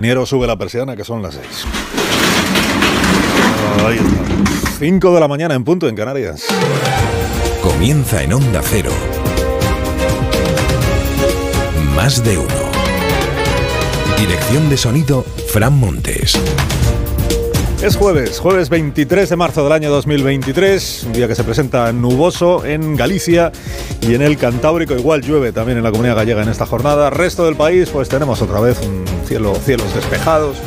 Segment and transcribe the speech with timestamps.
[0.00, 1.66] Niero sube la persiana, que son las seis.
[3.86, 4.78] Ahí está.
[4.78, 6.46] Cinco de la mañana en punto en Canarias.
[7.62, 8.92] Comienza en Onda Cero.
[11.94, 12.48] Más de uno.
[14.18, 16.40] Dirección de sonido, Fran Montes.
[17.82, 22.66] Es jueves, jueves 23 de marzo del año 2023, un día que se presenta nuboso
[22.66, 23.52] en Galicia
[24.02, 27.08] y en el Cantábrico, igual llueve también en la comunidad gallega en esta jornada.
[27.08, 30.58] Resto del país, pues tenemos otra vez un cielo, cielos despejados,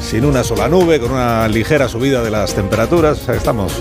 [0.00, 3.28] sin una sola nube, con una ligera subida de las temperaturas.
[3.28, 3.72] Estamos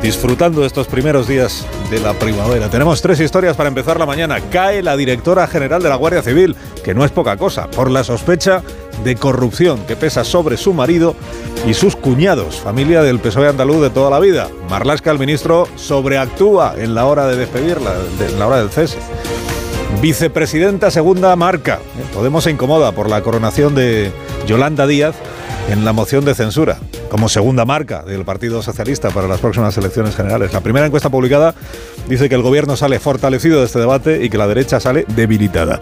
[0.00, 2.70] disfrutando estos primeros días de la primavera.
[2.70, 4.40] Tenemos tres historias para empezar la mañana.
[4.52, 6.54] Cae la directora general de la Guardia Civil,
[6.84, 8.62] que no es poca cosa, por la sospecha
[9.04, 11.14] de corrupción que pesa sobre su marido
[11.66, 14.48] y sus cuñados, familia del PSOE andaluz de toda la vida.
[14.68, 17.94] Marlasca, el ministro, sobreactúa en la hora de despedirla,
[18.26, 18.98] en la hora del cese.
[20.00, 21.80] Vicepresidenta segunda marca.
[22.14, 24.12] Podemos se incomoda por la coronación de
[24.46, 25.14] Yolanda Díaz
[25.68, 26.78] en la moción de censura
[27.10, 30.52] como segunda marca del Partido Socialista para las próximas elecciones generales.
[30.52, 31.54] La primera encuesta publicada
[32.08, 35.80] dice que el gobierno sale fortalecido de este debate y que la derecha sale debilitada.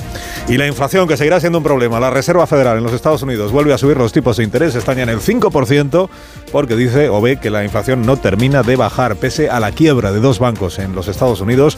[0.49, 2.01] Y la inflación, que seguirá siendo un problema.
[2.01, 4.97] La Reserva Federal en los Estados Unidos vuelve a subir los tipos de interés, están
[4.97, 6.09] ya en el 5%,
[6.51, 9.17] porque dice o ve que la inflación no termina de bajar.
[9.17, 11.77] Pese a la quiebra de dos bancos en los Estados Unidos,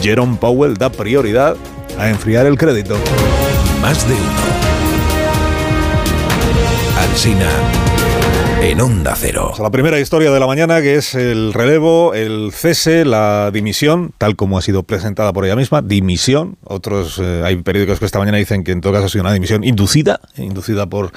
[0.00, 1.56] Jerome Powell da prioridad
[1.98, 2.96] a enfriar el crédito.
[3.82, 4.71] Más de uno.
[7.02, 7.50] Alsina
[8.62, 9.52] en Onda Cero.
[9.58, 14.36] La primera historia de la mañana, que es el relevo, el cese, la dimisión, tal
[14.36, 16.56] como ha sido presentada por ella misma, dimisión.
[16.62, 19.32] Otros, eh, hay periódicos que esta mañana dicen que en todo caso ha sido una
[19.32, 21.10] dimisión inducida, inducida por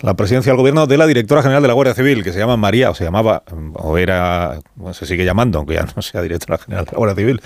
[0.00, 2.56] la presidencia del gobierno de la directora general de la Guardia Civil, que se llama
[2.56, 3.42] María, o se llamaba,
[3.74, 7.16] o era, bueno, se sigue llamando, aunque ya no sea directora general de la Guardia
[7.16, 7.42] Civil,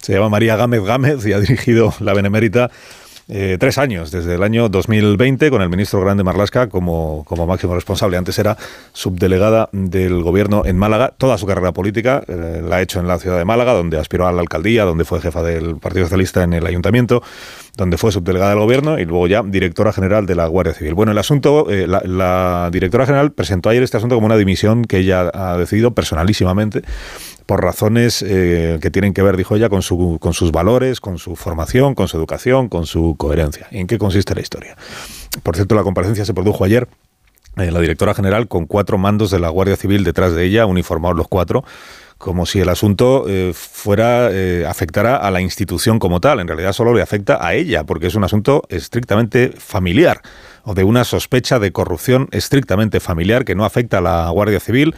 [0.00, 2.70] se llama María Gámez Gámez y ha dirigido la Benemérita
[3.28, 7.74] eh, tres años, desde el año 2020, con el ministro Grande Marlasca como, como máximo
[7.74, 8.16] responsable.
[8.16, 8.56] Antes era
[8.92, 11.14] subdelegada del gobierno en Málaga.
[11.16, 14.26] Toda su carrera política eh, la ha hecho en la ciudad de Málaga, donde aspiró
[14.26, 17.22] a la alcaldía, donde fue jefa del Partido Socialista en el ayuntamiento,
[17.76, 20.94] donde fue subdelegada del gobierno y luego ya directora general de la Guardia Civil.
[20.94, 24.84] Bueno, el asunto, eh, la, la directora general presentó ayer este asunto como una dimisión
[24.84, 26.82] que ella ha decidido personalísimamente
[27.46, 31.18] por razones eh, que tienen que ver, dijo ella, con, su, con sus valores, con
[31.18, 33.66] su formación, con su educación, con su coherencia.
[33.70, 34.76] ¿En qué consiste la historia?
[35.42, 36.88] Por cierto, la comparecencia se produjo ayer.
[37.56, 41.16] Eh, la directora general con cuatro mandos de la Guardia Civil detrás de ella, uniformados
[41.16, 41.64] los cuatro,
[42.18, 44.30] como si el asunto eh, fuera
[44.68, 46.40] afectara a la institución como tal.
[46.40, 50.22] En realidad solo le afecta a ella, porque es un asunto estrictamente familiar
[50.64, 54.94] o de una sospecha de corrupción estrictamente familiar que no afecta a la Guardia Civil,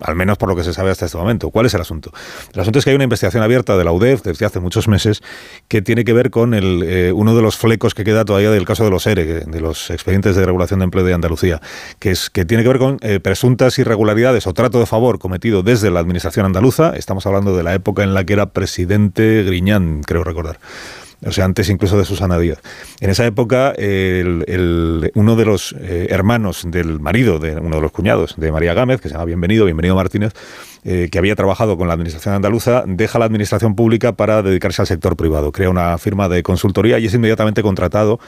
[0.00, 1.50] al menos por lo que se sabe hasta este momento.
[1.50, 2.12] ¿Cuál es el asunto?
[2.52, 5.22] El asunto es que hay una investigación abierta de la UDEF desde hace muchos meses
[5.68, 8.64] que tiene que ver con el, eh, uno de los flecos que queda todavía del
[8.64, 11.60] caso de los ERE, de los expedientes de regulación de empleo de Andalucía,
[11.98, 15.62] que, es, que tiene que ver con eh, presuntas irregularidades o trato de favor cometido
[15.62, 16.94] desde la administración andaluza.
[16.96, 20.58] Estamos hablando de la época en la que era presidente Griñán, creo recordar
[21.26, 22.58] o sea, antes incluso de Susana Díaz.
[23.00, 27.92] En esa época, el, uno de los eh, hermanos del marido, de uno de los
[27.92, 30.32] cuñados de María Gámez, que se llama Bienvenido, Bienvenido Martínez,
[30.84, 34.86] eh, que había trabajado con la administración andaluza, deja la administración pública para dedicarse al
[34.86, 35.52] sector privado.
[35.52, 38.20] Crea una firma de consultoría y es inmediatamente contratado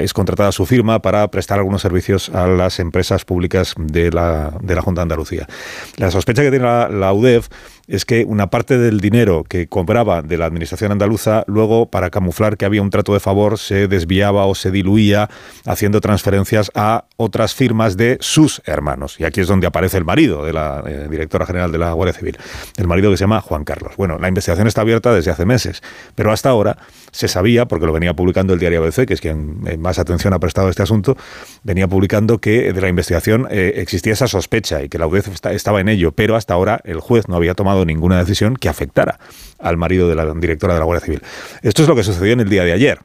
[0.00, 4.74] es contratada su firma para prestar algunos servicios a las empresas públicas de la, de
[4.74, 5.48] la Junta de Andalucía.
[5.96, 7.48] La sospecha que tiene la, la UDEF
[7.86, 12.56] es que una parte del dinero que cobraba de la administración andaluza, luego, para camuflar
[12.56, 15.28] que había un trato de favor, se desviaba o se diluía
[15.66, 19.16] haciendo transferencias a otras firmas de sus hermanos.
[19.18, 22.18] Y aquí es donde aparece el marido de la eh, directora general de la Guardia
[22.18, 22.38] Civil,
[22.76, 23.94] el marido que se llama Juan Carlos.
[23.96, 25.82] Bueno, la investigación está abierta desde hace meses,
[26.14, 26.78] pero hasta ahora
[27.10, 30.32] se sabía, porque lo venía publicando el diario ABC, que es quien eh, más atención
[30.32, 31.16] ha prestado a este asunto,
[31.62, 35.80] venía publicando que de la investigación eh, existía esa sospecha y que la UDEF estaba
[35.80, 39.18] en ello, pero hasta ahora el juez no había tomado ninguna decisión que afectara
[39.58, 41.22] al marido de la directora de la Guardia Civil.
[41.62, 43.00] Esto es lo que sucedió en el día de ayer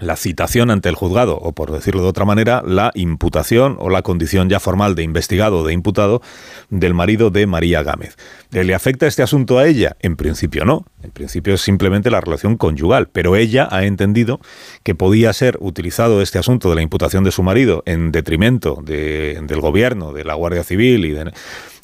[0.00, 4.02] la citación ante el juzgado, o por decirlo de otra manera, la imputación o la
[4.02, 6.22] condición ya formal de investigado o de imputado
[6.70, 8.16] del marido de María Gámez.
[8.50, 9.96] ¿Le afecta este asunto a ella?
[10.00, 10.86] En principio no.
[11.02, 14.40] En principio es simplemente la relación conyugal, pero ella ha entendido
[14.82, 19.60] que podía ser utilizado este asunto de la imputación de su marido en detrimento del
[19.60, 21.32] gobierno, de la Guardia Civil y de,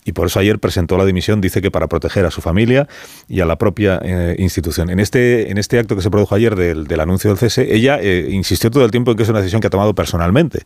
[0.06, 2.86] y por eso ayer presentó la dimisión, dice que para proteger a su familia
[3.28, 4.88] y a la propia eh, institución.
[4.88, 8.28] En este, en este acto que se produjo ayer del, anuncio del cese, ella eh,
[8.30, 10.62] insistió todo el tiempo en que es una decisión que ha tomado personalmente.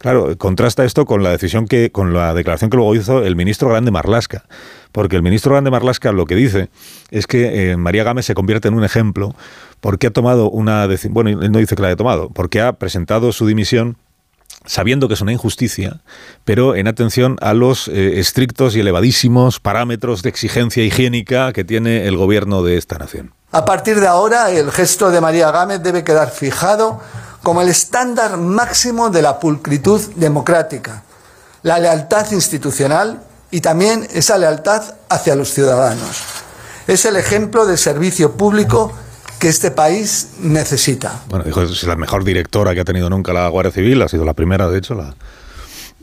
[0.00, 3.68] Claro, contrasta esto con la decisión que, con la declaración que luego hizo el ministro
[3.68, 4.44] Grande Marlasca.
[4.90, 6.68] Porque el ministro Grande Marlasca lo que dice
[7.12, 9.36] es que eh, María Gámez se convierte en un ejemplo
[9.80, 12.72] porque ha tomado una decisión, bueno, él no dice que la haya tomado, porque ha
[12.72, 13.96] presentado su dimisión
[14.70, 16.00] sabiendo que es una injusticia,
[16.44, 22.06] pero en atención a los eh, estrictos y elevadísimos parámetros de exigencia higiénica que tiene
[22.06, 23.34] el gobierno de esta nación.
[23.50, 27.00] A partir de ahora, el gesto de María Gámez debe quedar fijado
[27.42, 31.02] como el estándar máximo de la pulcritud democrática,
[31.64, 36.22] la lealtad institucional y también esa lealtad hacia los ciudadanos.
[36.86, 38.92] Es el ejemplo de servicio público
[39.40, 41.22] que este país necesita.
[41.28, 44.24] Bueno, dijo, es la mejor directora que ha tenido nunca la Guardia Civil, ha sido
[44.24, 45.16] la primera, de hecho, la,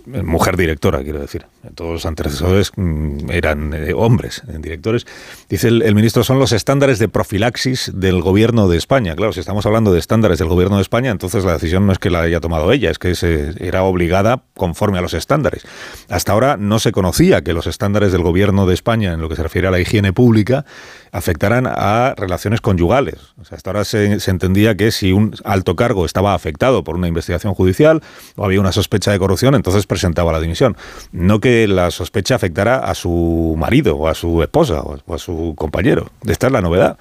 [0.08, 1.46] mujer directora, quiero decir.
[1.76, 5.06] Todos los antecesores mm, eran eh, hombres eh, directores.
[5.50, 9.16] Dice el, ministro, son los estándares de profilaxis del gobierno de España.
[9.16, 12.00] Claro, si estamos hablando de estándares del gobierno de España, entonces la decisión no es
[12.00, 15.64] que la haya tomado ella, es que se, era obligada conforme a los estándares.
[16.10, 19.36] Hasta ahora no se conocía que los estándares del gobierno de España, en lo que
[19.36, 20.66] se refiere a la higiene pública,
[21.12, 23.16] afectaran a relaciones conyugales.
[23.50, 27.54] Hasta ahora se, se entendía que si un alto cargo estaba afectado por una investigación
[27.54, 28.02] judicial
[28.36, 30.78] o había una sospecha de corrupción, entonces presentaba la dimisión.
[31.12, 35.56] No que la sospecha afectara a su marido o a su esposa o a su
[35.58, 36.12] compañero.
[36.28, 36.98] Esta es la novedad.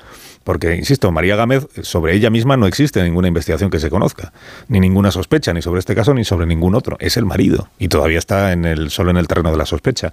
[0.47, 4.33] Porque, insisto, María Gámez, sobre ella misma no existe ninguna investigación que se conozca,
[4.69, 6.97] ni ninguna sospecha, ni sobre este caso, ni sobre ningún otro.
[7.01, 10.13] Es el marido y todavía está en el, solo en el terreno de la sospecha.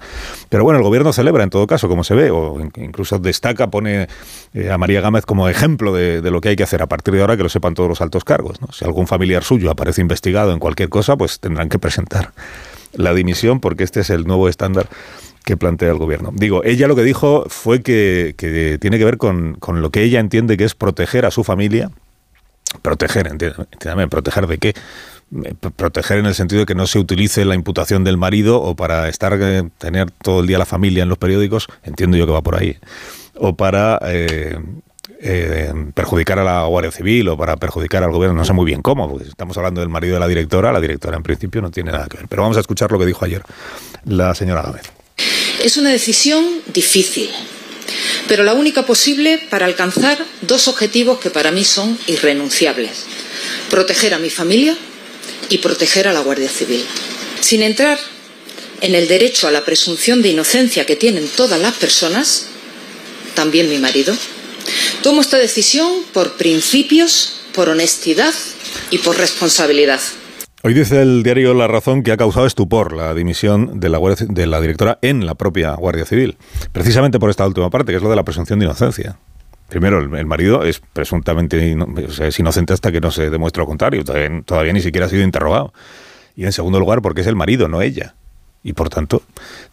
[0.50, 4.08] Pero bueno, el gobierno celebra en todo caso, como se ve, o incluso destaca, pone
[4.56, 7.22] eh, a María Gámez como ejemplo de, lo que hay que hacer a partir de
[7.22, 8.58] ahora, que lo sepan todos los altos cargos.
[8.72, 12.34] Si algún familiar suyo aparece investigado en cualquier cosa, pues tendrán que presentar
[12.94, 14.88] la dimisión porque este es el nuevo estándar
[15.44, 16.32] que plantea el gobierno.
[16.34, 18.34] Digo, ella lo que dijo fue que,
[18.80, 21.92] tiene que ver con, lo que ella entiende que es proteger a su familia.
[22.82, 24.74] Proteger, entiéndame, proteger de qué?
[25.76, 29.10] proteger en el sentido de que no se utilice la imputación del marido o para
[29.10, 32.44] estar eh, tener todo el día la familia en los periódicos, entiendo yo que va
[32.44, 32.78] por ahí,
[33.36, 34.60] o para eh,
[35.26, 38.82] eh, perjudicar a la Guardia Civil o para perjudicar al gobierno, no sé muy bien
[38.82, 41.94] cómo, porque estamos hablando del marido de la directora, la directora en principio no tiene
[41.94, 42.28] nada que ver.
[42.28, 43.42] Pero vamos a escuchar lo que dijo ayer
[44.06, 44.84] la señora Gámez.
[45.62, 47.30] Es una decisión difícil,
[48.28, 53.06] pero la única posible para alcanzar dos objetivos que para mí son irrenunciables.
[53.70, 54.76] Proteger a mi familia
[55.48, 56.84] y proteger a la Guardia Civil.
[57.40, 57.98] Sin entrar
[58.82, 62.48] en el derecho a la presunción de inocencia que tienen todas las personas,
[63.36, 64.14] también mi marido,
[65.04, 68.34] Tomo esta decisión por principios, por honestidad
[68.90, 70.00] y por responsabilidad.
[70.62, 74.48] Hoy dice el diario La Razón que ha causado estupor la dimisión de la, de
[74.48, 76.38] la directora en la propia Guardia Civil,
[76.72, 79.18] precisamente por esta última parte, que es lo de la presunción de inocencia.
[79.68, 81.76] Primero, el, marido es presuntamente
[82.22, 84.06] es inocente hasta que no se demuestre lo contrario,
[84.46, 85.74] todavía ni siquiera ha sido interrogado.
[86.38, 88.16] Y en segundo lugar, porque es el marido, no ella.
[88.64, 89.22] Y por tanto,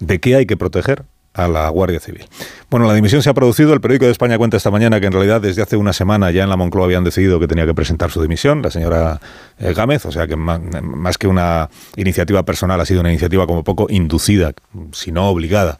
[0.00, 1.04] ¿de qué hay que proteger
[1.44, 2.26] a la Guardia Civil.
[2.70, 3.72] Bueno, la dimisión se ha producido.
[3.72, 6.44] El periódico de España cuenta esta mañana que en realidad desde hace una semana ya
[6.44, 9.20] en la Moncloa habían decidido que tenía que presentar su dimisión, la señora
[9.58, 13.64] eh, Gámez, o sea que más, que una iniciativa personal ha sido una iniciativa como
[13.64, 14.52] poco inducida,
[14.92, 15.78] si no obligada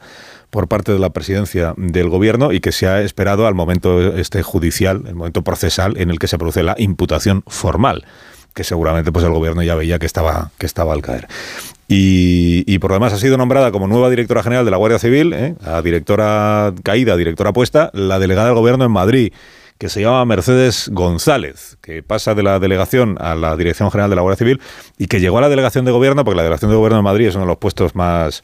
[0.49, 4.43] por parte de la presidencia del gobierno y que se ha esperado al momento este
[4.43, 8.05] judicial, el momento procesal en el que se produce la imputación formal
[8.53, 11.27] que seguramente pues el gobierno ya veía que estaba, que estaba al caer.
[11.93, 15.33] Y, por lo demás ha sido nombrada como nueva directora general de la Guardia Civil,
[15.33, 15.55] ¿eh?
[15.65, 19.33] a directora caída, directora puesta, la delegada del gobierno en Madrid
[19.77, 24.15] que se llama Mercedes González, que pasa de la delegación a la Dirección General de
[24.15, 24.61] la Guardia Civil
[24.99, 27.27] y que llegó a la delegación de gobierno, porque la delegación de gobierno de Madrid
[27.29, 28.43] es uno de los puestos más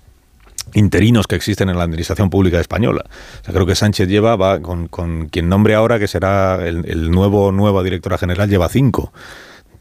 [0.74, 3.06] interinos que existen en la administración pública española.
[3.46, 7.84] creo que Sánchez lleva, va con, quien nombre ahora, que será el, el nuevo nueva
[7.84, 9.14] directora general, lleva cinco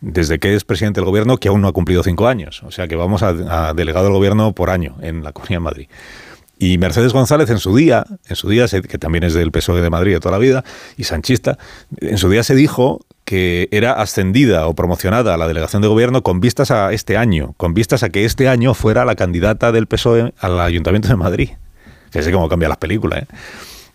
[0.07, 2.63] desde que es presidente del gobierno, que aún no ha cumplido cinco años.
[2.63, 5.89] O sea que vamos a, delegado del gobierno por año en la Comunidad de Madrid.
[6.59, 9.91] Y Mercedes González en su día, en su día, que también es del PSOE de
[9.91, 10.65] Madrid de toda la vida,
[10.97, 11.59] y sanchista,
[12.01, 16.23] en su día se dijo que era ascendida o promocionada a la delegación de gobierno
[16.23, 19.87] con vistas a este año, con vistas a que este año fuera la candidata del
[19.87, 21.51] PSOE al Ayuntamiento de Madrid.
[22.11, 23.27] Fíjese cómo cambian las películas, ¿eh?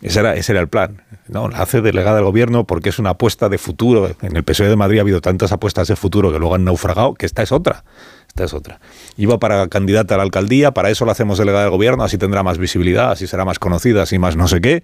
[0.01, 1.03] Ese era, ese era el plan.
[1.27, 4.09] No, la hace delegada del gobierno porque es una apuesta de futuro.
[4.21, 7.13] En el PSOE de Madrid ha habido tantas apuestas de futuro que luego han naufragado,
[7.13, 7.83] que esta es otra.
[8.27, 8.79] Esta es otra.
[9.17, 12.43] Iba para candidata a la alcaldía, para eso la hacemos delegada del gobierno, así tendrá
[12.43, 14.83] más visibilidad, así será más conocida, así más no sé qué.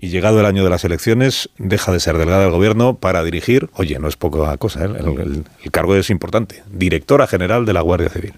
[0.00, 3.70] Y llegado el año de las elecciones, deja de ser delegada del gobierno para dirigir,
[3.74, 4.90] oye, no es poca cosa, ¿eh?
[5.62, 8.34] el cargo es importante, directora general de la Guardia Civil.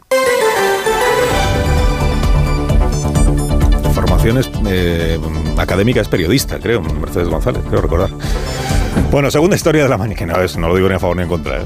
[4.67, 5.19] Eh,
[5.57, 8.11] académica es periodista, creo, Mercedes González, creo recordar.
[9.11, 11.29] Bueno, segunda historia de la mañana, no, no lo digo ni a favor ni en
[11.29, 11.59] contra.
[11.59, 11.65] ¿eh?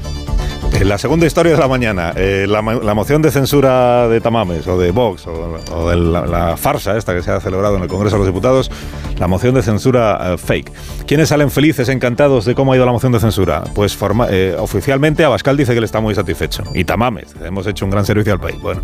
[0.73, 4.77] En la segunda historia de la mañana, eh, la, moción de censura de Tamames o
[4.77, 8.19] de Vox o, de la, farsa esta que se ha celebrado en el Congreso de
[8.19, 8.71] los Diputados,
[9.17, 10.71] la moción de censura eh, fake.
[11.05, 13.63] ¿Quiénes salen felices, encantados de cómo ha ido la moción de censura?
[13.75, 13.97] Pues
[14.29, 16.63] eh, oficialmente Abascal dice que él está muy satisfecho.
[16.73, 18.59] Y Tamames, hemos hecho un gran servicio al país.
[18.59, 18.81] Bueno,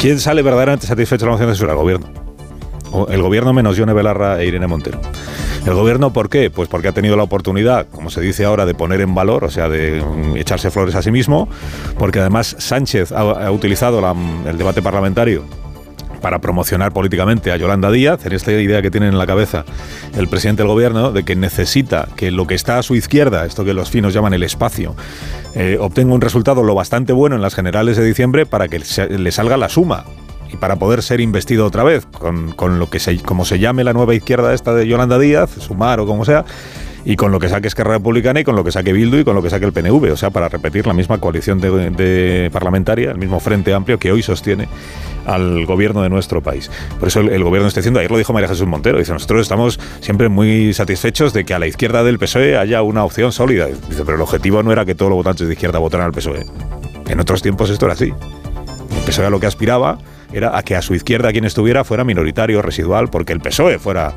[0.00, 1.72] ¿quién sale verdaderamente satisfecho de la moción de censura?
[1.72, 2.27] El gobierno.
[3.08, 5.00] El gobierno menos Yone Belarra e Irene Montero.
[5.66, 6.50] ¿El gobierno por qué?
[6.50, 9.50] Pues porque ha tenido la oportunidad, como se dice ahora, de poner en valor, o
[9.50, 11.48] sea, de mm, echarse flores a sí mismo,
[11.98, 14.00] porque además Sánchez ha, utilizado
[14.46, 15.44] el debate parlamentario
[16.22, 19.64] para promocionar políticamente a Yolanda Díaz, en esta idea que tiene en la cabeza
[20.16, 23.64] el presidente del gobierno de que necesita que lo que está a su izquierda, esto
[23.64, 24.94] que los finos llaman el espacio,
[25.54, 28.80] eh, obtenga un resultado lo bastante bueno en las generales de diciembre para que
[29.10, 30.04] le salga la suma
[30.52, 33.92] y para poder ser investido otra vez con, lo que se, como se llame la
[33.92, 36.44] nueva izquierda esta de Yolanda Díaz, Sumar o como sea,
[37.04, 39.34] y con lo que saque Esquerra Republicana y con lo que saque Bildu y con
[39.34, 43.18] lo que saque el PNV, o sea, para repetir la misma coalición de, parlamentaria, el
[43.18, 44.68] mismo frente amplio que hoy sostiene
[45.24, 46.70] al gobierno de nuestro país.
[46.98, 49.78] Por eso el, gobierno está diciendo, ayer lo dijo María Jesús Montero, dice, nosotros estamos
[50.00, 53.66] siempre muy satisfechos de que a la izquierda del PSOE haya una opción sólida.
[53.66, 56.44] Dice, pero el objetivo no era que todos los votantes de izquierda votaran al PSOE.
[57.08, 58.12] En otros tiempos esto era así.
[58.12, 59.98] El PSOE a lo que aspiraba
[60.38, 64.14] era a que a su izquierda quien estuviera fuera minoritario, residual, porque el PSOE fuera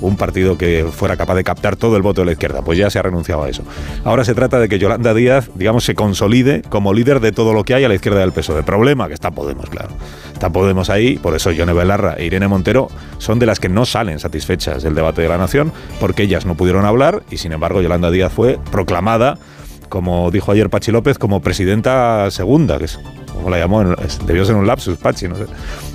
[0.00, 2.62] un partido que fuera capaz de captar todo el voto de la izquierda.
[2.62, 3.62] Pues ya se ha renunciado a eso.
[4.04, 7.64] Ahora se trata de que Yolanda Díaz, digamos, se consolide como líder de todo lo
[7.64, 8.62] que hay a la izquierda del PSOE.
[8.62, 9.90] Problema que está Podemos, claro.
[10.32, 13.86] Está Podemos ahí, por eso Yone Belarra e Irene Montero son de las que no
[13.86, 17.80] salen satisfechas del debate de la nación, porque ellas no pudieron hablar y sin embargo
[17.80, 19.38] Yolanda Díaz fue proclamada,
[19.88, 22.98] como dijo ayer Pachi López, como presidenta segunda, que es
[23.34, 23.84] como la llamó,
[24.26, 25.46] debió ser un lapsus, Pachi, no sé.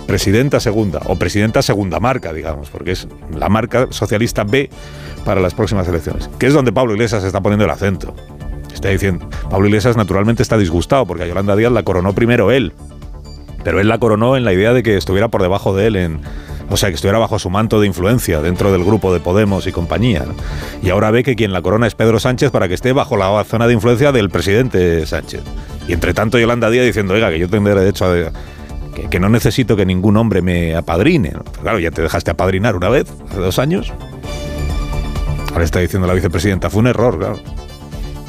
[0.07, 4.69] Presidenta segunda, o presidenta segunda marca, digamos, porque es la marca socialista B
[5.25, 8.13] para las próximas elecciones, que es donde Pablo Iglesias está poniendo el acento.
[8.73, 12.73] Está diciendo, Pablo Iglesias naturalmente está disgustado, porque a Yolanda Díaz la coronó primero él,
[13.63, 16.21] pero él la coronó en la idea de que estuviera por debajo de él en,
[16.71, 19.73] o sea, que estuviera bajo su manto de influencia dentro del grupo de Podemos y
[19.73, 20.23] compañía.
[20.81, 23.43] Y ahora ve que quien la corona es Pedro Sánchez para que esté bajo la
[23.43, 25.41] zona de influencia del presidente Sánchez.
[25.87, 28.31] Y entre tanto Yolanda Díaz diciendo, oiga, que yo tendré derecho a...
[29.09, 31.33] Que, no necesito que ningún hombre me apadrine.
[31.61, 33.91] Claro, ya te dejaste apadrinar una vez, hace dos años.
[35.51, 37.39] Ahora está diciendo la vicepresidenta, fue un error, claro.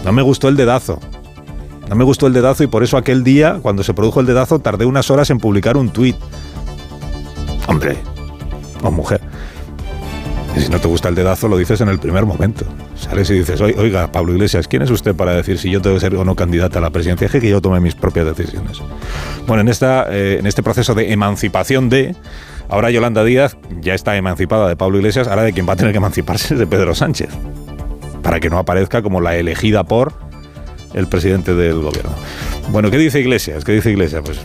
[0.04, 0.98] No me gustó el dedazo.
[1.88, 4.58] No me gustó el dedazo y por eso aquel día, cuando se produjo el dedazo,
[4.60, 6.16] tardé unas horas en publicar un tuit.
[7.68, 7.98] Hombre,
[8.82, 9.20] o mujer.
[10.56, 12.66] Y si no te gusta el dedazo, lo dices en el primer momento.
[12.94, 16.00] Sales y dices, oiga, Pablo Iglesias, ¿quién es usted para decir si yo tengo que
[16.00, 17.26] ser o no candidata a la presidencia?
[17.26, 18.80] Es que yo tome mis propias decisiones.
[19.46, 22.14] Bueno, en, esta, eh, en este proceso de emancipación de...
[22.68, 25.92] Ahora Yolanda Díaz ya está emancipada de Pablo Iglesias, ahora de quien va a tener
[25.92, 27.30] que emanciparse es de Pedro Sánchez.
[28.22, 30.12] Para que no aparezca como la elegida por
[30.94, 32.12] el presidente del gobierno.
[32.68, 33.64] Bueno, ¿qué dice Iglesias?
[33.64, 34.22] ¿Qué dice Iglesias?
[34.24, 34.40] Pues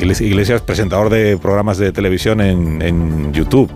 [0.00, 3.70] Iglesias, presentador de programas de televisión en, YouTube.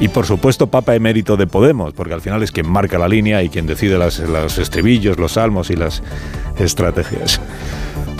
[0.00, 3.42] Y por supuesto, Papa emérito de Podemos, porque al final es quien marca la línea
[3.42, 6.02] y quien decide los estribillos, los salmos y las
[6.58, 7.40] estrategias.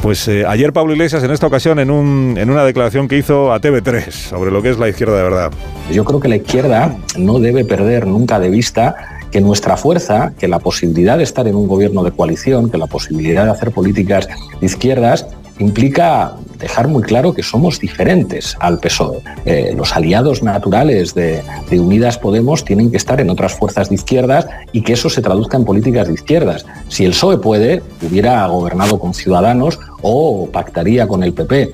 [0.03, 3.53] Pues eh, ayer Pablo Iglesias, en esta ocasión, en, un, en una declaración que hizo
[3.53, 5.53] a TV3 sobre lo que es la izquierda de verdad.
[5.93, 8.97] Yo creo que la izquierda no debe perder nunca de vista
[9.31, 12.87] que nuestra fuerza, que la posibilidad de estar en un gobierno de coalición, que la
[12.87, 14.27] posibilidad de hacer políticas
[14.61, 15.27] de izquierdas,
[15.65, 19.21] implica dejar muy claro que somos diferentes al PSOE.
[19.45, 24.47] Eh, los aliados naturales de, Unidas Podemos tienen que estar en otras fuerzas de izquierdas
[24.73, 26.67] y que eso se traduzca en políticas de izquierdas.
[26.89, 31.73] Si el PSOE puede, hubiera gobernado con Ciudadanos o pactaría con el PP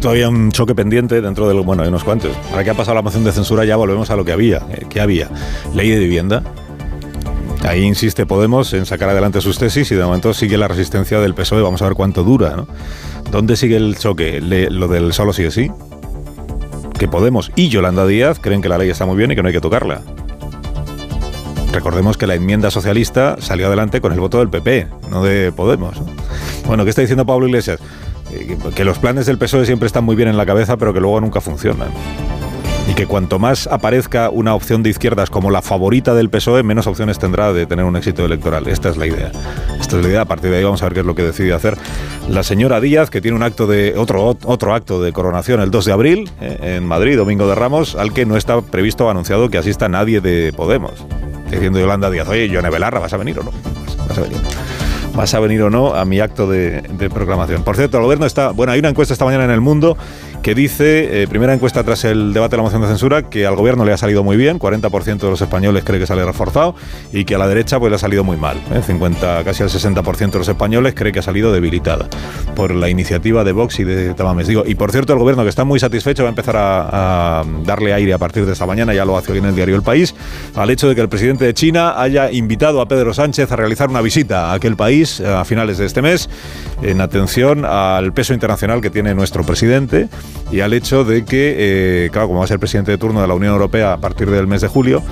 [0.00, 2.32] todavía un choque pendiente dentro de lo, bueno, hay unos cuantos.
[2.50, 4.58] Ahora que ha pasado la moción de censura ya volvemos a lo que había.
[4.70, 5.30] Eh, ¿Qué había?
[5.74, 6.42] Ley de vivienda,
[7.64, 11.34] Ahí insiste Podemos en sacar adelante sus tesis y de momento sigue la resistencia del
[11.34, 11.62] PSOE.
[11.62, 12.56] Vamos a ver cuánto dura.
[12.56, 12.68] ¿no?
[13.30, 14.40] ¿Dónde sigue el choque?
[14.40, 15.70] ¿Lo del solo sigue sí?
[16.98, 19.48] Que Podemos y Yolanda Díaz creen que la ley está muy bien y que no
[19.48, 20.02] hay que tocarla.
[21.72, 26.00] Recordemos que la enmienda socialista salió adelante con el voto del PP, no de Podemos.
[26.66, 27.80] Bueno, ¿qué está diciendo Pablo Iglesias?
[28.30, 31.00] Eh, que los planes del PSOE siempre están muy bien en la cabeza, pero que
[31.00, 31.88] luego nunca funcionan
[32.86, 36.86] y que cuanto más aparezca una opción de izquierdas como la favorita del PSOE, menos
[36.86, 38.68] opciones tendrá de tener un éxito electoral.
[38.68, 39.32] Esta es la idea.
[39.80, 40.20] Esta es la idea.
[40.22, 41.76] A partir de ahí vamos a ver qué es lo que decide hacer
[42.28, 45.84] la señora Díaz, que tiene un acto de otro otro acto de coronación el 2
[45.84, 49.48] de abril eh, en Madrid, Domingo de Ramos, al que no está previsto o anunciado
[49.48, 50.92] que asista nadie de Podemos.
[51.50, 53.52] Diciendo Yolanda Díaz, oye, Yone Belarra, ¿vas a venir o no?
[54.08, 54.38] Vas a venir
[55.14, 57.62] vas a venir o no a mi acto de, de, proclamación.
[57.62, 58.50] Por cierto, el gobierno está.
[58.50, 59.96] Bueno, hay una encuesta esta mañana en el mundo
[60.44, 63.56] que dice, eh, primera encuesta tras el debate de la moción de censura, que al
[63.56, 66.74] gobierno le ha salido muy bien, 40% de los españoles cree que sale reforzado,
[67.14, 68.58] y que a la derecha pues le ha salido muy mal.
[68.86, 72.10] 50, casi el 60% de los españoles cree que ha salido debilitada
[72.54, 74.46] por la iniciativa de Vox y de Tamames.
[74.46, 77.94] Digo, y por cierto, el gobierno que está muy satisfecho va a empezar a, darle
[77.94, 80.14] aire a partir de esta mañana, ya lo hace hoy en el diario El País,
[80.56, 83.88] al hecho de que el presidente de China haya invitado a Pedro Sánchez a realizar
[83.88, 86.28] una visita a aquel país a finales de este mes,
[86.82, 90.10] en atención al peso internacional que tiene nuestro presidente
[90.50, 91.54] y al hecho de que,
[92.06, 94.30] eh, claro, como va a ser presidente de turno de la Unión Europea a partir
[94.30, 95.02] del mes de julio,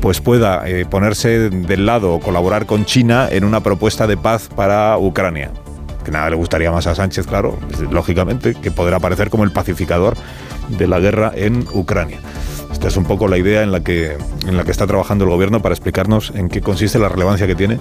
[0.00, 4.48] pues pueda eh, ponerse del lado o colaborar con China en una propuesta de paz
[4.54, 5.50] para Ucrania.
[6.04, 7.58] Que nada le gustaría más a Sánchez, claro,
[7.90, 10.16] lógicamente, que poder aparecer como el pacificador
[10.68, 12.18] de la guerra en Ucrania.
[12.72, 15.30] Esta es un poco la idea en la que, en la que está trabajando el
[15.30, 17.78] gobierno para explicarnos en qué consiste la relevancia que tiene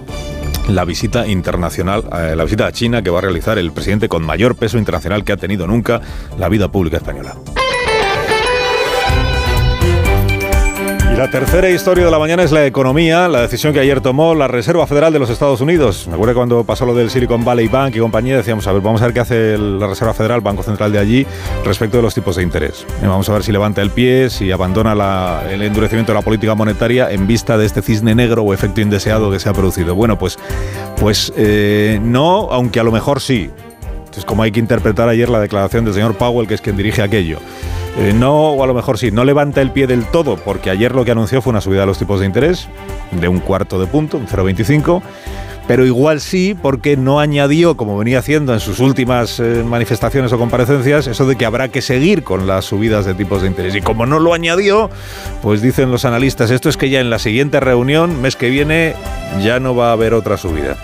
[0.75, 4.23] la visita internacional, eh, la visita a China que va a realizar el presidente con
[4.23, 6.01] mayor peso internacional que ha tenido nunca
[6.37, 7.35] la vida pública española.
[11.21, 14.47] La tercera historia de la mañana es la economía, la decisión que ayer tomó la
[14.47, 16.07] Reserva Federal de los Estados Unidos.
[16.07, 19.03] Me acuerdo cuando pasó lo del Silicon Valley Bank y compañía, decíamos, a ver, vamos
[19.03, 21.27] a ver qué hace la Reserva Federal, Banco Central de allí,
[21.63, 22.87] respecto de los tipos de interés.
[23.03, 26.55] Y vamos a ver si levanta el pie, si abandona el endurecimiento de la política
[26.55, 29.93] monetaria en vista de este cisne negro o efecto indeseado que se ha producido.
[29.93, 30.39] Bueno, pues,
[30.99, 33.51] pues eh, no, aunque a lo mejor sí.
[33.99, 37.03] Entonces, como hay que interpretar ayer la declaración del señor Powell, que es quien dirige
[37.03, 37.37] aquello.
[37.98, 40.93] Eh, no, o a lo mejor sí, no levanta el pie del todo, porque ayer
[40.95, 42.69] lo que anunció fue una subida de los tipos de interés
[43.12, 45.01] de un cuarto de punto, un 0,25
[45.71, 50.38] pero igual sí porque no añadió, como venía haciendo en sus últimas eh, manifestaciones o
[50.38, 53.75] comparecencias, eso de que habrá que seguir con las subidas de tipos de interés.
[53.75, 54.89] Y como no lo añadió,
[55.41, 58.95] pues dicen los analistas, esto es que ya en la siguiente reunión, mes que viene,
[59.41, 60.75] ya no va a haber otra subida.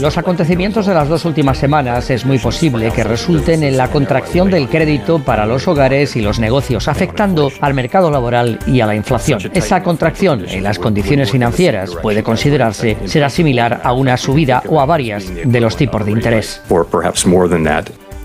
[0.00, 4.50] Los acontecimientos de las dos últimas semanas es muy posible que resulten en la contracción
[4.50, 8.94] del crédito para los hogares y los negocios, afectando al mercado laboral y a la
[8.94, 9.40] inflación.
[9.54, 14.86] Esa contracción en las condiciones financieras puede considerarse será similar a una subida o a
[14.86, 16.62] varias de los tipos de interés.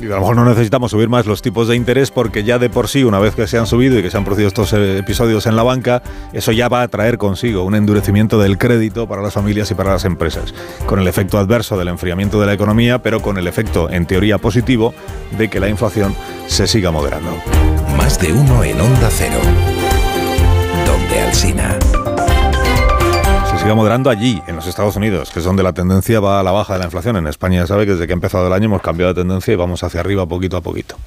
[0.02, 2.70] Y a lo mejor no necesitamos subir más los tipos de interés porque ya de
[2.70, 4.98] por sí, una vez que se han subido y que se han producido estos eh,
[4.98, 9.22] episodios en la banca, eso ya va a traer consigo un endurecimiento del crédito para
[9.22, 10.54] las familias y para las empresas,
[10.86, 14.38] con el efecto adverso del enfriamiento de la economía, pero con el efecto, en teoría,
[14.38, 14.94] positivo
[15.38, 16.14] de que la inflación
[16.48, 17.32] se siga moderando.
[17.98, 19.40] Más de uno en Onda Cero,
[20.86, 21.77] donde Alsina
[23.66, 26.51] siga moderando allí, en los Estados Unidos, que es donde la tendencia va a la
[26.51, 27.16] baja de la inflación.
[27.16, 29.51] En España ya sabe que desde que ha empezado el año hemos cambiado de tendencia
[29.54, 30.98] y vamos hacia arriba poquito a poquito.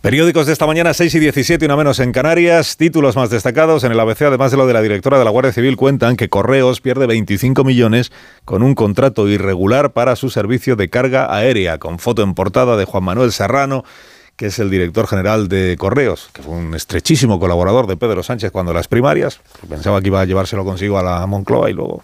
[0.00, 2.76] Periódicos de esta mañana, 6 y 17, una menos en Canarias.
[2.76, 5.52] Títulos más destacados en el ABC, además de lo de la directora de la Guardia
[5.52, 8.10] Civil, cuentan que Correos pierde 25 millones
[8.44, 12.86] con un contrato irregular para su servicio de carga aérea, con foto en portada de
[12.86, 13.84] Juan Manuel Serrano
[14.36, 18.50] que es el director general de Correos, que fue un estrechísimo colaborador de Pedro Sánchez
[18.50, 19.40] cuando las primarias.
[19.68, 22.02] Pensaba que iba a llevárselo consigo a la Moncloa y luego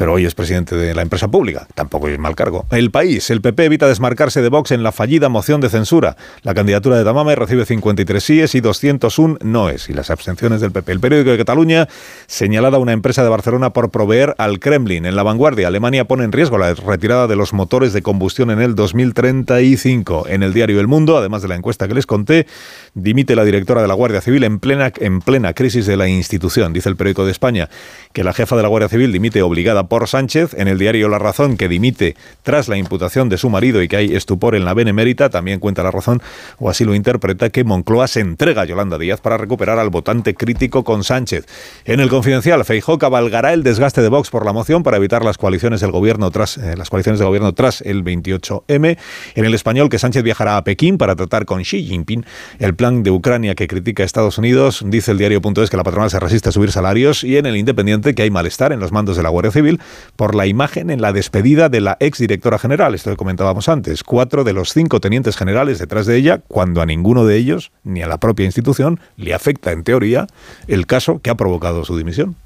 [0.00, 1.66] pero hoy es presidente de la empresa pública.
[1.74, 2.64] Tampoco es mal cargo.
[2.70, 6.16] El país, el PP evita desmarcarse de Vox en la fallida moción de censura.
[6.40, 9.90] La candidatura de Tamame recibe 53 síes y 201 noes.
[9.90, 10.90] Y las abstenciones del PP.
[10.92, 11.86] El periódico de Cataluña
[12.26, 15.04] señalada una empresa de Barcelona por proveer al Kremlin.
[15.04, 18.62] En la vanguardia, Alemania pone en riesgo la retirada de los motores de combustión en
[18.62, 20.28] el 2035.
[20.28, 22.46] En el diario El Mundo, además de la encuesta que les conté,
[22.94, 26.72] dimite la directora de la Guardia Civil en plena, en plena crisis de la institución.
[26.72, 27.68] Dice el periódico de España
[28.14, 30.54] que la jefa de la Guardia Civil dimite obligada por Sánchez.
[30.56, 33.96] En el diario La Razón, que dimite tras la imputación de su marido y que
[33.96, 36.22] hay estupor en la Benemérita, también cuenta La Razón,
[36.58, 40.34] o así lo interpreta, que Moncloa se entrega a Yolanda Díaz para recuperar al votante
[40.34, 41.44] crítico con Sánchez.
[41.84, 45.36] En el Confidencial, Feijó cabalgará el desgaste de Vox por la moción para evitar las
[45.36, 48.96] coaliciones del gobierno tras eh, las coaliciones de gobierno tras el 28M.
[49.34, 52.24] En el Español, que Sánchez viajará a Pekín para tratar con Xi Jinping
[52.60, 54.84] el plan de Ucrania que critica a Estados Unidos.
[54.86, 58.14] Dice el diario.es que la patronal se resiste a subir salarios y en el Independiente
[58.14, 59.69] que hay malestar en los mandos de la Guardia Civil
[60.16, 64.02] por la imagen en la despedida de la exdirectora general, esto que comentábamos antes.
[64.02, 68.02] Cuatro de los cinco tenientes generales detrás de ella, cuando a ninguno de ellos, ni
[68.02, 70.26] a la propia institución, le afecta en teoría
[70.66, 72.36] el caso que ha provocado su dimisión.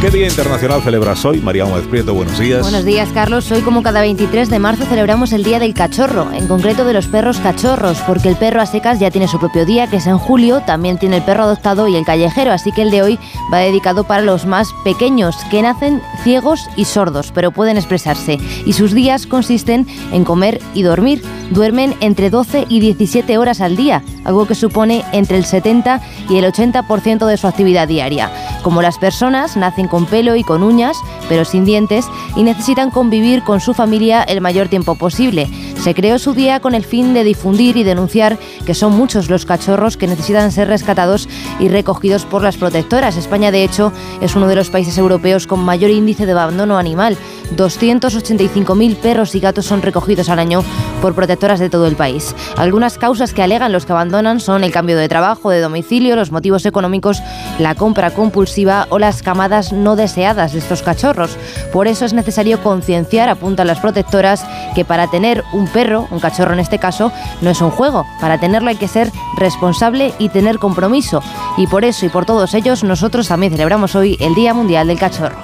[0.00, 1.40] ¿Qué Día Internacional celebras hoy?
[1.40, 2.62] María Gómez Prieto, buenos días.
[2.62, 3.50] Buenos días, Carlos.
[3.50, 7.08] Hoy, como cada 23 de marzo, celebramos el Día del Cachorro, en concreto de los
[7.08, 10.16] perros cachorros, porque el perro a secas ya tiene su propio día, que es en
[10.16, 13.18] julio, también tiene el perro adoptado y el callejero, así que el de hoy
[13.52, 18.38] va dedicado para los más pequeños, que nacen ciegos y sordos, pero pueden expresarse.
[18.66, 21.24] Y sus días consisten en comer y dormir.
[21.50, 26.36] Duermen entre 12 y 17 horas al día, algo que supone entre el 70 y
[26.36, 28.30] el 80% de su actividad diaria.
[28.62, 29.56] Como las personas,
[29.88, 30.96] con pelo y con uñas,
[31.28, 35.48] pero sin dientes, y necesitan convivir con su familia el mayor tiempo posible.
[35.82, 39.46] Se creó su día con el fin de difundir y denunciar que son muchos los
[39.46, 43.16] cachorros que necesitan ser rescatados y recogidos por las protectoras.
[43.16, 47.16] España, de hecho, es uno de los países europeos con mayor índice de abandono animal.
[47.56, 50.62] 285.000 perros y gatos son recogidos al año
[51.00, 52.34] por protectoras de todo el país.
[52.56, 56.32] Algunas causas que alegan los que abandonan son el cambio de trabajo, de domicilio, los
[56.32, 57.22] motivos económicos,
[57.58, 61.36] la compra compulsiva o las camadas no deseadas de estos cachorros.
[61.72, 66.52] Por eso es necesario concienciar, apuntan las protectoras, que para tener un perro, un cachorro
[66.52, 68.06] en este caso, no es un juego.
[68.20, 71.22] Para tenerlo hay que ser responsable y tener compromiso.
[71.56, 74.98] Y por eso y por todos ellos nosotros también celebramos hoy el Día Mundial del
[74.98, 75.36] Cachorro.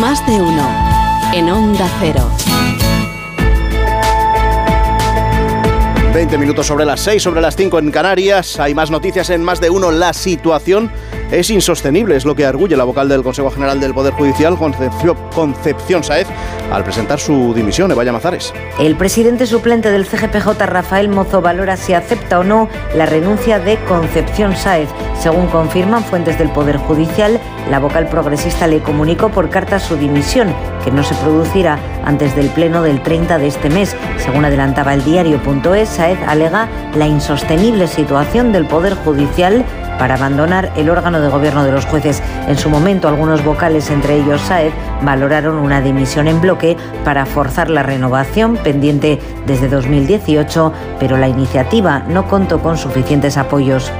[0.00, 0.66] Más de uno
[1.32, 2.30] en Onda Cero.
[6.14, 8.60] 20 minutos sobre las 6, sobre las 5 en Canarias.
[8.60, 9.90] Hay más noticias en más de uno.
[9.90, 10.92] La situación
[11.30, 15.16] es insostenible, es lo que arguye la vocal del Consejo General del Poder Judicial, Concepción,
[15.34, 16.26] Concepción Saez,
[16.72, 17.90] al presentar su dimisión.
[17.90, 18.52] Evaya Mazares.
[18.78, 23.78] El presidente suplente del CGPJ, Rafael Mozo, valora si acepta o no la renuncia de
[23.84, 24.88] Concepción Saez.
[25.18, 30.54] Según confirman fuentes del Poder Judicial, la vocal progresista le comunicó por carta su dimisión,
[30.84, 33.96] que no se producirá antes del pleno del 30 de este mes.
[34.18, 39.64] Según adelantaba el diario.es, Saez alega la insostenible situación del Poder Judicial
[39.98, 42.22] para abandonar el órgano de gobierno de los jueces.
[42.48, 47.70] En su momento, algunos vocales, entre ellos Saez, valoraron una dimisión en bloque para forzar
[47.70, 53.90] la renovación pendiente desde 2018, pero la iniciativa no contó con suficientes apoyos.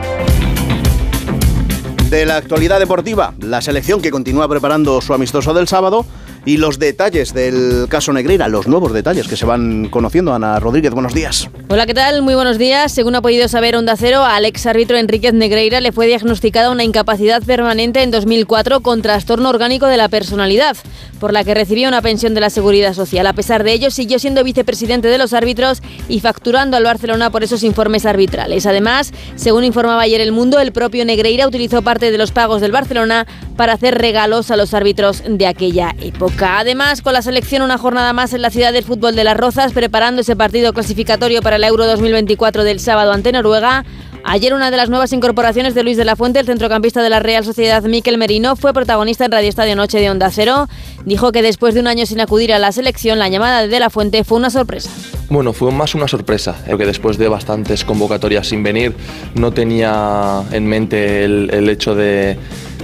[2.11, 6.07] De la actualidad deportiva, la selección que continúa preparando su amistoso del sábado
[6.47, 10.35] y los detalles del caso Negreira, los nuevos detalles que se van conociendo.
[10.35, 11.49] Ana Rodríguez, buenos días.
[11.69, 12.23] Hola, ¿qué tal?
[12.23, 12.93] Muy buenos días.
[12.93, 16.85] Según ha podido saber Onda Cero, al ex árbitro Enríquez Negreira le fue diagnosticada una
[16.85, 20.77] incapacidad permanente en 2004 con trastorno orgánico de la personalidad,
[21.19, 23.27] por la que recibía una pensión de la Seguridad Social.
[23.27, 27.43] A pesar de ello, siguió siendo vicepresidente de los árbitros y facturando al Barcelona por
[27.43, 28.67] esos informes arbitrales.
[28.67, 32.73] Además, según informaba ayer El Mundo, el propio Negreira utilizó parte de los pagos del
[32.73, 33.27] Barcelona
[33.57, 36.34] para hacer regalos a los árbitros de aquella época.
[36.41, 39.73] Además, con la selección una jornada más en la ciudad del fútbol de Las Rozas,
[39.73, 43.85] preparando ese partido clasificatorio para el Euro 2024 del sábado ante Noruega.
[44.27, 47.21] Ayer una de las nuevas incorporaciones de Luis de la Fuente, el centrocampista de la
[47.21, 50.67] Real Sociedad Miquel Merino, fue protagonista en Radio Estadio Noche de Onda Cero.
[51.05, 53.81] Dijo que después de un año sin acudir a la selección, la llamada de De
[53.81, 54.89] la Fuente fue una sorpresa.
[55.29, 58.95] Bueno, fue más una sorpresa, que después de bastantes convocatorias sin venir,
[59.35, 62.39] no tenía en mente el, hecho de,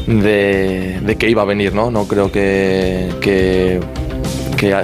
[0.07, 1.91] de, que iba a venir, ¿no?
[1.91, 3.81] No creo que, que,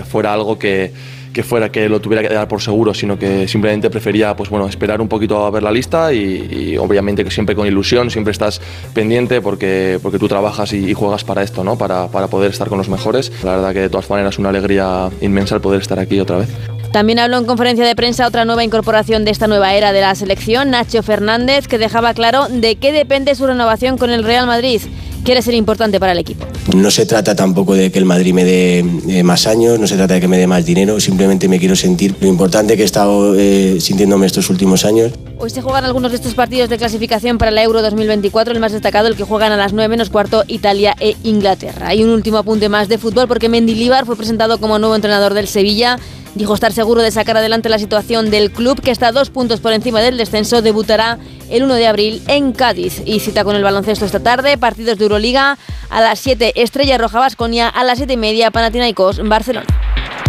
[0.04, 0.92] fuera algo que
[1.36, 4.66] que fuera que lo tuviera que dar por seguro, sino que simplemente prefería pues bueno,
[4.66, 8.58] esperar un poquito a ver la lista y, obviamente que siempre con ilusión, siempre estás
[8.94, 11.76] pendiente porque, porque tú trabajas y, juegas para esto, ¿no?
[11.76, 13.30] Para, para poder estar con los mejores.
[13.44, 16.38] La verdad que de todas maneras es una alegría inmensa el poder estar aquí otra
[16.38, 16.48] vez.
[16.92, 20.14] También habló en conferencia de prensa otra nueva incorporación de esta nueva era de la
[20.14, 24.80] selección, Nacho Fernández, que dejaba claro de qué depende su renovación con el Real Madrid
[25.26, 26.46] quiere ser importante para el equipo.
[26.74, 29.96] No se trata tampoco de que el Madrid me dé eh, más años, no se
[29.96, 32.84] trata de que me dé más dinero, simplemente me quiero sentir lo importante que he
[32.84, 35.10] estado eh, sintiéndome estos últimos años.
[35.38, 38.70] Hoy se juegan algunos de estos partidos de clasificación para la Euro 2024, el más
[38.70, 41.88] destacado el que juegan a las 9 menos cuarto Italia e Inglaterra.
[41.88, 45.48] Hay un último apunte más de fútbol porque Mendilibar fue presentado como nuevo entrenador del
[45.48, 45.98] Sevilla
[46.36, 49.72] Dijo estar seguro de sacar adelante la situación del club, que está dos puntos por
[49.72, 50.60] encima del descenso.
[50.60, 51.18] Debutará
[51.48, 53.00] el 1 de abril en Cádiz.
[53.06, 55.56] Y cita con el baloncesto esta tarde, partidos de Euroliga
[55.88, 59.66] a las 7, Estrella Roja Vasconia, a las 7 y media, Panathinaikos, Barcelona.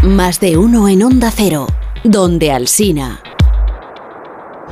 [0.01, 1.67] Más de uno en Onda Cero,
[2.05, 3.21] donde Alsina.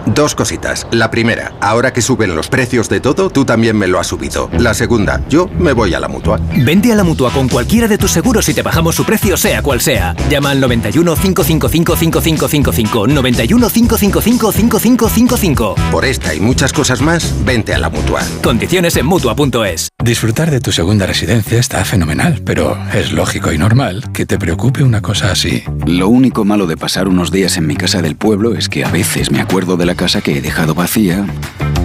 [0.06, 0.88] Dos cositas.
[0.92, 4.50] La primera, ahora que suben los precios de todo, tú también me lo has subido.
[4.58, 6.40] La segunda, yo me voy a la mutua.
[6.58, 9.62] Vende a la mutua con cualquiera de tus seguros y te bajamos su precio, sea
[9.62, 10.16] cual sea.
[10.30, 13.08] Llama al 91 555 5555.
[13.08, 15.76] 91 555 5555.
[15.92, 18.22] Por esta y muchas cosas más, vente a la mutua.
[18.44, 19.90] Condiciones en mutua.es.
[20.04, 24.84] Disfrutar de tu segunda residencia está fenomenal, pero es lógico y normal que te preocupe
[24.84, 25.64] una cosa así.
[25.86, 28.92] Lo único malo de pasar unos días en mi casa del pueblo es que a
[28.92, 31.26] veces me acuerdo de la casa que he dejado vacía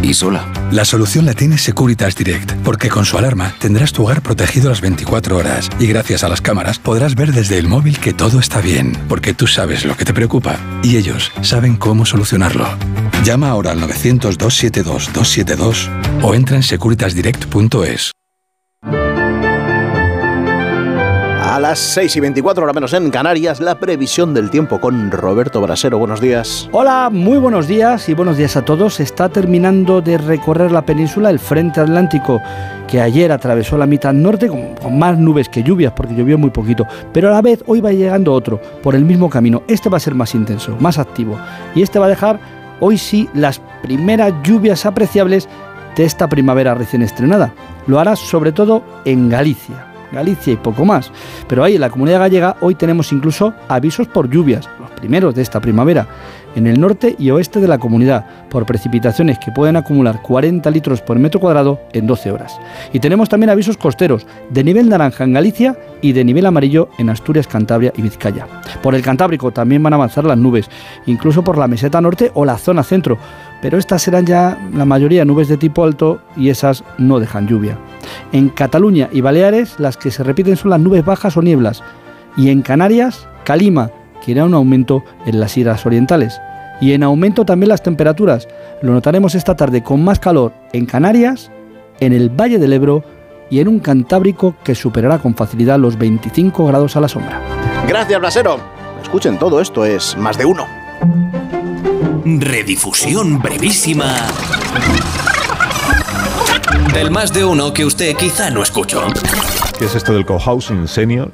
[0.03, 0.51] y sola.
[0.73, 4.81] La solución la tiene Securitas Direct, porque con su alarma tendrás tu hogar protegido las
[4.81, 8.61] 24 horas y gracias a las cámaras podrás ver desde el móvil que todo está
[8.61, 12.67] bien, porque tú sabes lo que te preocupa y ellos saben cómo solucionarlo.
[13.25, 15.89] Llama ahora al 900-272-272
[16.23, 18.13] o entra en securitasdirect.es.
[21.51, 25.61] A las 6 y 24 horas menos en Canarias, la previsión del tiempo con Roberto
[25.61, 25.99] Brasero.
[25.99, 26.69] Buenos días.
[26.71, 29.01] Hola, muy buenos días y buenos días a todos.
[29.01, 32.41] Está terminando de recorrer la península el frente atlántico
[32.87, 36.51] que ayer atravesó la mitad norte con, con, más nubes que lluvias porque llovió muy
[36.51, 36.87] poquito.
[37.13, 39.65] Pero a la vez hoy va llegando otro por el mismo camino.
[39.67, 41.37] Este va a ser más intenso, más activo
[41.75, 42.39] y este va a dejar
[42.79, 45.49] hoy sí las primeras lluvias apreciables
[45.97, 47.53] de esta primavera recién estrenada.
[47.89, 49.90] Lo hará sobre todo en Galicia.
[50.13, 51.11] Galicia y poco más.
[51.49, 55.43] Pero ahí en la comunidad gallega hoy tenemos incluso avisos por lluvias, los primeros de
[55.43, 56.07] esta primavera,
[56.55, 61.01] en el norte y oeste de la comunidad, por precipitaciones que pueden acumular 40 litros
[61.01, 62.59] por metro cuadrado en 12 horas.
[62.93, 67.11] Y tenemos también avisos costeros, de nivel naranja en Galicia y de nivel amarillo en
[67.11, 68.47] Asturias, Cantabria y Vizcaya.
[68.83, 70.69] Por el Cantábrico también van a avanzar las nubes,
[71.07, 73.19] incluso por la meseta norte o la zona centro,
[73.63, 77.79] pero estas serán ya la mayoría nubes de tipo alto y esas no dejan lluvia.
[78.33, 81.83] En Cataluña y Baleares las que se repiten son las nubes bajas o nieblas.
[82.37, 83.91] Y en Canarias, Calima,
[84.25, 86.41] que irá un aumento en las islas orientales.
[86.81, 88.49] Y en aumento también las temperaturas.
[88.83, 91.51] Lo notaremos esta tarde con más calor en Canarias,
[92.01, 93.05] en el Valle del Ebro
[93.51, 97.41] y en un Cantábrico que superará con facilidad los 25 grados a la sombra.
[97.87, 98.59] Gracias, Brasero.
[99.03, 100.65] Escuchen todo esto, es más de uno.
[102.25, 104.15] Redifusión brevísima
[106.93, 109.03] del más de uno que usted quizá no escuchó.
[109.79, 111.33] ¿Qué es esto del cohousing senior?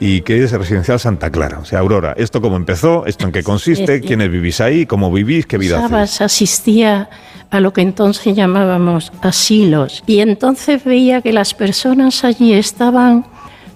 [0.00, 1.58] ¿Y qué es Residencial Santa Clara?
[1.58, 3.06] O sea, Aurora, ¿esto cómo empezó?
[3.06, 4.00] ¿Esto en qué consiste?
[4.00, 4.86] ¿Quiénes vivís ahí?
[4.86, 5.46] ¿Cómo vivís?
[5.46, 7.10] ¿Qué vida Sabas, asistía
[7.50, 13.26] a lo que entonces llamábamos asilos y entonces veía que las personas allí estaban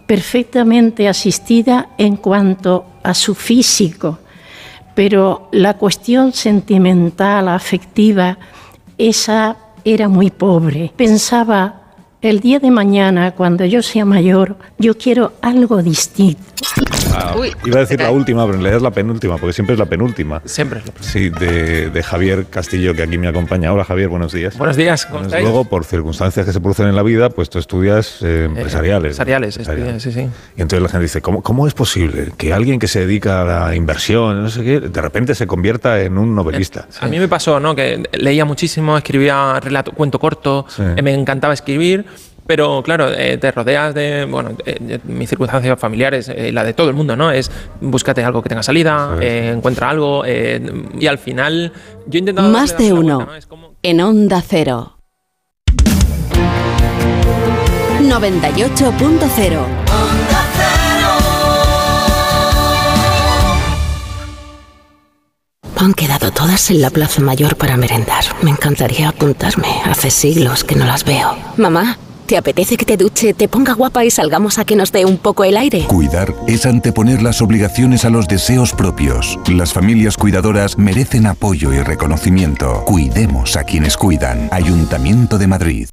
[0.06, 4.18] perfectamente asistidas en cuanto a su físico,
[4.96, 8.38] pero la cuestión sentimental, afectiva,
[8.96, 9.54] esa
[9.84, 10.90] era muy pobre.
[10.96, 11.85] Pensaba,
[12.26, 16.40] el día de mañana, cuando yo sea mayor, yo quiero algo distinto.
[17.14, 17.34] Ah,
[17.64, 19.86] iba a decir la última, pero en realidad es la penúltima, porque siempre es la
[19.86, 20.42] penúltima.
[20.44, 21.12] Siempre es la penúltima.
[21.12, 23.72] Sí, de, de, Javier Castillo, que aquí me acompaña.
[23.72, 24.58] Hola Javier, buenos días.
[24.58, 25.44] Buenos días, ¿cómo estáis?
[25.44, 29.12] Luego, por circunstancias que se producen en la vida, pues tú estudias eh, empresariales.
[29.12, 30.02] empresariales, empresariales.
[30.02, 30.28] sí, sí.
[30.56, 33.44] Y entonces la gente dice, ¿cómo, ¿cómo es posible que alguien que se dedica a
[33.44, 36.86] la inversión, no sé qué, de repente se convierta en un novelista?
[36.90, 36.98] Sí.
[37.00, 37.74] A mí me pasó, ¿no?
[37.74, 40.82] Que leía muchísimo, escribía relato, cuento corto, sí.
[41.02, 42.04] me encantaba escribir
[42.46, 46.88] pero claro, eh, te rodeas de, bueno, eh, mis circunstancias familiares, eh, la de todo
[46.88, 47.30] el mundo, ¿no?
[47.30, 49.26] Es búscate algo que tenga salida, sí.
[49.26, 51.72] encuentra algo y al final
[52.06, 52.50] yo he intentado...
[52.50, 53.38] Más de uno, vuelta, ¿no?
[53.38, 53.74] es como...
[53.82, 54.92] en Onda Cero.
[58.00, 59.86] 98.0
[65.78, 68.24] Han quedado todas en la Plaza Mayor para merendar.
[68.40, 69.82] Me encantaría apuntarme.
[69.84, 71.36] Hace siglos que no las veo.
[71.58, 75.04] Mamá, ¿Te apetece que te duche, te ponga guapa y salgamos a que nos dé
[75.04, 75.84] un poco el aire?
[75.86, 79.38] Cuidar es anteponer las obligaciones a los deseos propios.
[79.46, 82.82] Las familias cuidadoras merecen apoyo y reconocimiento.
[82.84, 84.48] Cuidemos a quienes cuidan.
[84.50, 85.88] Ayuntamiento de Madrid.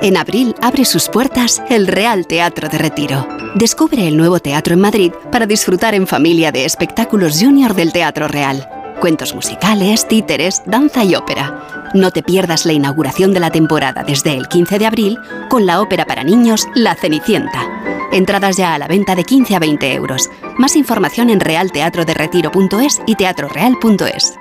[0.00, 3.28] En abril abre sus puertas el Real Teatro de Retiro.
[3.54, 8.28] Descubre el nuevo teatro en Madrid para disfrutar en familia de espectáculos junior del Teatro
[8.28, 8.77] Real.
[9.00, 11.90] Cuentos musicales, títeres, danza y ópera.
[11.94, 15.80] No te pierdas la inauguración de la temporada desde el 15 de abril con la
[15.80, 17.62] ópera para niños La Cenicienta.
[18.10, 20.28] Entradas ya a la venta de 15 a 20 euros.
[20.58, 24.34] Más información en realteatroderetiro.es y teatroreal.es.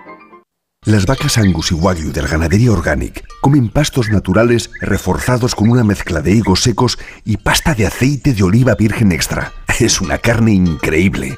[0.86, 6.22] Las vacas Angus y Wagyu del Ganadería Organic comen pastos naturales reforzados con una mezcla
[6.22, 9.52] de higos secos y pasta de aceite de oliva virgen extra.
[9.80, 11.38] Es una carne increíble.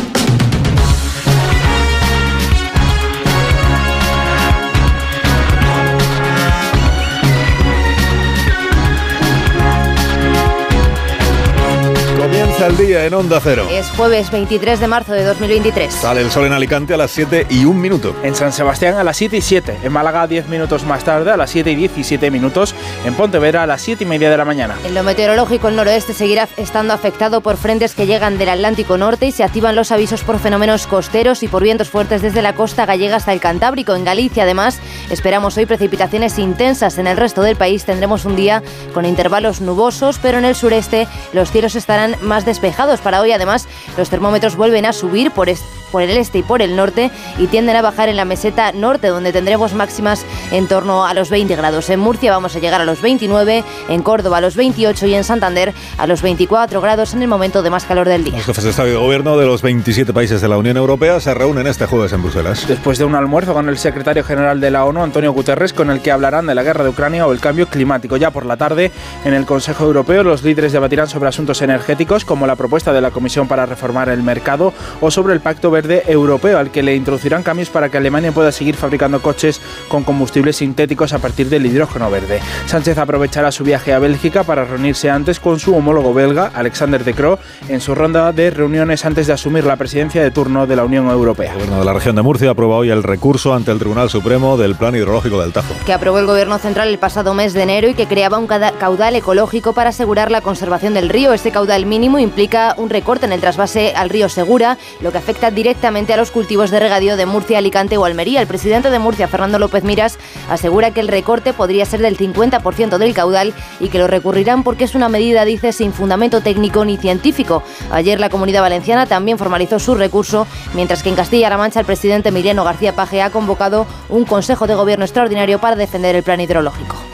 [12.71, 13.67] El día en Onda Cero.
[13.69, 15.93] Es jueves 23 de marzo de 2023.
[15.93, 18.15] Sale el sol en Alicante a las 7 y un minuto.
[18.23, 19.79] En San Sebastián a las 7 y 7.
[19.83, 22.73] En Málaga 10 minutos más tarde a las 7 y 17 minutos.
[23.03, 24.77] En Pontevedra a las 7 y media de la mañana.
[24.85, 29.25] En lo meteorológico, el noroeste seguirá estando afectado por frentes que llegan del Atlántico Norte
[29.25, 32.85] y se activan los avisos por fenómenos costeros y por vientos fuertes desde la costa
[32.85, 33.95] gallega hasta el Cantábrico.
[33.95, 34.79] En Galicia, además,
[35.09, 36.97] esperamos hoy precipitaciones intensas.
[36.97, 41.09] En el resto del país tendremos un día con intervalos nubosos, pero en el sureste
[41.33, 42.60] los cielos estarán más despejados.
[43.03, 45.49] Para hoy, además, los termómetros vuelven a subir por,
[45.91, 49.07] por el este y por el norte y tienden a bajar en la meseta norte,
[49.07, 51.89] donde tendremos máximas en torno a los 20 grados.
[51.89, 55.23] En Murcia vamos a llegar a los 29, en Córdoba a los 28 y en
[55.23, 58.37] Santander a los 24 grados en el momento de más calor del día.
[58.37, 61.19] Los jefes de Estado y de Gobierno de los 27 países de la Unión Europea
[61.19, 62.65] se reúnen este jueves en Bruselas.
[62.67, 66.01] Después de un almuerzo con el secretario general de la ONU, Antonio Guterres, con el
[66.01, 68.17] que hablarán de la guerra de Ucrania o el cambio climático.
[68.17, 68.91] Ya por la tarde,
[69.25, 73.11] en el Consejo Europeo, los líderes debatirán sobre asuntos energéticos como la propuesta de la
[73.11, 77.43] Comisión para reformar el mercado o sobre el Pacto Verde Europeo, al que le introducirán
[77.43, 82.09] cambios para que Alemania pueda seguir fabricando coches con combustibles sintéticos a partir del hidrógeno
[82.09, 82.39] verde.
[82.65, 87.13] Sánchez aprovechará su viaje a Bélgica para reunirse antes con su homólogo belga, Alexander De
[87.13, 90.85] Croo, en su ronda de reuniones antes de asumir la presidencia de turno de la
[90.85, 91.51] Unión Europea.
[91.51, 94.57] El gobierno de la región de Murcia aprueba hoy el recurso ante el Tribunal Supremo
[94.57, 95.73] del Plan Hidrológico del Tajo.
[95.85, 99.15] Que aprobó el Gobierno Central el pasado mes de enero y que creaba un caudal
[99.15, 101.33] ecológico para asegurar la conservación del río.
[101.33, 102.30] Este caudal mínimo implica
[102.77, 106.71] un recorte en el trasvase al río Segura, lo que afecta directamente a los cultivos
[106.71, 108.41] de regadío de Murcia, Alicante o Almería.
[108.41, 110.17] El presidente de Murcia, Fernando López Miras,
[110.49, 114.85] asegura que el recorte podría ser del 50% del caudal y que lo recurrirán porque
[114.85, 117.63] es una medida, dice, sin fundamento técnico ni científico.
[117.91, 122.29] Ayer la Comunidad Valenciana también formalizó su recurso, mientras que en Castilla-La Mancha el presidente
[122.29, 127.10] Emiliano García Paje ha convocado un Consejo de Gobierno extraordinario para defender el plan hidrológico.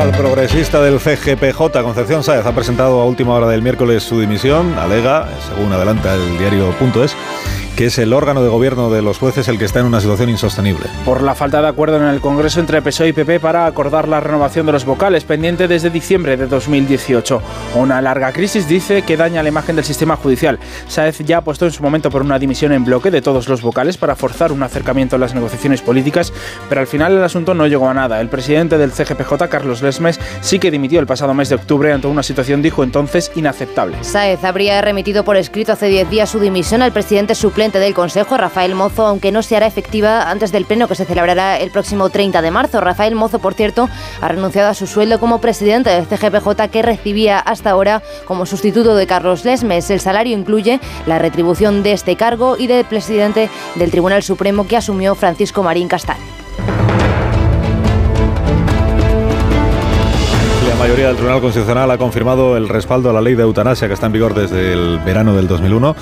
[0.00, 4.76] El progresista del CGPJ, Concepción Sáez, ha presentado a última hora del miércoles su dimisión.
[4.78, 7.14] Alega, según adelanta el diario.es,
[7.76, 10.28] que es el órgano de gobierno de los jueces el que está en una situación
[10.28, 10.86] insostenible.
[11.04, 14.20] Por la falta de acuerdo en el Congreso entre PSOE y PP para acordar la
[14.20, 17.40] renovación de los vocales, pendiente desde diciembre de 2018.
[17.76, 20.58] Una larga crisis dice que daña la imagen del sistema judicial.
[20.86, 23.96] Sáez ya apostó en su momento por una dimisión en bloque de todos los vocales
[23.96, 26.32] para forzar un acercamiento a las negociaciones políticas,
[26.68, 28.20] pero al final el asunto no llegó a nada.
[28.20, 32.06] El presidente del CGPJ, Carlos Lesmes, sí que dimitió el pasado mes de octubre ante
[32.06, 33.96] una situación, dijo entonces, inaceptable.
[34.02, 38.36] Sáez habría remitido por escrito hace 10 días su dimisión al presidente suplente del Consejo,
[38.36, 42.10] Rafael Mozo, aunque no se hará efectiva antes del pleno que se celebrará el próximo
[42.10, 42.80] 30 de marzo.
[42.80, 43.88] Rafael Mozo, por cierto,
[44.20, 48.96] ha renunciado a su sueldo como presidente del CGPJ que recibía hasta ahora como sustituto
[48.96, 49.90] de Carlos Lesmes.
[49.90, 54.76] El salario incluye la retribución de este cargo y del presidente del Tribunal Supremo que
[54.76, 56.18] asumió Francisco Marín Castán.
[60.82, 64.06] Mayoría del Tribunal Constitucional ha confirmado el respaldo a la ley de eutanasia que está
[64.06, 65.94] en vigor desde el verano del 2001.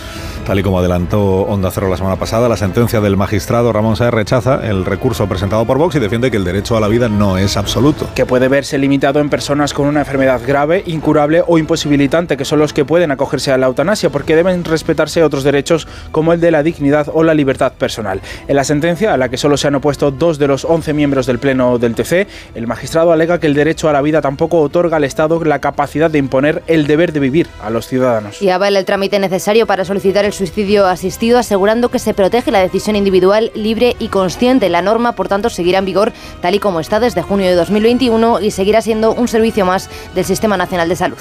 [0.46, 4.10] Tal y como adelantó Onda Cero la semana pasada, la sentencia del magistrado Ramón Saez
[4.10, 7.36] rechaza el recurso presentado por Vox y defiende que el derecho a la vida no
[7.36, 8.08] es absoluto.
[8.14, 12.58] Que puede verse limitado en personas con una enfermedad grave, incurable o imposibilitante, que son
[12.58, 16.52] los que pueden acogerse a la eutanasia, porque deben respetarse otros derechos como el de
[16.52, 18.22] la dignidad o la libertad personal.
[18.48, 21.26] En la sentencia, a la que solo se han opuesto dos de los 11 miembros
[21.26, 24.96] del Pleno del TC, el magistrado alega que el derecho a la vida tampoco otorga
[24.96, 28.40] al Estado la capacidad de imponer el deber de vivir a los ciudadanos.
[28.40, 32.60] Y avala el trámite necesario para solicitar el suicidio asistido, asegurando que se protege la
[32.60, 34.68] decisión individual libre y consciente.
[34.68, 38.40] La norma, por tanto, seguirá en vigor tal y como está desde junio de 2021
[38.40, 41.18] y seguirá siendo un servicio más del Sistema Nacional de Salud.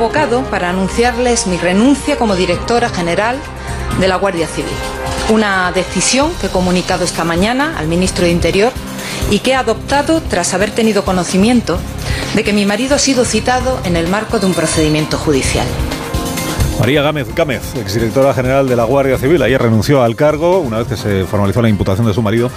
[0.00, 3.36] convocado para anunciarles mi renuncia como directora general
[4.00, 4.99] de la Guardia Civil.
[5.30, 8.72] Una decisión que he comunicado esta mañana al ministro de Interior
[9.30, 11.78] y que he adoptado tras haber tenido conocimiento
[12.34, 15.68] de que mi marido ha sido citado en el marco de un procedimiento judicial.
[16.80, 20.86] María Gámez Gámez, exdirectora general de la Guardia Civil, ayer renunció al cargo una vez
[20.86, 22.50] que se formalizó la imputación de su marido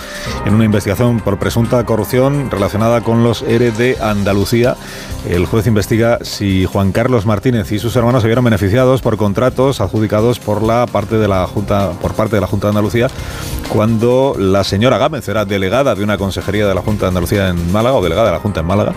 [0.45, 4.77] en una investigación por presunta corrupción relacionada con los ERE de Andalucía.
[5.27, 9.81] El juez investiga si Juan Carlos Martínez y sus hermanos se vieron beneficiados por contratos
[9.81, 13.09] adjudicados por la parte de la Junta por parte de la Junta de Andalucía
[13.67, 17.73] cuando la señora Gámez era delegada de una consejería de la Junta de Andalucía en
[17.73, 18.93] Málaga o delegada de la Junta en Málaga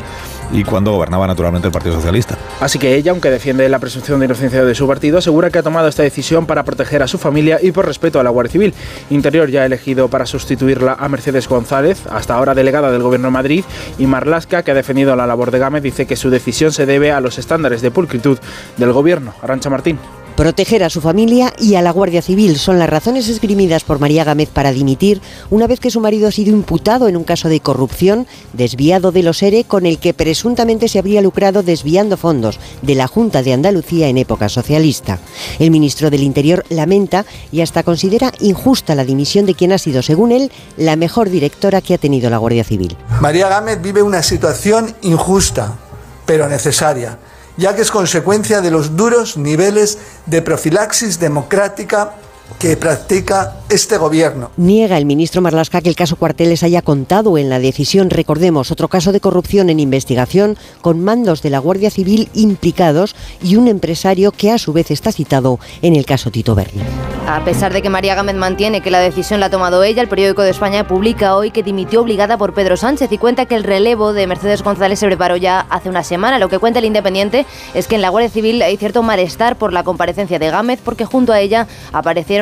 [0.53, 2.37] y cuando gobernaba naturalmente el Partido Socialista.
[2.61, 5.63] Así que ella, aunque defiende la presunción de inocencia de su partido, asegura que ha
[5.63, 8.75] tomado esta decisión para proteger a su familia y por respeto a la Guardia Civil.
[9.11, 13.33] Interior ya ha elegido para sustituirla a Mercedes González, hasta ahora delegada del Gobierno de
[13.33, 13.65] Madrid,
[13.99, 17.13] y Marlasca, que ha defendido la labor de Gámez, dice que su decisión se debe
[17.13, 18.39] a los estándares de pulcritud
[18.77, 19.35] del Gobierno.
[19.43, 19.99] Arancha Martín.
[20.37, 24.23] Proteger a su familia y a la Guardia Civil son las razones esgrimidas por María
[24.23, 27.61] Gámez para dimitir una vez que su marido ha sido imputado en un caso de
[27.61, 32.95] corrupción desviado de los ERE con el que presuntamente se habría lucrado desviando fondos de
[32.95, 35.21] la Junta de Andalucía en época socialista.
[35.59, 40.03] El ministro del Interior lamenta y hasta considera injusta la dimisión de quien ha sido,
[40.03, 42.95] según él, la mejor directora que ha tenido la Guardia Civil.
[43.23, 45.79] María Gámez vive una situación injusta,
[46.27, 47.19] pero necesaria
[47.57, 52.15] ya que es consecuencia de los duros niveles de profilaxis democrática
[52.59, 54.51] que practica este gobierno.
[54.57, 58.11] Niega el ministro Marlasca que el caso Cuarteles haya contado en la decisión.
[58.11, 63.57] Recordemos, otro caso de corrupción en investigación con mandos de la Guardia Civil implicados y
[63.57, 66.83] un empresario que a su vez está citado en el caso Tito Berni.
[67.29, 70.09] A pesar de que María Gámez mantiene que la decisión la ha tomado ella, el
[70.09, 73.65] periódico de España publica hoy que dimitió obligada por Pedro Sánchez y cuenta que el
[73.65, 76.39] relevo de Mercedes González se preparó ya hace una semana.
[76.39, 77.45] Lo que cuenta el Independiente
[77.75, 81.05] es que en la Guardia Civil hay cierto malestar por la comparecencia de Gámez porque
[81.05, 81.67] junto a ella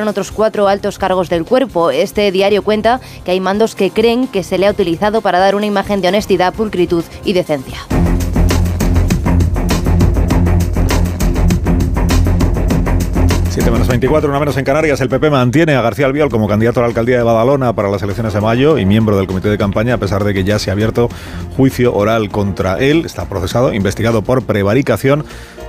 [0.02, 1.90] otros cuatro altos cargos del cuerpo.
[1.90, 5.54] Este diario cuenta que hay mandos que creen que se le ha utilizado para dar
[5.54, 7.78] una imagen de honestidad, pulcritud y decencia.
[13.54, 15.00] 7 menos 24, una menos en Canarias.
[15.00, 18.02] El PP mantiene a García Albiol como candidato a la alcaldía de Badalona para las
[18.02, 20.70] elecciones de mayo y miembro del comité de campaña, a pesar de que ya se
[20.70, 21.08] ha abierto
[21.56, 23.04] juicio oral contra él.
[23.06, 25.24] Está procesado, investigado por prevaricación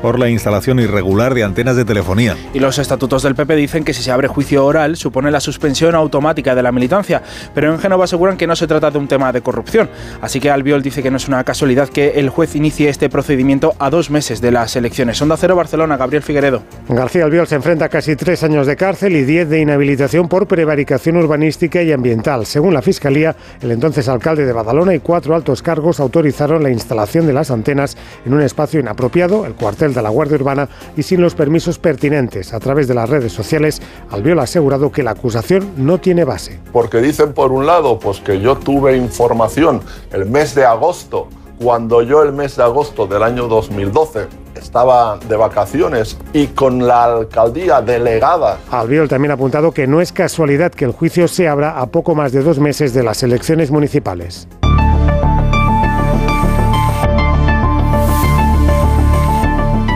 [0.06, 2.38] por la instalación irregular de antenas de telefonía.
[2.54, 5.96] Y los estatutos del PP dicen que si se abre juicio oral supone la suspensión
[5.96, 7.24] automática de la militancia,
[7.56, 9.90] pero en Génova aseguran que no se trata de un tema de corrupción.
[10.22, 13.74] Así que Albiol dice que no es una casualidad que el juez inicie este procedimiento
[13.80, 15.20] a dos meses de las elecciones.
[15.24, 16.62] Onda Cero Barcelona, Gabriel Figueredo.
[16.88, 20.46] García Albiol se enfrenta a casi tres años de cárcel y diez de inhabilitación por
[20.46, 22.46] prevaricación urbanística y ambiental.
[22.46, 27.26] Según la Fiscalía, el entonces alcalde de Badalona y cuatro altos cargos autorizaron la instalación
[27.26, 31.22] de las antenas en un espacio inapropiado, el cuartel de la Guardia Urbana y sin
[31.22, 32.54] los permisos pertinentes.
[32.54, 33.82] A través de las redes sociales,
[34.12, 36.60] Albiol ha asegurado que la acusación no tiene base.
[36.72, 39.82] Porque dicen por un lado, pues que yo tuve información
[40.12, 41.28] el mes de agosto,
[41.58, 47.06] cuando yo el mes de agosto del año 2012 estaba de vacaciones y con la
[47.06, 48.60] alcaldía delegada.
[48.72, 52.16] Albiol también ha apuntado que no es casualidad que el juicio se abra a poco
[52.16, 54.48] más de dos meses de las elecciones municipales.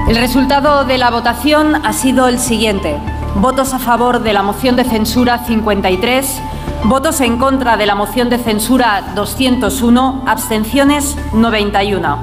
[0.09, 2.97] El resultado de la votación ha sido el siguiente.
[3.35, 6.41] Votos a favor de la moción de censura 53,
[6.85, 12.17] votos en contra de la moción de censura 201, abstenciones 91.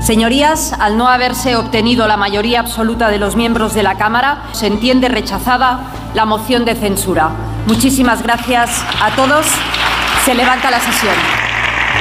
[0.00, 4.68] Señorías, al no haberse obtenido la mayoría absoluta de los miembros de la Cámara, se
[4.68, 5.80] entiende rechazada
[6.14, 7.28] la moción de censura.
[7.66, 9.44] Muchísimas gracias a todos.
[10.24, 11.45] Se levanta la sesión.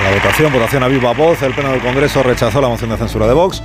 [0.04, 3.28] La votación, votación a viva voz, el Pleno del Congreso rechazó la moción de censura
[3.28, 3.62] de Vox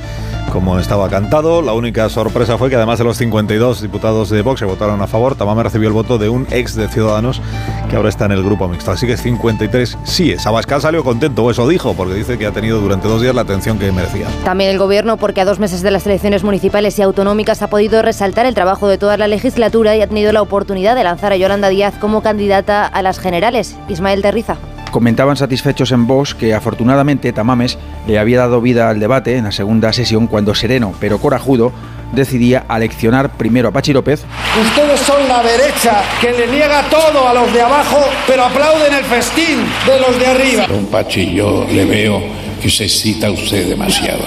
[0.51, 1.63] como estaba cantado.
[1.63, 5.07] La única sorpresa fue que además de los 52 diputados de Vox que votaron a
[5.07, 7.41] favor, Tamame recibió el voto de un ex de Ciudadanos
[7.89, 8.91] que ahora está en el grupo mixto.
[8.91, 10.43] Así que 53 sí es.
[10.81, 13.79] Salió contento, o eso dijo, porque dice que ha tenido durante dos días la atención
[13.79, 14.27] que merecía.
[14.45, 18.03] También el gobierno, porque a dos meses de las elecciones municipales y autonómicas ha podido
[18.03, 21.37] resaltar el trabajo de toda la legislatura y ha tenido la oportunidad de lanzar a
[21.37, 23.77] Yolanda Díaz como candidata a las generales.
[23.89, 24.57] Ismael Terriza
[24.91, 29.53] comentaban satisfechos en Vox que afortunadamente Tamames le había dado vida al debate en la
[29.53, 31.73] segunda sesión cuando sereno pero corajudo
[32.13, 34.25] decidía aleccionar primero a Pachi López.
[34.61, 39.05] Ustedes son la derecha que le niega todo a los de abajo, pero aplauden el
[39.05, 40.67] festín de los de arriba.
[40.67, 42.21] Don Pachi, yo le veo
[42.61, 44.23] que se excita usted demasiado.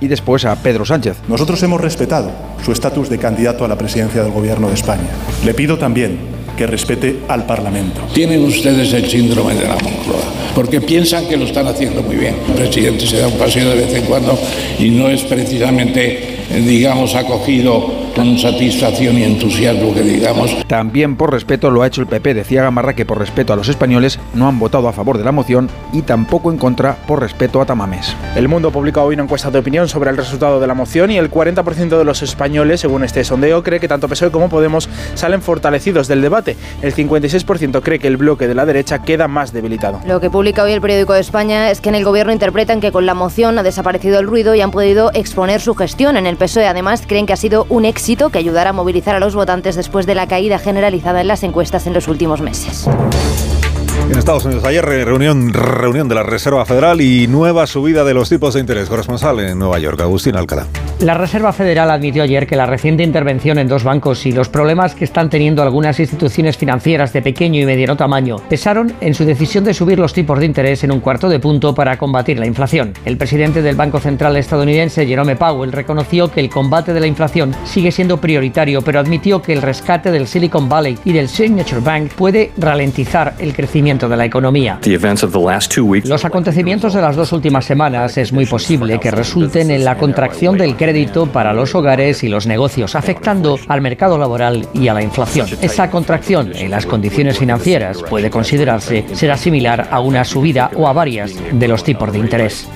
[0.00, 1.18] Y después a Pedro Sánchez.
[1.28, 2.30] Nosotros hemos respetado
[2.64, 5.08] su estatus de candidato a la presidencia del gobierno de España.
[5.44, 8.02] Le pido también que respete al Parlamento.
[8.12, 10.20] Tienen ustedes el síndrome de la Moncloa,
[10.54, 12.36] porque piensan que lo están haciendo muy bien.
[12.48, 14.38] El presidente se da un paseo de vez en cuando
[14.78, 20.66] y no es precisamente eh, digamos, acogido con satisfacción y entusiasmo que digamos.
[20.66, 22.34] También por respeto lo ha hecho el PP.
[22.34, 25.32] Decía Gamarra que por respeto a los españoles no han votado a favor de la
[25.32, 28.14] moción y tampoco en contra por respeto a Tamames.
[28.36, 31.16] El Mundo publica hoy una encuesta de opinión sobre el resultado de la moción y
[31.16, 35.42] el 40% de los españoles, según este sondeo, cree que tanto PSOE como Podemos salen
[35.42, 36.56] fortalecidos del debate.
[36.82, 40.00] El 56% cree que el bloque de la derecha queda más debilitado.
[40.04, 42.92] Lo que publica hoy el periódico de España es que en el gobierno interpretan que
[42.92, 46.16] con la moción ha desaparecido el ruido y han podido exponer su gestión.
[46.16, 47.99] En el PSOE además creen que ha sido un éxito
[48.30, 51.86] que ayudará a movilizar a los votantes después de la caída generalizada en las encuestas
[51.86, 52.88] en los últimos meses.
[54.10, 58.28] En Estados Unidos ayer reunión, reunión de la Reserva Federal y nueva subida de los
[58.28, 58.88] tipos de interés.
[58.88, 60.66] Corresponsal en Nueva York, Agustín Alcalá.
[61.00, 64.94] La Reserva Federal admitió ayer que la reciente intervención en dos bancos y los problemas
[64.94, 69.64] que están teniendo algunas instituciones financieras de pequeño y mediano tamaño pesaron en su decisión
[69.64, 72.92] de subir los tipos de interés en un cuarto de punto para combatir la inflación.
[73.06, 77.56] El presidente del Banco Central estadounidense, Jerome Powell, reconoció que el combate de la inflación
[77.64, 82.10] sigue siendo prioritario, pero admitió que el rescate del Silicon Valley y del Signature Bank
[82.12, 84.78] puede ralentizar el crecimiento de la economía.
[86.04, 90.58] Los acontecimientos de las dos últimas semanas es muy posible que resulten en la contracción
[90.58, 90.89] del crédito
[91.32, 95.46] para los hogares y los negocios, afectando al mercado laboral y a la inflación.
[95.62, 100.92] Esa contracción en las condiciones financieras puede considerarse será similar a una subida o a
[100.92, 102.68] varias de los tipos de interés.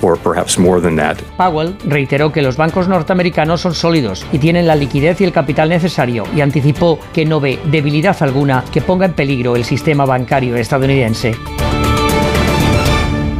[1.37, 5.69] Powell reiteró que los bancos norteamericanos son sólidos y tienen la liquidez y el capital
[5.69, 10.55] necesario y anticipó que no ve debilidad alguna que ponga en peligro el sistema bancario
[10.55, 11.35] estadounidense.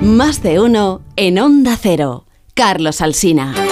[0.01, 2.25] Más de uno en Onda Cero.
[2.55, 3.64] Carlos Alsina.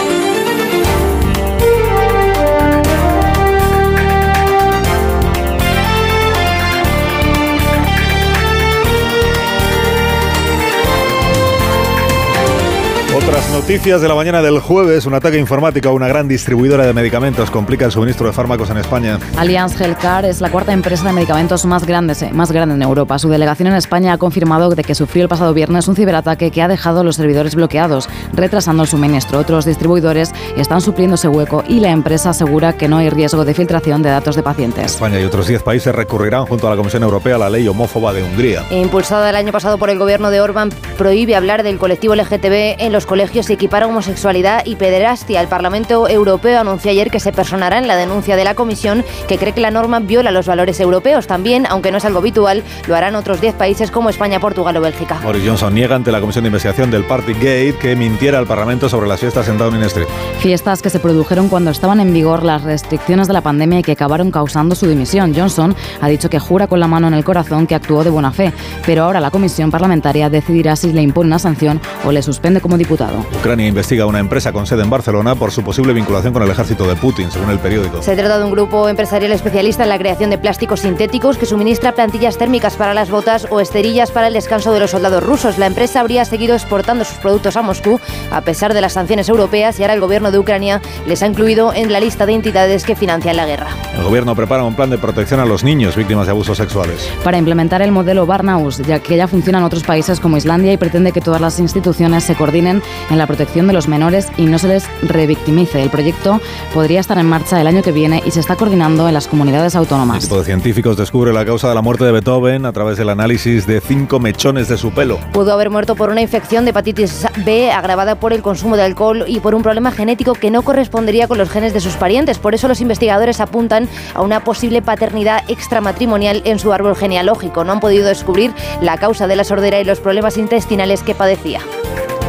[13.26, 16.92] Otras noticias de la mañana del jueves, un ataque informático a una gran distribuidora de
[16.92, 19.18] medicamentos complica el suministro de fármacos en España.
[19.38, 23.18] Allianz Healthcare es la cuarta empresa de medicamentos más grande, más grande en Europa.
[23.20, 26.62] Su delegación en España ha confirmado de que sufrió el pasado viernes un ciberataque que
[26.62, 29.40] ha dejado los servidores bloqueados, retrasando el suministro.
[29.40, 33.54] Otros distribuidores están supliendo ese hueco y la empresa asegura que no hay riesgo de
[33.54, 34.96] filtración de datos de pacientes.
[34.96, 38.12] España y otros 10 países recurrirán junto a la Comisión Europea a la ley homófoba
[38.12, 38.66] de Hungría.
[38.70, 42.92] Impulsada el año pasado por el gobierno de Orbán, prohíbe hablar del colectivo LGTB en
[42.92, 45.40] los colegios equipara homosexualidad y pederastia.
[45.40, 49.38] El Parlamento Europeo anunció ayer que se personará en la denuncia de la Comisión que
[49.38, 51.28] cree que la norma viola los valores europeos.
[51.28, 54.82] También, aunque no es algo habitual, lo harán otros 10 países como España, Portugal o
[54.82, 55.20] Bélgica.
[55.24, 59.08] Boris Johnson niega ante la Comisión de Investigación del Partygate que mintiera al Parlamento sobre
[59.08, 60.08] las fiestas en Downing Street.
[60.40, 63.92] Fiestas que se produjeron cuando estaban en vigor las restricciones de la pandemia y que
[63.92, 65.36] acabaron causando su dimisión.
[65.36, 68.32] Johnson ha dicho que jura con la mano en el corazón que actuó de buena
[68.32, 68.52] fe,
[68.88, 72.76] pero ahora la Comisión Parlamentaria decidirá si le impone una sanción o le suspende como
[72.76, 73.03] diputado.
[73.40, 76.50] Ucrania investiga a una empresa con sede en Barcelona por su posible vinculación con el
[76.50, 78.02] ejército de Putin, según el periódico.
[78.02, 81.94] Se trata de un grupo empresarial especialista en la creación de plásticos sintéticos que suministra
[81.94, 85.58] plantillas térmicas para las botas o esterillas para el descanso de los soldados rusos.
[85.58, 88.00] La empresa habría seguido exportando sus productos a Moscú
[88.32, 91.74] a pesar de las sanciones europeas y ahora el gobierno de Ucrania les ha incluido
[91.74, 93.68] en la lista de entidades que financian la guerra.
[93.96, 97.10] El gobierno prepara un plan de protección a los niños víctimas de abusos sexuales.
[97.24, 100.78] Para implementar el modelo Barnaus, ya que ya funciona en otros países como Islandia y
[100.78, 104.58] pretende que todas las instituciones se coordinen en la protección de los menores y no
[104.60, 105.82] se les revictimice.
[105.82, 106.40] El proyecto
[106.74, 109.76] podría estar en marcha el año que viene y se está coordinando en las comunidades
[109.76, 110.18] autónomas.
[110.18, 113.10] Un equipo de científicos descubre la causa de la muerte de Beethoven a través del
[113.10, 115.20] análisis de cinco mechones de su pelo.
[115.32, 119.26] Pudo haber muerto por una infección de hepatitis B agravada por el consumo de alcohol
[119.28, 122.40] y por un problema genético que no correspondería con los genes de sus parientes.
[122.40, 127.64] Por eso los investigadores apuntan a una posible paternidad extramatrimonial en su árbol genealógico.
[127.64, 131.62] No han podido descubrir la causa de la sordera y los problemas intestinales que padecía.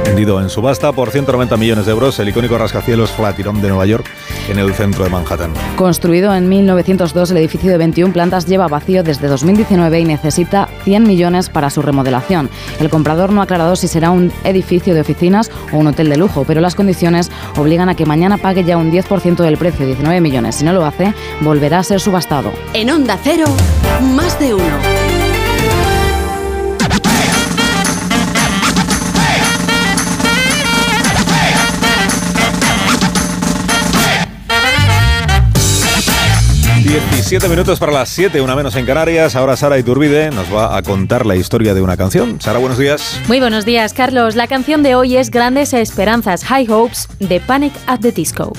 [0.05, 4.07] Vendido en subasta por 190 millones de euros, el icónico rascacielos Flatiron de Nueva York
[4.49, 5.53] en el centro de Manhattan.
[5.77, 11.05] Construido en 1902, el edificio de 21 plantas lleva vacío desde 2019 y necesita 100
[11.05, 12.51] millones para su remodelación.
[12.81, 16.19] El comprador no ha aclarado si será un edificio de oficinas o un hotel de
[16.19, 20.21] lujo, pero las condiciones obligan a que mañana pague ya un 10% del precio, 19
[20.21, 20.57] millones.
[20.57, 22.53] Si no lo hace, volverá a ser subastado.
[22.75, 23.47] En Onda Cero,
[24.15, 25.04] más de uno.
[37.25, 39.35] 17 minutos para las 7, una menos en Canarias.
[39.35, 42.39] Ahora Sara Iturbide nos va a contar la historia de una canción.
[42.39, 43.19] Sara, buenos días.
[43.29, 44.37] Muy buenos días, Carlos.
[44.37, 48.53] La canción de hoy es Grandes Esperanzas, High Hopes, de Panic at the Disco.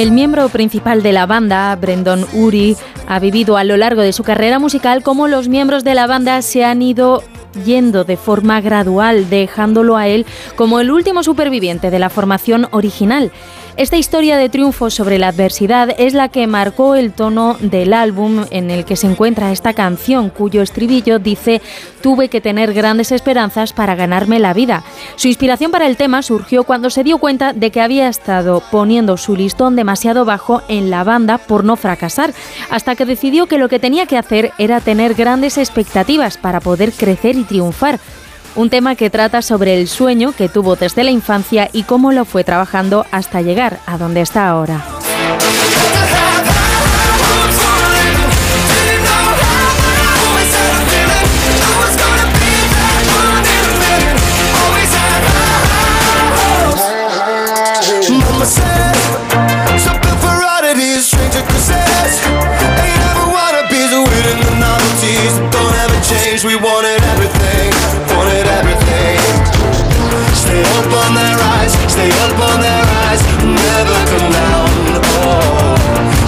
[0.00, 2.74] El miembro principal de la banda, Brendan Uri,
[3.06, 6.40] ha vivido a lo largo de su carrera musical como los miembros de la banda
[6.40, 7.22] se han ido
[7.66, 10.24] yendo de forma gradual, dejándolo a él
[10.56, 13.30] como el último superviviente de la formación original.
[13.80, 18.44] Esta historia de triunfo sobre la adversidad es la que marcó el tono del álbum
[18.50, 21.62] en el que se encuentra esta canción, cuyo estribillo dice
[22.02, 24.84] tuve que tener grandes esperanzas para ganarme la vida.
[25.16, 29.16] Su inspiración para el tema surgió cuando se dio cuenta de que había estado poniendo
[29.16, 32.34] su listón demasiado bajo en la banda por no fracasar,
[32.68, 36.92] hasta que decidió que lo que tenía que hacer era tener grandes expectativas para poder
[36.92, 37.98] crecer y triunfar
[38.54, 42.24] un tema que trata sobre el sueño que tuvo desde la infancia y cómo lo
[42.24, 44.84] fue trabajando hasta llegar a donde está ahora.
[70.34, 74.68] Stay up on their rise, stay up on the rise, never come down.
[75.18, 75.74] Oh,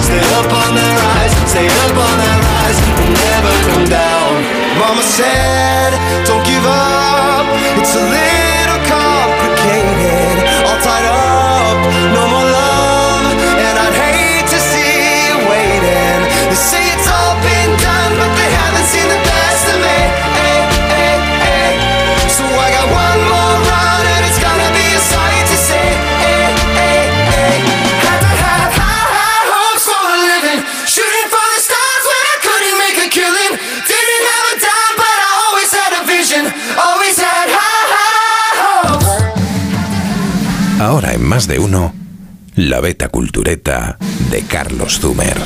[0.01, 2.79] stay up on their rise, stay up on their rise,
[3.23, 4.43] never come down.
[4.79, 5.62] Mama said,
[41.23, 41.93] más de uno,
[42.55, 43.97] la beta cultureta
[44.29, 45.37] de Carlos Zumer.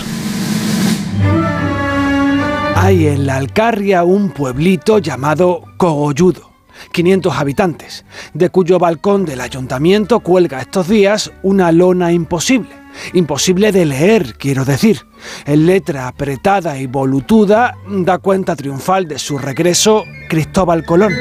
[2.75, 6.51] Hay en la Alcarria un pueblito llamado Cogolludo,
[6.91, 12.69] 500 habitantes, de cuyo balcón del ayuntamiento cuelga estos días una lona imposible.
[13.13, 15.01] Imposible de leer, quiero decir.
[15.45, 21.13] En letra apretada y volutuda da cuenta triunfal de su regreso Cristóbal Colón.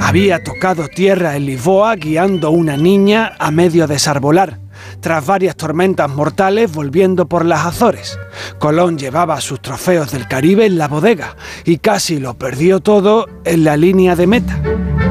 [0.00, 4.60] Había tocado tierra en Lisboa guiando una niña a medio desarbolar,
[5.00, 8.18] tras varias tormentas mortales volviendo por las Azores.
[8.58, 13.64] Colón llevaba sus trofeos del Caribe en la bodega y casi lo perdió todo en
[13.64, 14.58] la línea de meta.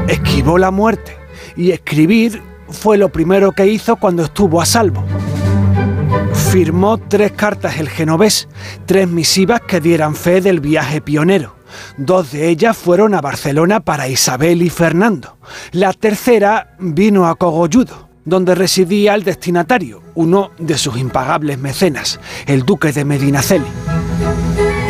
[0.08, 1.16] Esquivó la muerte
[1.56, 5.04] y escribir fue lo primero que hizo cuando estuvo a salvo.
[6.50, 8.48] Firmó tres cartas el genovés,
[8.86, 11.55] tres misivas que dieran fe del viaje pionero.
[11.96, 15.36] Dos de ellas fueron a Barcelona para Isabel y Fernando.
[15.72, 22.64] La tercera vino a Cogolludo, donde residía el destinatario, uno de sus impagables mecenas, el
[22.64, 23.66] duque de Medinaceli.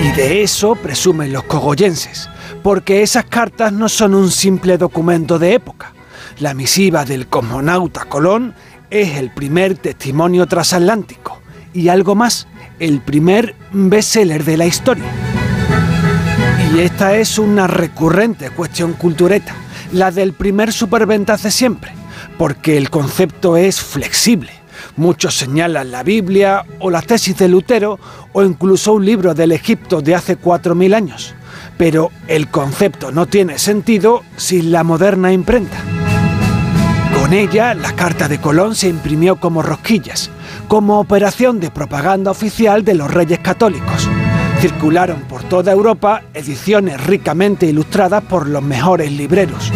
[0.03, 2.29] Y de eso presumen los cogollenses,
[2.63, 5.93] porque esas cartas no son un simple documento de época.
[6.39, 8.55] La misiva del cosmonauta Colón
[8.91, 11.41] es el primer testimonio transatlántico
[11.73, 12.47] y algo más,
[12.79, 15.05] el primer bestseller de la historia.
[16.75, 19.55] Y esta es una recurrente cuestión cultureta,
[19.93, 21.93] la del primer superventas de siempre,
[22.39, 24.51] porque el concepto es flexible.
[24.97, 27.99] Muchos señalan la Biblia o las tesis de Lutero
[28.33, 31.35] o incluso un libro del Egipto de hace 4.000 años.
[31.79, 35.77] Pero el concepto no tiene sentido sin la moderna imprenta.
[37.19, 40.31] Con ella, la carta de Colón se imprimió como rosquillas,
[40.69, 44.09] como operación de propaganda oficial de los reyes católicos.
[44.67, 49.71] Circularon por toda Europa ediciones ricamente ilustradas por los mejores libreros.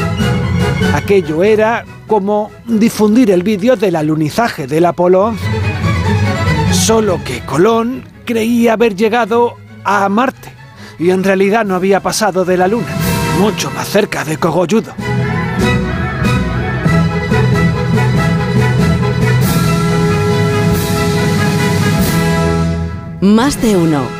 [0.92, 5.44] Aquello era como difundir el vídeo del alunizaje del Apolo 11.
[6.72, 10.50] Solo que Colón creía haber llegado a Marte
[10.98, 12.92] y en realidad no había pasado de la Luna,
[13.38, 14.92] mucho más cerca de Cogolludo.
[23.20, 24.19] Más de uno.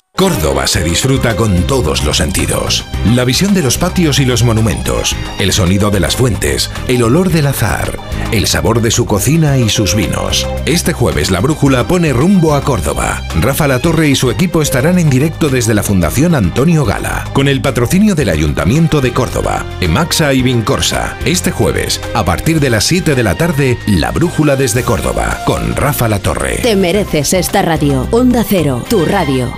[0.21, 2.85] Córdoba se disfruta con todos los sentidos.
[3.15, 7.31] La visión de los patios y los monumentos, el sonido de las fuentes, el olor
[7.31, 7.97] del azar,
[8.31, 10.47] el sabor de su cocina y sus vinos.
[10.67, 13.23] Este jueves la brújula pone rumbo a Córdoba.
[13.39, 17.47] Rafa La Torre y su equipo estarán en directo desde la Fundación Antonio Gala, con
[17.47, 21.17] el patrocinio del Ayuntamiento de Córdoba, Emaxa y Vincorsa.
[21.25, 25.75] Este jueves, a partir de las 7 de la tarde, la brújula desde Córdoba, con
[25.75, 26.59] Rafa La Torre.
[26.61, 28.07] Te mereces esta radio.
[28.11, 29.51] Onda Cero, tu radio.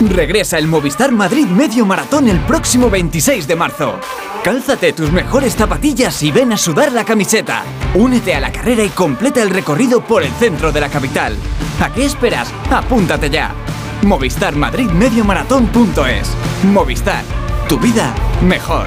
[0.00, 4.00] Regresa el Movistar Madrid Medio Maratón el próximo 26 de marzo.
[4.42, 7.62] Cálzate tus mejores zapatillas y ven a sudar la camiseta.
[7.94, 11.36] Únete a la carrera y completa el recorrido por el centro de la capital.
[11.80, 12.52] ¿A qué esperas?
[12.70, 13.54] Apúntate ya.
[14.02, 16.30] Movistar Madrid Medio Maratón.es.
[16.64, 17.22] Movistar,
[17.68, 18.12] tu vida
[18.42, 18.86] mejor.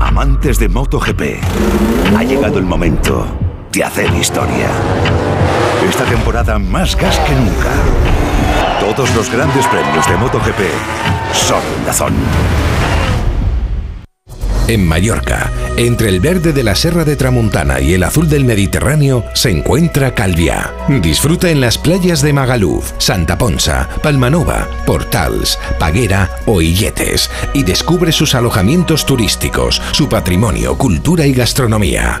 [0.00, 1.22] Amantes de MotoGP,
[2.16, 3.26] ha llegado el momento
[3.70, 4.68] de hacer historia.
[5.88, 8.11] Esta temporada más gas que nunca.
[8.94, 10.60] Todos los grandes premios de MotoGP
[11.32, 12.12] son Dazón.
[14.68, 19.24] En Mallorca, entre el verde de la Serra de Tramuntana y el azul del Mediterráneo,
[19.32, 20.74] se encuentra Calviá.
[21.00, 28.12] Disfruta en las playas de Magaluf, Santa Ponsa, Palmanova, Portals, Paguera o Illetes y descubre
[28.12, 32.20] sus alojamientos turísticos, su patrimonio, cultura y gastronomía.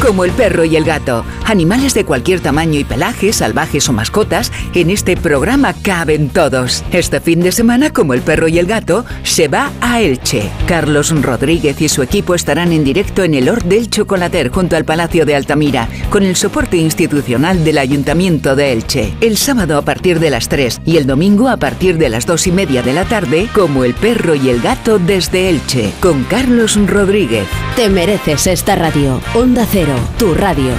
[0.00, 4.52] Como el perro y el gato, animales de cualquier tamaño y pelaje, salvajes o mascotas,
[4.74, 6.84] en este programa caben todos.
[6.92, 10.50] Este fin de semana, como el perro y el gato, se va a Elche.
[10.68, 14.84] Carlos Rodríguez y su equipo estarán en directo en el Hort del Chocolater junto al
[14.84, 19.14] Palacio de Altamira, con el soporte institucional del Ayuntamiento de Elche.
[19.22, 22.48] El sábado a partir de las 3 y el domingo a partir de las 2
[22.48, 26.78] y media de la tarde, como el perro y el gato desde Elche, con Carlos
[26.86, 27.46] Rodríguez.
[27.76, 29.20] Te mereces esta radio.
[29.34, 29.64] Onda
[30.18, 30.72] Tu radio.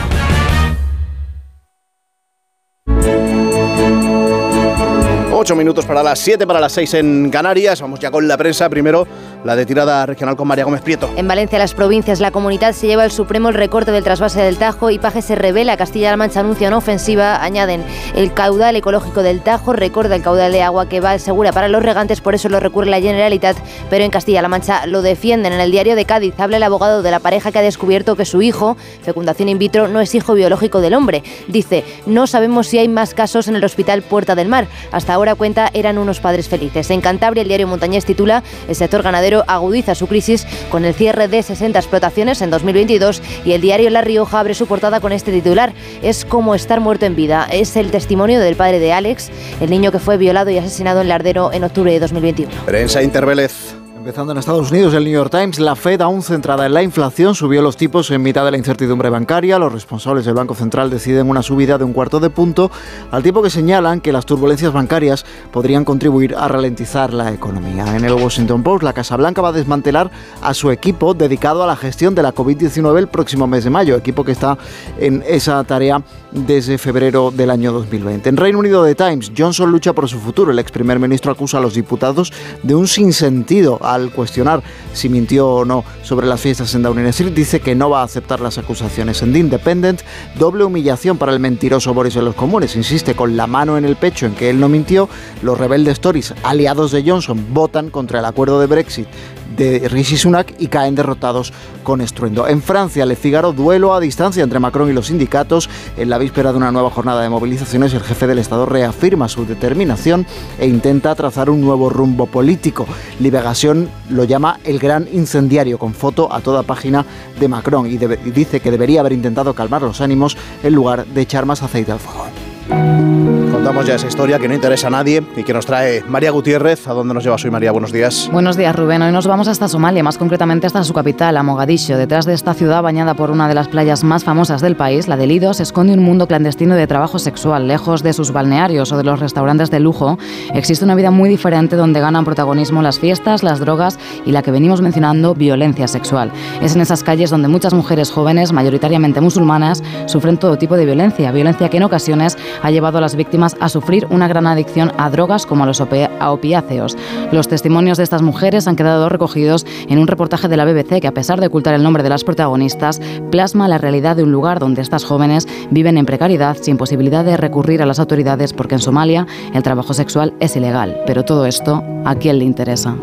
[5.32, 7.80] Ocho minutos para las 7, para las 6 en Canarias.
[7.80, 8.68] Vamos ya con la prensa.
[8.70, 9.08] Primero,
[9.44, 11.10] la de tirada regional con María Gómez Prieto.
[11.16, 14.58] En Valencia, las provincias, la comunidad se lleva el Supremo el recorte del trasvase del
[14.58, 15.78] Tajo y Paje se revela.
[15.78, 17.44] Castilla-La Mancha anuncia una ofensiva.
[17.44, 17.84] Añaden
[18.16, 21.84] el caudal ecológico del Tajo, recorda el caudal de agua que va segura para los
[21.84, 23.58] regantes, por eso lo recurre la Generalitat,
[23.90, 25.54] pero en Castilla-La Mancha lo defienden.
[25.54, 28.26] En el diario de Cádiz habla el abogado de la pareja que ha descubierto que
[28.26, 31.24] su hijo, fecundación in vitro, no es hijo biológico del hombre.
[31.48, 34.68] Dice, no sabemos si hay más casos en el hospital Puerta del Mar.
[34.92, 36.90] Hasta ahora cuenta eran unos padres felices.
[36.90, 41.28] En Cantabria, el diario Montañés titula El sector ganadero agudiza su crisis con el cierre
[41.28, 45.32] de 60 explotaciones en 2022 y el diario La Rioja abre su portada con este
[45.32, 45.74] titular.
[46.02, 47.48] Es como estar muerto en vida.
[47.52, 49.30] Es el testimonio del padre de Alex,
[49.62, 52.52] el niño que fue violado y asesinado en Lardero en octubre de 2021.
[52.66, 53.77] Prensa Intervélez.
[54.08, 57.36] Empezando en Estados Unidos, el New York Times, la Fed, aún centrada en la inflación,
[57.36, 59.60] subió los tipos en mitad de la incertidumbre bancaria.
[59.60, 62.72] Los responsables del Banco Central deciden una subida de un cuarto de punto,
[63.12, 67.98] al tiempo que señalan que las turbulencias bancarias podrían contribuir a ralentizar la economía.
[67.98, 70.10] En el Washington Post, la Casa Blanca va a desmantelar
[70.42, 73.98] a su equipo dedicado a la gestión de la COVID-19 el próximo mes de mayo,
[73.98, 74.58] equipo que está
[75.00, 76.02] en esa tarea
[76.32, 78.30] desde febrero del año 2020.
[78.30, 80.52] En Reino Unido, The Times, Johnson lucha por su futuro.
[80.52, 84.62] El ex primer ministro acusa a los diputados de un sinsentido al cuestionar
[84.94, 88.06] si mintió o no sobre las fiestas en Downing Street, dice que no va a
[88.06, 89.22] aceptar las acusaciones.
[89.22, 90.02] En The Independent,
[90.38, 92.76] doble humillación para el mentiroso Boris en los comunes.
[92.76, 95.10] Insiste con la mano en el pecho en que él no mintió.
[95.42, 99.08] Los rebeldes Tories, aliados de Johnson, votan contra el acuerdo de Brexit
[99.56, 102.48] de Rishi Sunak y caen derrotados con estruendo.
[102.48, 105.70] En Francia, Le Figaro, duelo a distancia entre Macron y los sindicatos.
[105.98, 109.46] En la víspera de una nueva jornada de movilizaciones, el jefe del Estado reafirma su
[109.46, 110.26] determinación
[110.60, 112.86] e intenta trazar un nuevo rumbo político.
[113.20, 117.06] Liberación lo llama el gran incendiario, con foto a toda página
[117.40, 121.46] de Macron y, dice que debería haber intentado calmar los ánimos en lugar de echar
[121.46, 123.47] más aceite al fuego.
[123.68, 126.88] Contamos ya esa historia que no interesa a nadie y que nos trae María Gutiérrez.
[126.88, 127.74] ¿A dónde nos llevas hoy, María?
[127.74, 128.30] Buenos días.
[128.32, 129.02] Buenos días, Rubén.
[129.02, 131.98] Hoy nos vamos hasta Somalia, más concretamente hasta su capital, a Mogadiscio.
[131.98, 135.18] Detrás de esta ciudad, bañada por una de las playas más famosas del país, la
[135.18, 137.68] de Lido, se esconde un mundo clandestino de trabajo sexual.
[137.68, 140.18] Lejos de sus balnearios o de los restaurantes de lujo,
[140.54, 144.52] existe una vida muy diferente donde ganan protagonismo las fiestas, las drogas y la que
[144.52, 146.32] venimos mencionando, violencia sexual.
[146.62, 151.34] Es en esas calles donde muchas mujeres jóvenes, mayoritariamente musulmanas, sufren todo tipo de violencia.
[151.34, 155.10] Violencia que en ocasiones ha llevado a las víctimas a sufrir una gran adicción a
[155.10, 156.98] drogas como a los a opiáceos.
[157.32, 161.08] Los testimonios de estas mujeres han quedado recogidos en un reportaje de la BBC que,
[161.08, 163.02] a pesar de ocultar el nombre de las protagonistas,
[163.32, 167.38] plasma la realidad de un lugar donde estas jóvenes viven en precariedad, sin posibilidad de
[167.38, 171.02] recurrir a las autoridades, porque en Somalia el trabajo sexual es ilegal.
[171.06, 172.96] Pero todo esto, ¿a quién le interesa?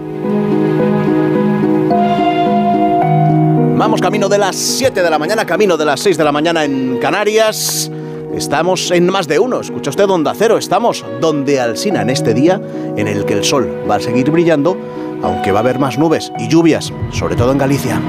[3.77, 6.65] Vamos camino de las 7 de la mañana, camino de las 6 de la mañana
[6.65, 7.91] en Canarias.
[8.37, 12.61] Estamos en más de uno, escucha usted Onda Cero, estamos donde Alsina en este día
[12.97, 14.77] en el que el sol va a seguir brillando,
[15.23, 18.01] aunque va a haber más nubes y lluvias, sobre todo en Galicia.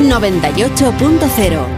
[0.00, 1.77] ...98.0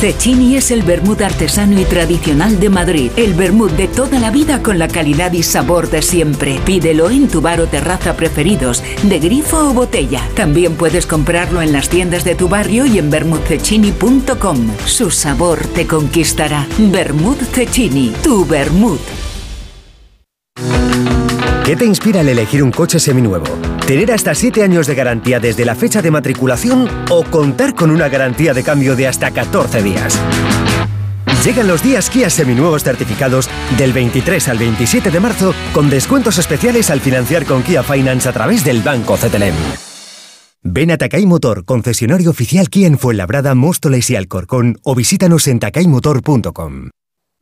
[0.00, 3.10] Cecchini es el vermut artesano y tradicional de Madrid.
[3.16, 6.60] El vermut de toda la vida con la calidad y sabor de siempre.
[6.66, 10.28] Pídelo en tu bar o terraza preferidos, de grifo o botella.
[10.34, 14.68] También puedes comprarlo en las tiendas de tu barrio y en vermutcecchini.com.
[14.84, 16.66] Su sabor te conquistará.
[16.76, 19.00] Vermut Cecchini, tu vermut.
[21.64, 23.75] ¿Qué te inspira al elegir un coche seminuevo?
[23.86, 28.08] ¿Tener hasta 7 años de garantía desde la fecha de matriculación o contar con una
[28.08, 30.20] garantía de cambio de hasta 14 días?
[31.44, 36.90] Llegan los días Kia seminuevos certificados del 23 al 27 de marzo con descuentos especiales
[36.90, 39.54] al financiar con Kia Finance a través del Banco CTLM.
[40.64, 45.60] Ven a Takay Motor, concesionario oficial Kia en Fuenlabrada, Móstoles y Alcorcón o visítanos en
[45.60, 46.90] takaymotor.com.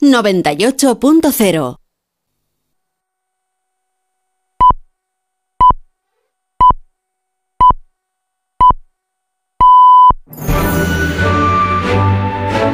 [0.00, 1.76] 98.0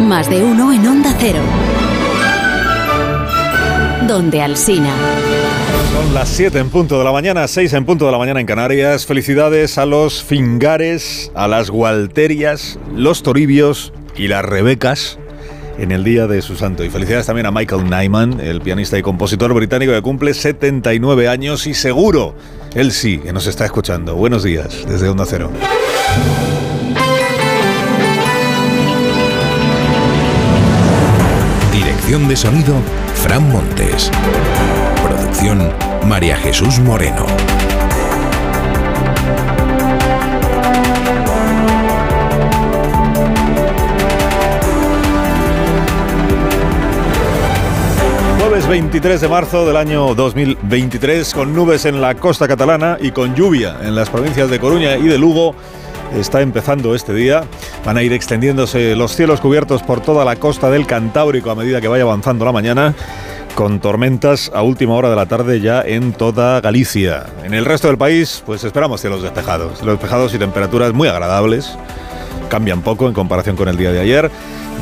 [0.02, 1.40] Más de uno en Onda Cero.
[4.06, 4.94] Donde Alsina.
[5.92, 8.46] Son las 7 en punto de la mañana, 6 en punto de la mañana en
[8.46, 9.04] Canarias.
[9.04, 15.18] Felicidades a los Fingares, a las Gualterias, los Toribios y las Rebecas
[15.78, 16.84] en el día de su santo.
[16.84, 21.66] Y felicidades también a Michael Nyman, el pianista y compositor británico que cumple 79 años
[21.66, 22.34] y seguro,
[22.74, 24.14] él sí, que nos está escuchando.
[24.14, 25.50] Buenos días desde Onda Cero.
[31.72, 32.74] Dirección de sonido,
[33.14, 34.10] Fran Montes.
[35.02, 35.70] Producción,
[36.06, 37.26] María Jesús Moreno.
[48.66, 53.36] Jueves 23 de marzo del año 2023, con nubes en la costa catalana y con
[53.36, 55.54] lluvia en las provincias de Coruña y de Lugo.
[56.12, 57.44] Está empezando este día.
[57.84, 61.80] Van a ir extendiéndose los cielos cubiertos por toda la costa del Cantábrico a medida
[61.80, 62.92] que vaya avanzando la mañana,
[63.54, 67.26] con tormentas a última hora de la tarde ya en toda Galicia.
[67.44, 69.78] En el resto del país, pues esperamos cielos despejados.
[69.78, 71.78] Cielos despejados y temperaturas muy agradables.
[72.48, 74.30] Cambian poco en comparación con el día de ayer.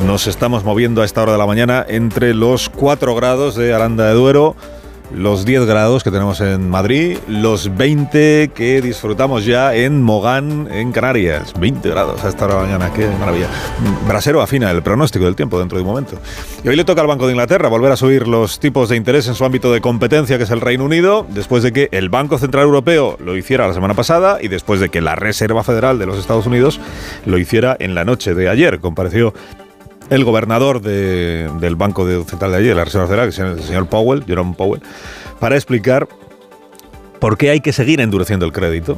[0.06, 4.06] Nos estamos moviendo a esta hora de la mañana entre los 4 grados de Aranda
[4.06, 4.56] de Duero,
[5.16, 10.92] los 10 grados que tenemos en Madrid, los 20 que disfrutamos ya en Mogán, en
[10.92, 11.52] Canarias.
[11.58, 13.48] 20 grados a esta hora de la mañana, qué maravilla.
[14.06, 16.18] Brasero afina el pronóstico del tiempo dentro de un momento.
[16.62, 19.28] Y hoy le toca al Banco de Inglaterra volver a subir los tipos de interés
[19.28, 22.38] en su ámbito de competencia, que es el Reino Unido, después de que el Banco
[22.38, 26.06] Central Europeo lo hiciera la semana pasada y después de que la Reserva Federal de
[26.06, 26.80] los Estados Unidos
[27.26, 28.80] lo hiciera en la noche de ayer.
[28.80, 29.34] Compareció
[30.10, 33.62] el gobernador de- del Banco Central de allí, de la Reserva Federal, que es el
[33.62, 34.82] señor Powell, Jerome Powell,
[35.40, 36.06] para explicar
[37.20, 38.96] por qué hay que seguir endureciendo el crédito,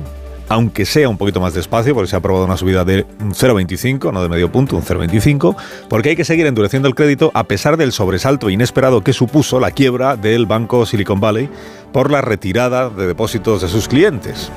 [0.49, 4.13] aunque sea un poquito más despacio, porque se ha aprobado una subida de un 0,25,
[4.13, 5.57] no de medio punto, un 0,25,
[5.89, 9.71] porque hay que seguir endureciendo el crédito a pesar del sobresalto inesperado que supuso la
[9.71, 11.49] quiebra del banco Silicon Valley
[11.93, 14.51] por la retirada de depósitos de sus clientes.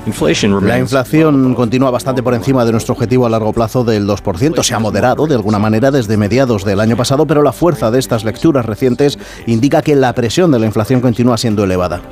[0.68, 4.62] La inflación continúa bastante por encima de nuestro objetivo a largo plazo del 2%.
[4.62, 7.98] Se ha moderado de alguna manera desde mediados del año pasado, pero la fuerza de
[7.98, 12.02] estas lecturas recientes indica que la presión de la inflación continúa siendo elevada.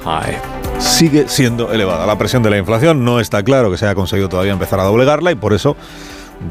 [0.79, 2.07] Sigue siendo elevada.
[2.07, 4.85] La presión de la inflación no está claro que se haya conseguido todavía empezar a
[4.85, 5.77] doblegarla y por eso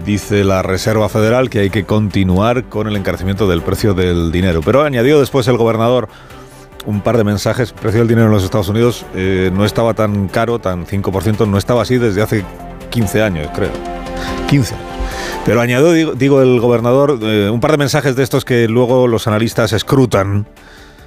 [0.06, 4.62] dice la Reserva Federal que hay que continuar con el encarecimiento del precio del dinero.
[4.64, 6.10] Pero añadió después el gobernador
[6.86, 7.70] un par de mensajes.
[7.70, 11.48] El precio del dinero en los Estados Unidos eh, no estaba tan caro, tan 5%,
[11.48, 12.44] no estaba así desde hace
[12.90, 13.72] 15 años, creo.
[14.50, 14.88] 15 años.
[15.46, 19.08] Pero añadió, digo, digo, el gobernador, eh, un par de mensajes de estos que luego
[19.08, 20.46] los analistas escrutan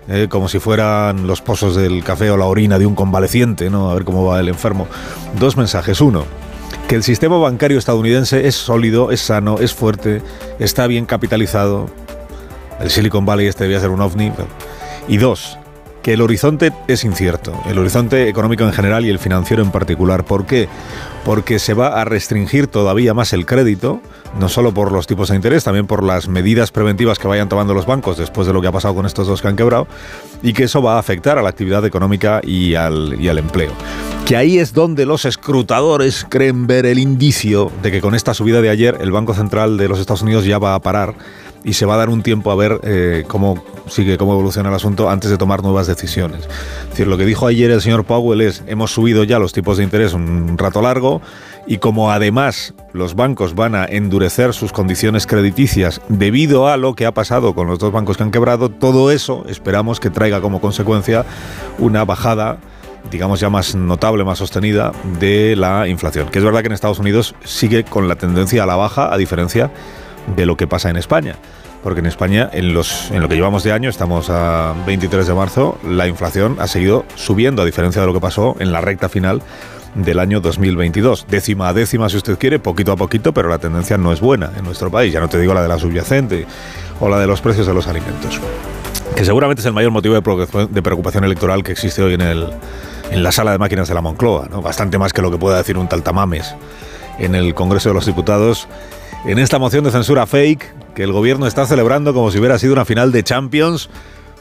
[0.09, 3.90] eh, como si fueran los pozos del café o la orina de un convaleciente, ¿no?
[3.90, 4.86] A ver cómo va el enfermo.
[5.38, 6.01] Dos mensajes.
[6.01, 6.24] Uno,
[6.88, 10.22] que el sistema bancario estadounidense es sólido, es sano, es fuerte,
[10.59, 11.88] está bien capitalizado.
[12.80, 14.32] El Silicon Valley este debía ser un ovni.
[15.07, 15.59] Y dos,
[16.03, 20.24] que el horizonte es incierto, el horizonte económico en general y el financiero en particular.
[20.24, 20.68] ¿Por qué?
[21.24, 24.01] Porque se va a restringir todavía más el crédito,
[24.38, 27.74] no solo por los tipos de interés, también por las medidas preventivas que vayan tomando
[27.74, 29.86] los bancos después de lo que ha pasado con estos dos que han quebrado,
[30.42, 33.72] y que eso va a afectar a la actividad económica y al, y al empleo.
[34.24, 38.62] Que ahí es donde los escrutadores creen ver el indicio de que con esta subida
[38.62, 41.14] de ayer el Banco Central de los Estados Unidos ya va a parar
[41.65, 44.75] y se va a dar un tiempo a ver eh, cómo sigue, cómo evoluciona el
[44.75, 46.49] asunto antes de tomar nuevas decisiones.
[46.97, 49.85] Es lo que dijo ayer el señor Powell es, hemos subido ya los tipos de
[49.85, 51.23] interés un rato largo
[51.67, 57.07] y como además los bancos van a endurecer sus condiciones crediticias debido a lo que
[57.07, 60.61] ha pasado con los dos bancos que han quebrado, todo eso esperamos que traiga como
[60.61, 61.25] consecuencia
[61.79, 62.59] una bajada
[63.11, 66.29] digamos ya más notable, más sostenida de la inflación.
[66.29, 69.17] Que es verdad que en Estados Unidos sigue con la tendencia a la baja, a
[69.17, 69.71] diferencia
[70.37, 71.37] de lo que pasa en España.
[71.83, 75.35] Porque en España, en, los, en lo que llevamos de año, estamos a 23 de
[75.35, 79.09] marzo, la inflación ha seguido subiendo, a diferencia de lo que pasó en la recta
[79.09, 79.43] final
[79.95, 81.27] del año 2022.
[81.29, 84.51] Décima a décima, si usted quiere, poquito a poquito, pero la tendencia no es buena
[84.57, 85.12] en nuestro país.
[85.12, 86.47] Ya no te digo la de la subyacente
[87.01, 88.41] o la de los precios de los alimentos.
[89.16, 92.47] Que seguramente es el mayor motivo de preocupación, electoral que existe hoy en, el,
[93.11, 94.49] en la sala de máquinas de la Moncloa.
[94.51, 94.62] ¿no?
[94.62, 96.55] Bastante más que lo que pueda decir un tal Tamames
[97.18, 98.68] en el Congreso de los Diputados
[99.25, 102.73] en esta moción de censura fake que el gobierno está celebrando como si hubiera sido
[102.73, 103.89] una final de Champions,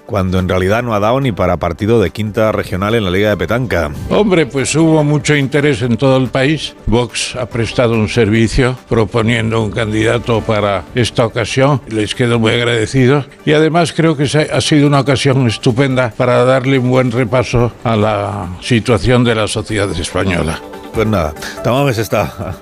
[0.06, 3.30] cuando en realidad no ha dado ni para partido de quinta regional en la Liga
[3.30, 3.92] de Petanca.
[4.10, 6.76] Hombre, pues hubo mucho interés en todo el país.
[6.88, 11.82] Vox ha prestado un servicio proponiendo un candidato para esta ocasión.
[11.90, 13.24] Les quedo muy agradecido.
[13.46, 17.96] Y además creo que ha sido una ocasión estupenda para darle un buen repaso a
[17.96, 20.60] la situación de la sociedad española.
[20.92, 22.58] Pues nada, Tamames está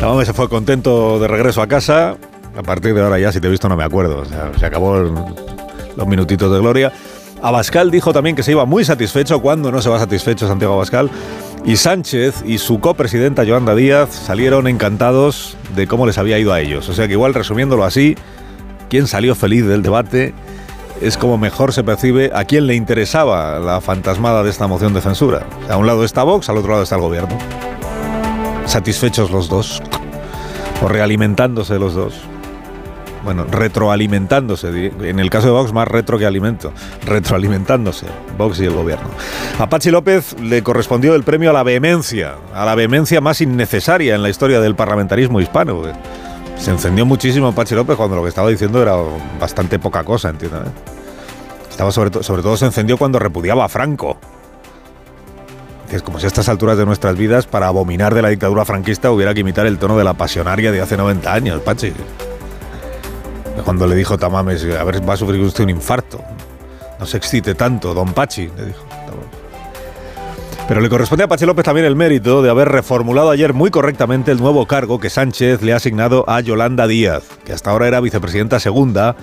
[0.00, 2.16] Tamames se fue contento de regreso a casa.
[2.56, 4.24] A partir de ahora ya, si te he visto, no me acuerdo.
[4.58, 6.92] Se acabó los minutitos de gloria.
[7.42, 11.10] Abascal dijo también que se iba muy satisfecho cuando no se va satisfecho Santiago Abascal.
[11.64, 16.60] Y Sánchez y su copresidenta Yolanda Díaz salieron encantados de cómo les había ido a
[16.60, 16.88] ellos.
[16.88, 18.16] O sea que igual resumiéndolo así,
[18.88, 20.34] quien salió feliz del debate
[21.00, 25.00] es como mejor se percibe a quien le interesaba la fantasmada de esta moción de
[25.00, 25.46] censura.
[25.68, 27.36] A un lado está Vox, al otro lado está el gobierno.
[28.66, 29.82] Satisfechos los dos.
[30.82, 32.14] O realimentándose los dos.
[33.24, 34.92] Bueno, retroalimentándose.
[35.00, 36.72] En el caso de Vox, más retro que alimento.
[37.06, 38.06] Retroalimentándose.
[38.38, 39.08] Vox y el gobierno.
[39.58, 42.34] A Pachi López le correspondió el premio a la vehemencia.
[42.54, 45.82] A la vehemencia más innecesaria en la historia del parlamentarismo hispano.
[46.56, 48.94] Se encendió muchísimo Pachi López cuando lo que estaba diciendo era
[49.40, 50.62] bastante poca cosa, entiendo.
[51.70, 54.18] Estaba sobre, to- sobre todo se encendió cuando repudiaba a Franco.
[55.90, 59.10] Es como si a estas alturas de nuestras vidas, para abominar de la dictadura franquista,
[59.10, 61.92] hubiera que imitar el tono de la pasionaria de hace 90 años, Pachi.
[63.64, 66.20] Cuando le dijo Tamames, a ver, va a sufrir usted un infarto.
[66.98, 68.84] No se excite tanto, don Pachi, le dijo.
[70.68, 74.32] Pero le corresponde a Pachi López también el mérito de haber reformulado ayer muy correctamente
[74.32, 78.00] el nuevo cargo que Sánchez le ha asignado a Yolanda Díaz, que hasta ahora era
[78.00, 79.16] vicepresidenta segunda,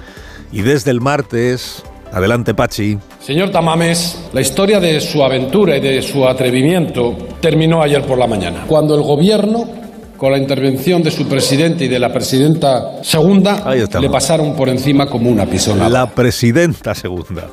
[0.51, 1.84] y desde el martes...
[2.14, 2.97] Adelante, Pachi.
[3.20, 8.28] Señor Tamames, la historia de su aventura y de su atrevimiento terminó ayer por la
[8.28, 9.68] mañana, cuando el gobierno,
[10.16, 15.07] con la intervención de su presidente y de la presidenta segunda, le pasaron por encima
[15.07, 15.89] como una pisonada.
[15.89, 17.47] La presidenta segunda.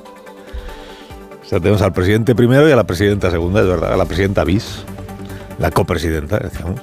[1.43, 4.05] O sea, tenemos al presidente primero y a la presidenta segunda, es verdad, a la
[4.05, 4.85] presidenta bis,
[5.59, 6.81] la copresidenta, decíamos,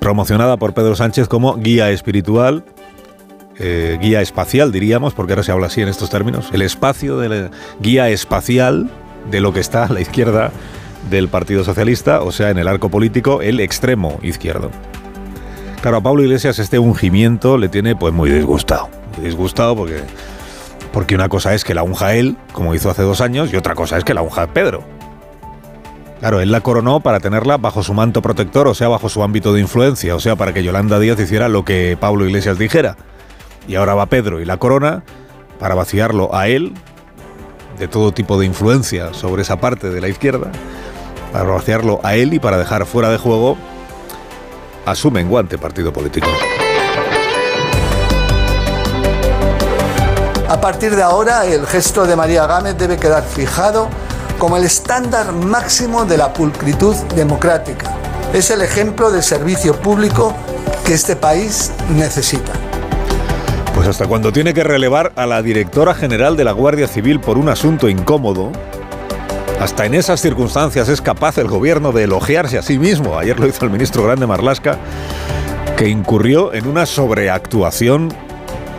[0.00, 2.64] promocionada por Pedro Sánchez como guía espiritual,
[3.58, 7.28] eh, guía espacial, diríamos, porque ahora se habla así en estos términos, el espacio de
[7.28, 7.50] la
[7.80, 8.90] guía espacial
[9.30, 10.50] de lo que está a la izquierda
[11.10, 14.70] del Partido Socialista, o sea, en el arco político, el extremo izquierdo.
[15.80, 18.88] Claro, a Pablo Iglesias este ungimiento le tiene pues muy disgustado.
[19.22, 20.00] Disgustado porque,
[20.92, 23.74] porque una cosa es que la unja él, como hizo hace dos años, y otra
[23.74, 24.82] cosa es que la unja Pedro.
[26.20, 29.52] Claro, él la coronó para tenerla bajo su manto protector, o sea, bajo su ámbito
[29.52, 32.96] de influencia, o sea, para que Yolanda Díaz hiciera lo que Pablo Iglesias dijera.
[33.66, 35.02] Y ahora va Pedro y la corona
[35.58, 36.74] para vaciarlo a él
[37.78, 40.50] de todo tipo de influencia sobre esa parte de la izquierda,
[41.32, 43.56] para vaciarlo a él y para dejar fuera de juego
[44.86, 46.28] a su menguante partido político.
[50.48, 53.88] A partir de ahora, el gesto de María Gámez debe quedar fijado
[54.38, 57.90] como el estándar máximo de la pulcritud democrática.
[58.32, 60.34] Es el ejemplo de servicio público
[60.84, 62.52] que este país necesita.
[63.84, 67.36] Pues hasta cuando tiene que relevar a la directora general de la Guardia Civil por
[67.36, 68.50] un asunto incómodo,
[69.60, 73.18] hasta en esas circunstancias es capaz el gobierno de elogiarse a sí mismo.
[73.18, 74.78] Ayer lo hizo el ministro Grande Marlasca,
[75.76, 78.10] que incurrió en una sobreactuación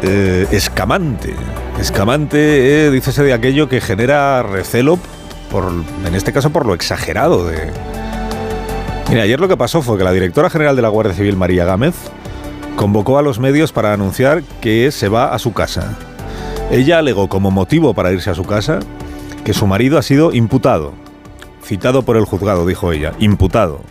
[0.02, 1.36] eh, escamante.
[1.80, 4.98] Escamante, eh, dícese de aquello que genera recelo,
[5.52, 5.72] por,
[6.04, 7.70] en este caso por lo exagerado de...
[9.10, 11.64] Mira, ayer lo que pasó fue que la directora general de la Guardia Civil, María
[11.64, 11.94] Gámez,
[12.76, 15.98] convocó a los medios para anunciar que se va a su casa.
[16.72, 18.80] Ella alegó como motivo para irse a su casa
[19.44, 20.94] que su marido ha sido imputado,
[21.64, 23.82] citado por el juzgado, dijo ella, imputado.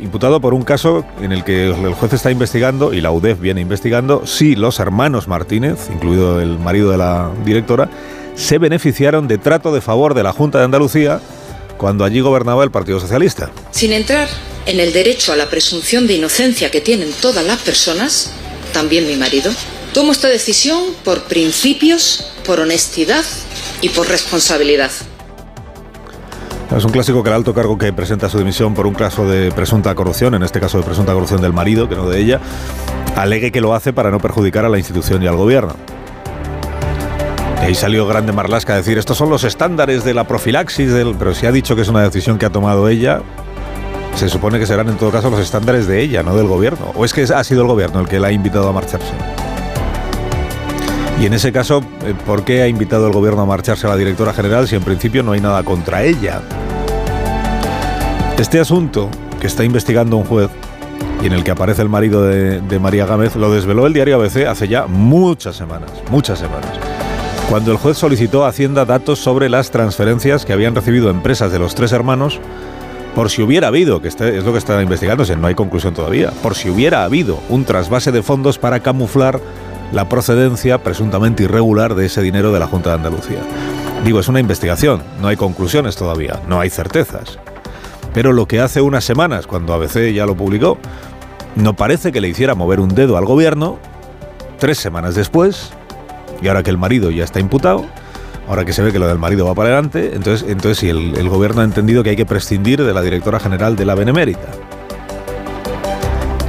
[0.00, 3.60] imputado por un caso en el que el juez está investigando y la UDEF viene
[3.60, 7.88] investigando si los hermanos Martínez, incluido el marido de la directora,
[8.34, 11.20] se beneficiaron de trato de favor de la Junta de Andalucía
[11.76, 13.50] cuando allí gobernaba el Partido Socialista.
[13.70, 14.28] Sin entrar
[14.66, 18.30] en el derecho a la presunción de inocencia que tienen todas las personas,
[18.72, 19.52] también mi marido,
[19.92, 23.24] tomo esta decisión por principios, por honestidad
[23.80, 24.90] y por responsabilidad.
[26.76, 29.50] Es un clásico que el alto cargo que presenta su dimisión por un caso de
[29.50, 32.40] presunta corrupción, en este caso de presunta corrupción del marido, que no de ella,
[33.16, 35.74] alegue que lo hace para no perjudicar a la institución y al gobierno.
[37.60, 41.16] Y ahí salió Grande Marlasca a decir, estos son los estándares de la profilaxis, del...
[41.18, 43.20] pero si ha dicho que es una decisión que ha tomado ella,
[44.14, 46.92] se supone que serán en todo caso los estándares de ella, no del gobierno.
[46.94, 49.12] ¿O es que ha sido el gobierno el que la ha invitado a marcharse?
[51.20, 53.96] Y en ese caso, eh, ¿por qué ha invitado el gobierno a marcharse a la
[53.96, 56.40] directora general si en principio no hay nada contra ella?
[58.38, 60.50] Este asunto que está investigando un juez
[61.22, 64.46] y en el que aparece el marido de, María Gámez lo desveló el diario ABC
[64.46, 66.70] hace ya muchas semanas, muchas semanas
[67.50, 71.58] cuando el juez solicitó a Hacienda datos sobre las transferencias que habían recibido empresas de
[71.58, 72.38] los tres hermanos,
[73.14, 76.30] por si hubiera habido, que este es lo que está investigándose, no hay conclusión todavía,
[76.42, 79.40] por si hubiera habido un trasvase de fondos para camuflar
[79.92, 83.40] la procedencia presuntamente irregular de ese dinero de la Junta de Andalucía.
[84.04, 87.38] Digo, es una investigación, no hay conclusiones todavía, no hay certezas.
[88.14, 90.78] Pero lo que hace unas semanas, cuando ABC ya lo publicó,
[91.56, 93.78] no parece que le hiciera mover un dedo al gobierno.
[94.58, 95.70] Tres semanas después,
[96.40, 97.86] y ahora que el marido ya está imputado,
[98.48, 101.16] ahora que se ve que lo del marido va para adelante, entonces, entonces sí, el,
[101.16, 104.48] el gobierno ha entendido que hay que prescindir de la directora general de la Benemérita,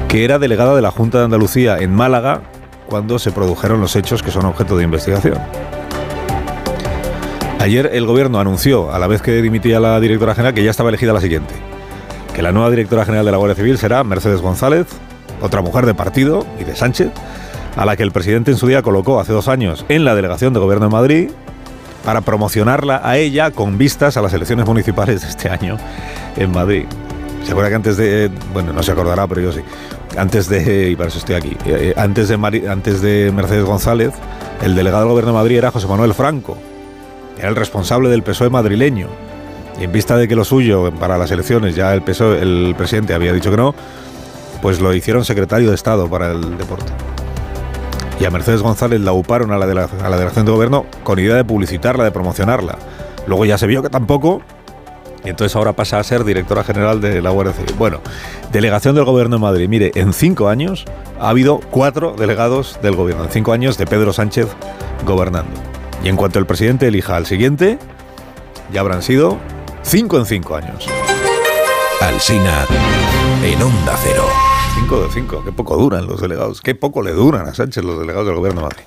[0.07, 2.41] que era delegada de la Junta de Andalucía en Málaga
[2.88, 5.38] cuando se produjeron los hechos que son objeto de investigación.
[7.61, 10.89] Ayer el gobierno anunció, a la vez que dimitía la directora general, que ya estaba
[10.89, 11.53] elegida la siguiente.
[12.34, 14.88] Que la nueva directora general de la Guardia Civil será Mercedes González,
[15.41, 17.11] otra mujer de partido y de Sánchez,
[17.76, 20.53] a la que el presidente en su día colocó hace dos años en la delegación
[20.53, 21.30] de gobierno de Madrid
[22.03, 25.78] para promocionarla a ella con vistas a las elecciones municipales de este año
[26.36, 26.86] en Madrid.
[27.44, 28.30] ¿Se acuerda que antes de...
[28.53, 29.61] Bueno, no se acordará, pero yo sí.
[30.18, 30.90] Antes de...
[30.91, 31.57] Y para eso estoy aquí.
[31.65, 34.11] eh, antes, de antes de Mercedes González,
[34.61, 36.57] el delegado del gobierno de Madrid era José Manuel Franco.
[37.38, 39.07] Era el responsable del PSOE madrileño.
[39.80, 43.15] Y en vista de que lo suyo para las elecciones ya el PSOE, el presidente
[43.15, 43.73] había dicho que no,
[44.61, 46.91] pues lo hicieron secretario de Estado para el deporte.
[48.22, 51.18] Y a Mercedes González la uparon a la, dele- a la delegación de gobierno con
[51.18, 52.77] idea de publicitarla, de promocionarla.
[53.26, 54.43] Luego ya se vio que tampoco,
[55.26, 57.73] y entonces ahora pasa a ser directora general de la Guardia Civil.
[57.80, 57.99] Bueno,
[58.52, 59.68] delegación del gobierno de Madrid.
[59.68, 60.85] Mire, en cinco años
[61.19, 64.48] ha habido cuatro delegados del gobierno, en cinco años de Pedro Sánchez
[65.03, 65.60] gobernando.
[66.03, 67.80] Y en cuanto el presidente elija al siguiente,
[68.72, 69.39] ya habrán sido
[69.81, 70.88] cinco en cinco años.
[71.99, 72.68] Alsina
[73.43, 74.51] en Onda Cero.
[74.73, 77.99] 5 de 5, qué poco duran los delegados, qué poco le duran a Sánchez los
[77.99, 78.84] delegados del gobierno de Madrid.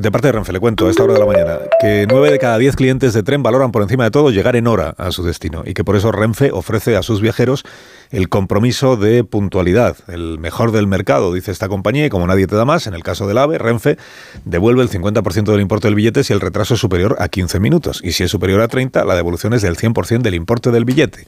[0.00, 2.38] De, parte de Renfe, le cuento a esta hora de la mañana que 9 de
[2.38, 5.22] cada 10 clientes de tren valoran por encima de todo llegar en hora a su
[5.22, 7.64] destino y que por eso Renfe ofrece a sus viajeros
[8.10, 12.56] el compromiso de puntualidad, el mejor del mercado, dice esta compañía, y como nadie te
[12.56, 13.98] da más, en el caso del AVE, Renfe
[14.44, 18.00] devuelve el 50% del importe del billete si el retraso es superior a 15 minutos
[18.02, 21.26] y si es superior a 30, la devolución es del 100% del importe del billete.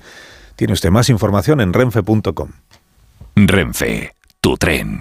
[0.57, 2.51] Tiene usted más información en renfe.com.
[3.47, 4.11] Renfe,
[4.41, 4.99] tu tren.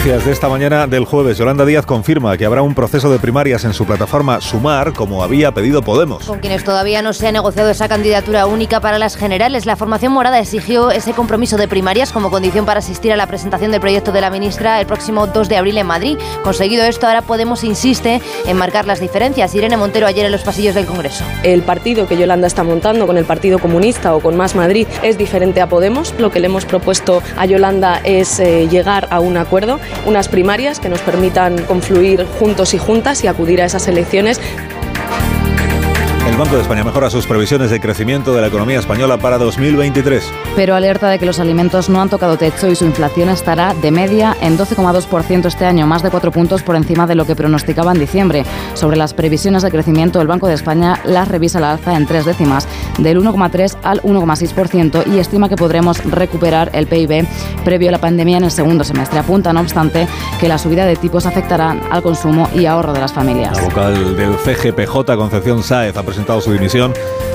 [0.00, 1.36] Noticias de esta mañana del jueves.
[1.36, 5.52] Yolanda Díaz confirma que habrá un proceso de primarias en su plataforma Sumar, como había
[5.52, 6.24] pedido Podemos.
[6.24, 10.14] Con quienes todavía no se ha negociado esa candidatura única para las generales, la formación
[10.14, 14.10] morada exigió ese compromiso de primarias como condición para asistir a la presentación del proyecto
[14.10, 16.16] de la ministra el próximo 2 de abril en Madrid.
[16.42, 19.54] Conseguido esto, ahora Podemos insiste en marcar las diferencias.
[19.54, 21.24] Irene Montero ayer en los pasillos del Congreso.
[21.42, 25.18] El partido que Yolanda está montando con el Partido Comunista o con Más Madrid es
[25.18, 26.14] diferente a Podemos.
[26.18, 30.80] Lo que le hemos propuesto a Yolanda es eh, llegar a un acuerdo, unas primarias
[30.80, 34.40] que nos permitan confluir juntos y juntas y acudir a esas elecciones.
[36.40, 40.32] Banco de España mejora sus previsiones de crecimiento de la economía española para 2023.
[40.56, 43.90] Pero alerta de que los alimentos no han tocado techo y su inflación estará de
[43.90, 47.92] media en 12,2% este año, más de 4 puntos por encima de lo que pronosticaba
[47.92, 48.46] en diciembre.
[48.72, 52.24] Sobre las previsiones de crecimiento, el Banco de España las revisa al alza en tres
[52.24, 57.26] décimas, del 1,3 al 1,6% y estima que podremos recuperar el PIB
[57.66, 59.18] previo a la pandemia en el segundo semestre.
[59.18, 60.08] Apunta, no obstante,
[60.40, 63.58] que la subida de tipos afectará al consumo y ahorro de las familias.
[63.58, 66.94] La vocal del CGPJ, Concepción Sáez, ha presentado su dimisión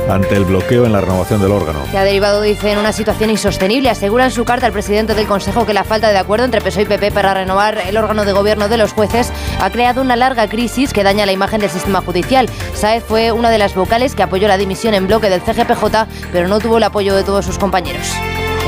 [0.10, 1.80] ante el bloqueo en la renovación del órgano.
[1.92, 3.90] Que ha derivado, dice, en una situación insostenible.
[3.90, 6.84] Asegura en su carta al presidente del Consejo que la falta de acuerdo entre PSOE
[6.84, 10.48] y PP para renovar el órgano de gobierno de los jueces ha creado una larga
[10.48, 12.50] crisis que daña la imagen del sistema judicial.
[12.74, 16.48] Saez fue una de las vocales que apoyó la dimisión en bloque del CGPJ, pero
[16.48, 18.08] no tuvo el apoyo de todos sus compañeros.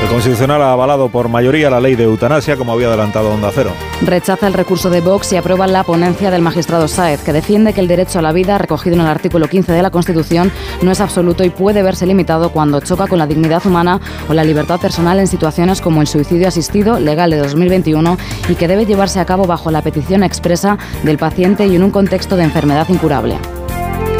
[0.00, 3.72] El Constitucional ha avalado por mayoría la ley de eutanasia, como había adelantado Onda Cero.
[4.02, 7.80] Rechaza el recurso de Vox y aprueba la ponencia del magistrado Sáez, que defiende que
[7.80, 10.52] el derecho a la vida, recogido en el artículo 15 de la Constitución,
[10.82, 14.44] no es absoluto y puede verse limitado cuando choca con la dignidad humana o la
[14.44, 18.16] libertad personal en situaciones como el suicidio asistido, legal de 2021,
[18.48, 21.90] y que debe llevarse a cabo bajo la petición expresa del paciente y en un
[21.90, 23.36] contexto de enfermedad incurable.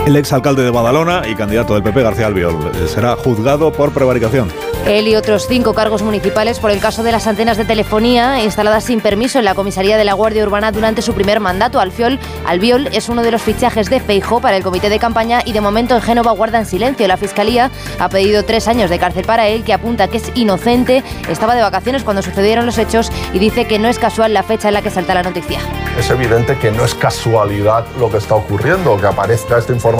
[0.09, 4.51] El exalcalde de Badalona y candidato del PP, García Albiol, eh, será juzgado por prevaricación.
[4.87, 8.85] Él y otros cinco cargos municipales por el caso de las antenas de telefonía instaladas
[8.85, 11.79] sin permiso en la comisaría de la Guardia Urbana durante su primer mandato.
[11.79, 15.53] Alfiol, Albiol es uno de los fichajes de Feijo para el comité de campaña y
[15.53, 17.07] de momento en Génova guardan silencio.
[17.07, 21.05] La fiscalía ha pedido tres años de cárcel para él, que apunta que es inocente,
[21.29, 24.69] estaba de vacaciones cuando sucedieron los hechos y dice que no es casual la fecha
[24.69, 25.61] en la que salta la noticia.
[25.99, 29.98] Es evidente que no es casualidad lo que está ocurriendo, que aparezca esta información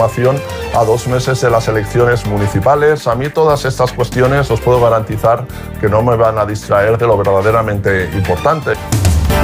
[0.73, 3.07] a dos meses de las elecciones municipales.
[3.07, 5.45] A mí todas estas cuestiones os puedo garantizar
[5.79, 8.73] que no me van a distraer de lo verdaderamente importante.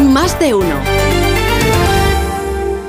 [0.02, 1.25] Más de uno.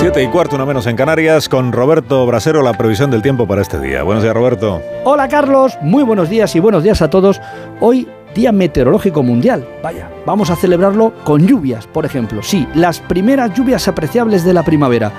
[0.00, 3.60] Siete y cuarto, una menos en Canarias, con Roberto Brasero, la previsión del tiempo para
[3.60, 4.02] este día.
[4.02, 4.80] Buenos días, Roberto.
[5.04, 7.38] Hola Carlos, muy buenos días y buenos días a todos.
[7.80, 9.68] Hoy Día Meteorológico Mundial.
[9.82, 12.42] Vaya, vamos a celebrarlo con lluvias, por ejemplo.
[12.42, 15.12] Sí, las primeras lluvias apreciables de la primavera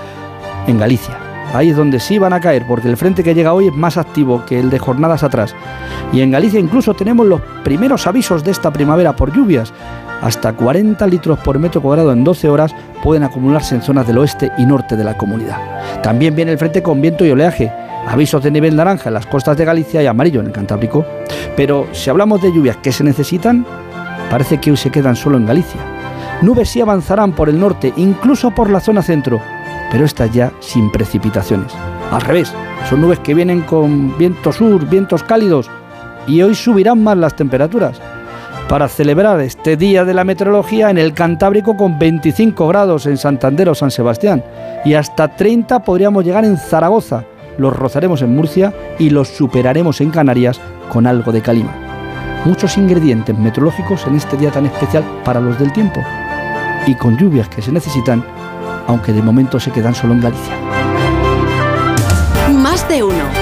[0.66, 1.16] en Galicia.
[1.54, 3.98] Ahí es donde sí van a caer, porque el frente que llega hoy es más
[3.98, 5.54] activo que el de jornadas atrás.
[6.12, 9.74] Y en Galicia incluso tenemos los primeros avisos de esta primavera por lluvias.
[10.22, 14.52] Hasta 40 litros por metro cuadrado en 12 horas pueden acumularse en zonas del oeste
[14.58, 15.58] y norte de la comunidad.
[16.04, 17.72] También viene el frente con viento y oleaje.
[18.08, 21.06] Avisos de nivel naranja en las costas de Galicia y amarillo en el Cantábrico.
[21.56, 23.66] Pero si hablamos de lluvias que se necesitan,
[24.30, 25.82] parece que hoy se quedan solo en Galicia.
[26.42, 29.40] Nubes sí avanzarán por el norte, incluso por la zona centro,
[29.92, 31.72] pero estas ya sin precipitaciones.
[32.12, 32.52] Al revés,
[32.90, 35.70] son nubes que vienen con viento sur, vientos cálidos,
[36.28, 38.02] y hoy subirán más las temperaturas.
[38.72, 43.68] Para celebrar este Día de la Meteorología en el Cantábrico con 25 grados en Santander
[43.68, 44.46] o San Sebastián
[44.86, 47.26] y hasta 30 podríamos llegar en Zaragoza.
[47.58, 51.76] Los rozaremos en Murcia y los superaremos en Canarias con algo de calima.
[52.46, 56.00] Muchos ingredientes meteorológicos en este día tan especial para los del tiempo
[56.88, 58.24] y con lluvias que se necesitan,
[58.88, 60.56] aunque de momento se quedan solo en Galicia.
[62.54, 63.41] Más de uno.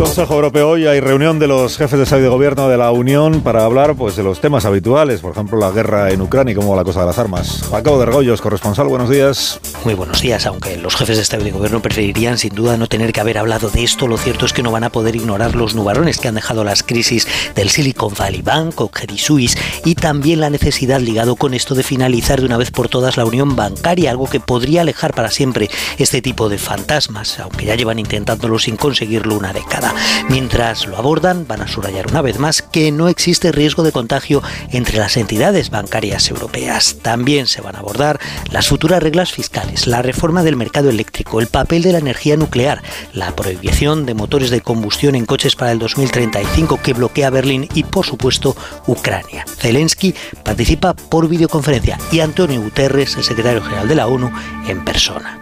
[0.00, 2.90] Consejo Europeo hoy, hay reunión de los jefes de Estado y de Gobierno de la
[2.90, 6.54] Unión para hablar pues, de los temas habituales, por ejemplo, la guerra en Ucrania y
[6.54, 7.62] cómo la cosa de las armas.
[7.70, 9.60] Jacobo de Regoyos, corresponsal, buenos días.
[9.84, 12.86] Muy buenos días, aunque los jefes de Estado y de Gobierno preferirían sin duda no
[12.86, 15.54] tener que haber hablado de esto, lo cierto es que no van a poder ignorar
[15.54, 19.96] los nubarones que han dejado las crisis del Silicon Valley Bank o Credit Suisse y
[19.96, 23.54] también la necesidad ligado con esto de finalizar de una vez por todas la unión
[23.54, 25.68] bancaria, algo que podría alejar para siempre
[25.98, 29.89] este tipo de fantasmas, aunque ya llevan intentándolo sin conseguirlo una década.
[30.28, 34.42] Mientras lo abordan, van a subrayar una vez más que no existe riesgo de contagio
[34.70, 36.96] entre las entidades bancarias europeas.
[37.02, 41.46] También se van a abordar las futuras reglas fiscales, la reforma del mercado eléctrico, el
[41.46, 45.78] papel de la energía nuclear, la prohibición de motores de combustión en coches para el
[45.78, 48.56] 2035 que bloquea Berlín y, por supuesto,
[48.86, 49.44] Ucrania.
[49.58, 50.14] Zelensky
[50.44, 54.30] participa por videoconferencia y Antonio Guterres, el secretario general de la ONU,
[54.68, 55.40] en persona.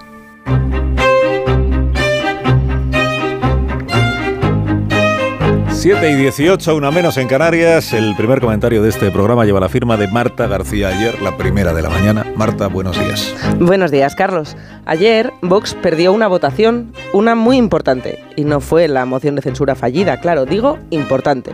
[5.79, 7.93] 7 y 18, una menos en Canarias.
[7.93, 11.73] El primer comentario de este programa lleva la firma de Marta García ayer, la primera
[11.73, 12.27] de la mañana.
[12.35, 13.33] Marta, buenos días.
[13.61, 14.57] Buenos días, Carlos.
[14.87, 19.75] Ayer Vox perdió una votación, una muy importante, y no fue la moción de censura
[19.75, 21.51] fallida, claro, digo importante.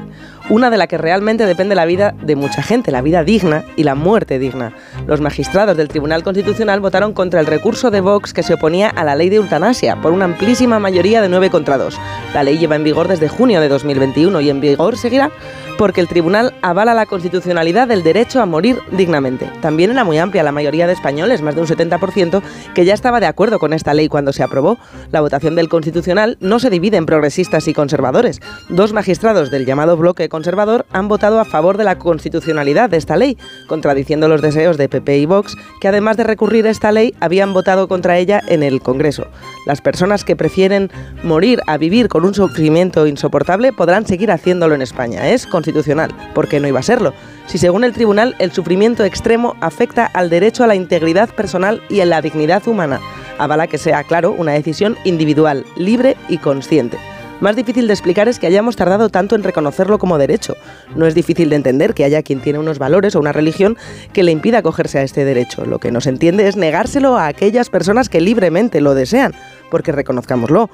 [0.50, 3.84] Una de la que realmente depende la vida de mucha gente, la vida digna y
[3.84, 4.74] la muerte digna.
[5.06, 9.02] Los magistrados del Tribunal Constitucional votaron contra el recurso de Vox que se oponía a
[9.02, 11.98] la ley de eutanasia por una amplísima mayoría de 9 contra 2.
[12.34, 15.30] La ley lleva en vigor desde junio de 2021 y en vigor seguirá
[15.76, 19.50] porque el tribunal avala la constitucionalidad del derecho a morir dignamente.
[19.60, 22.42] También era muy amplia la mayoría de españoles, más de un 70%,
[22.74, 24.78] que ya estaba de acuerdo con esta ley cuando se aprobó.
[25.10, 28.40] La votación del constitucional no se divide en progresistas y conservadores.
[28.68, 33.16] Dos magistrados del llamado bloque conservador han votado a favor de la constitucionalidad de esta
[33.16, 33.38] ley,
[33.68, 37.52] contradiciendo los deseos de PP y Vox, que además de recurrir a esta ley habían
[37.52, 39.28] votado contra ella en el Congreso.
[39.66, 40.90] Las personas que prefieren
[41.22, 45.28] morir a vivir con un sufrimiento insoportable podrán seguir haciéndolo en España.
[45.28, 47.14] Es constitucional, porque no iba a serlo.
[47.46, 52.00] Si según el tribunal el sufrimiento extremo afecta al derecho a la integridad personal y
[52.00, 53.00] a la dignidad humana,
[53.38, 56.98] avala que sea, claro, una decisión individual, libre y consciente.
[57.40, 60.56] Más difícil de explicar es que hayamos tardado tanto en reconocerlo como derecho.
[60.94, 63.76] No es difícil de entender que haya quien tiene unos valores o una religión
[64.12, 65.64] que le impida acogerse a este derecho.
[65.66, 69.34] Lo que no se entiende es negárselo a aquellas personas que libremente lo desean,
[69.70, 70.70] porque reconozcámoslo.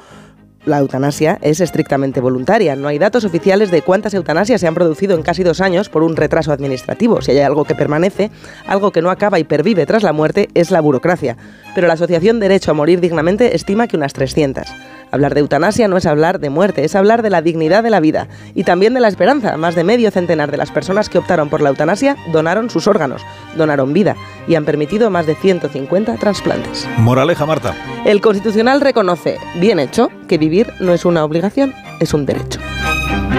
[0.67, 2.77] La eutanasia es estrictamente voluntaria.
[2.77, 6.03] No hay datos oficiales de cuántas eutanasias se han producido en casi dos años por
[6.03, 7.23] un retraso administrativo.
[7.23, 8.31] Si hay algo que permanece,
[8.67, 11.39] algo que no acaba y pervive tras la muerte, es la burocracia.
[11.75, 14.67] Pero la Asociación Derecho a Morir Dignamente estima que unas 300.
[15.11, 18.01] Hablar de eutanasia no es hablar de muerte, es hablar de la dignidad de la
[18.01, 19.57] vida y también de la esperanza.
[19.57, 23.23] Más de medio centenar de las personas que optaron por la eutanasia donaron sus órganos,
[23.57, 24.17] donaron vida
[24.47, 26.89] y han permitido más de 150 trasplantes.
[26.99, 27.75] Moraleja, Marta.
[28.05, 32.61] El Constitucional reconoce, bien hecho, que vivir no es una obligación, es un derecho.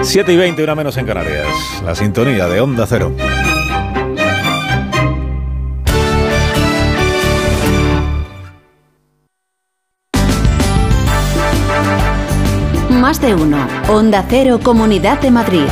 [0.02, 1.46] 7 y 20, una menos en Canarias.
[1.84, 3.12] La sintonía de Onda Cero.
[13.02, 13.58] Más de uno.
[13.88, 15.66] Onda Cero, Comunidad de Madrid.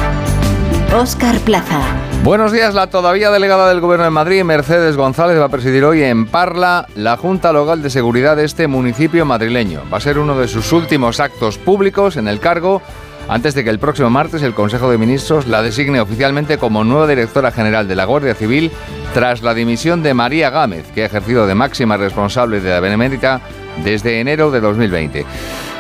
[0.93, 1.81] Óscar Plaza.
[2.25, 6.03] Buenos días, la todavía delegada del Gobierno de Madrid, Mercedes González, va a presidir hoy
[6.03, 9.83] en Parla la Junta Local de Seguridad de este municipio madrileño.
[9.95, 12.83] Va a ser uno de sus últimos actos públicos en el cargo
[13.31, 17.07] antes de que el próximo martes el Consejo de Ministros la designe oficialmente como nueva
[17.07, 18.73] directora general de la Guardia Civil
[19.15, 23.41] tras la dimisión de María Gámez, que ha ejercido de máxima responsable de la Benemérita
[23.85, 25.25] desde enero de 2020.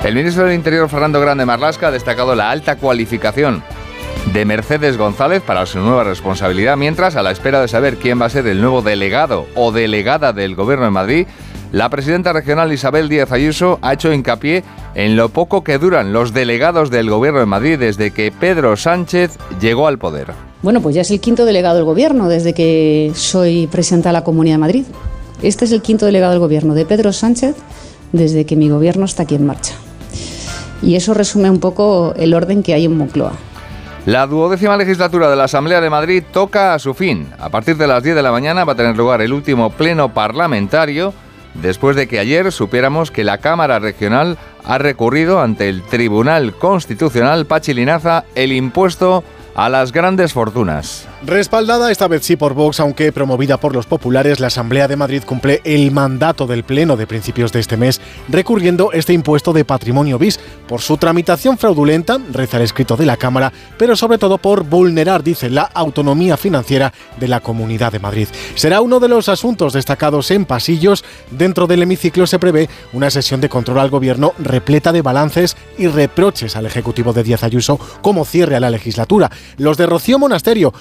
[0.04, 3.64] El ministro del Interior, Fernando Grande Marlasca, ha destacado la alta cualificación
[4.32, 8.26] de Mercedes González para su nueva responsabilidad, mientras, a la espera de saber quién va
[8.26, 11.26] a ser el nuevo delegado o delegada del Gobierno de Madrid,
[11.72, 14.64] la presidenta regional Isabel Díaz Ayuso ha hecho hincapié
[14.94, 19.38] en lo poco que duran los delegados del Gobierno de Madrid desde que Pedro Sánchez
[19.60, 20.28] llegó al poder.
[20.62, 24.24] Bueno, pues ya es el quinto delegado del Gobierno desde que soy presidenta de la
[24.24, 24.84] Comunidad de Madrid.
[25.42, 27.54] Este es el quinto delegado del Gobierno de Pedro Sánchez
[28.12, 29.74] desde que mi Gobierno está aquí en marcha.
[30.82, 33.32] Y eso resume un poco el orden que hay en Moncloa.
[34.06, 37.28] La duodécima legislatura de la Asamblea de Madrid toca a su fin.
[37.38, 40.12] A partir de las 10 de la mañana va a tener lugar el último pleno
[40.12, 41.12] parlamentario
[41.54, 47.46] después de que ayer supiéramos que la Cámara Regional ha recurrido ante el Tribunal Constitucional
[47.46, 49.24] Pachilinaza el impuesto
[49.54, 51.09] a las grandes fortunas.
[51.22, 55.22] Respaldada esta vez sí por Vox, aunque promovida por los populares, la Asamblea de Madrid
[55.26, 60.18] cumple el mandato del Pleno de principios de este mes, recurriendo este impuesto de patrimonio
[60.18, 64.64] bis por su tramitación fraudulenta, reza el escrito de la Cámara, pero sobre todo por
[64.64, 68.28] vulnerar, dice, la autonomía financiera de la Comunidad de Madrid.
[68.54, 71.04] Será uno de los asuntos destacados en pasillos.
[71.30, 75.86] Dentro del hemiciclo se prevé una sesión de control al Gobierno repleta de balances y
[75.86, 79.30] reproches al Ejecutivo de Díaz Ayuso como cierre a la legislatura.
[79.58, 80.72] Los de Rocío Monasterio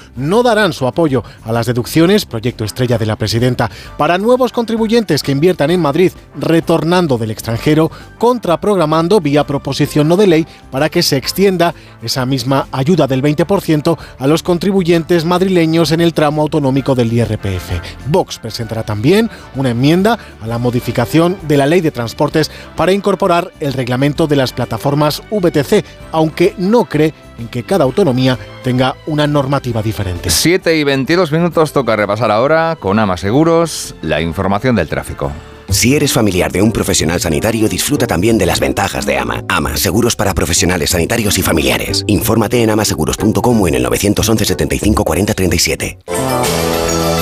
[0.43, 5.31] darán su apoyo a las deducciones, proyecto estrella de la presidenta, para nuevos contribuyentes que
[5.31, 11.17] inviertan en Madrid retornando del extranjero, contraprogramando vía proposición no de ley para que se
[11.17, 17.11] extienda esa misma ayuda del 20% a los contribuyentes madrileños en el tramo autonómico del
[17.11, 17.71] IRPF.
[18.07, 23.51] Vox presentará también una enmienda a la modificación de la ley de transportes para incorporar
[23.59, 29.27] el reglamento de las plataformas VTC, aunque no cree en que cada autonomía tenga una
[29.27, 30.29] normativa diferente.
[30.29, 35.31] 7 y 22 minutos toca repasar ahora con Ama Seguros la información del tráfico.
[35.69, 39.43] Si eres familiar de un profesional sanitario, disfruta también de las ventajas de AMA.
[39.47, 42.03] AMA, seguros para profesionales sanitarios y familiares.
[42.07, 45.99] Infórmate en amaseguros.com o en el 911 75 40 37.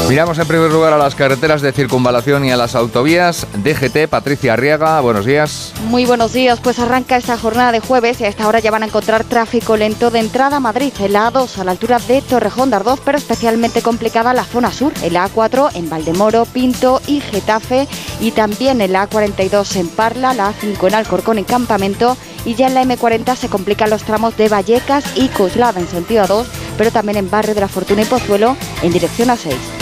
[0.10, 3.46] Miramos en primer lugar a las carreteras de circunvalación y a las autovías.
[3.58, 5.74] DGT, Patricia Arriaga, buenos días.
[5.90, 8.84] Muy buenos días, pues arranca esta jornada de jueves y a esta hora ya van
[8.84, 12.22] a encontrar tráfico lento de entrada a Madrid, en la A2 a la altura de
[12.22, 17.02] Torrejón de Ardoz, pero especialmente complicada la zona sur, en la A4 en Valdemoro, Pinto
[17.06, 17.86] y Getafe
[18.22, 22.16] y también en la A42 en Parla, la A5 en Alcorcón en Campamento
[22.46, 26.24] y ya en la M40 se complican los tramos de Vallecas y Coslada en sentido
[26.24, 26.46] A2,
[26.78, 29.77] pero también en Barrio de la Fortuna y Pozuelo en dirección A6.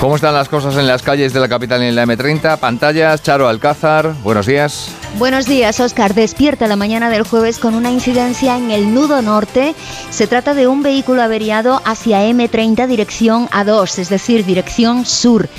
[0.00, 2.58] ¿Cómo están las cosas en las calles de la capital y en la M30?
[2.58, 4.96] Pantallas, Charo Alcázar, buenos días.
[5.18, 6.14] Buenos días, Oscar.
[6.14, 9.74] Despierta la mañana del jueves con una incidencia en el nudo norte.
[10.08, 15.50] Se trata de un vehículo averiado hacia M30 dirección A2, es decir, dirección sur.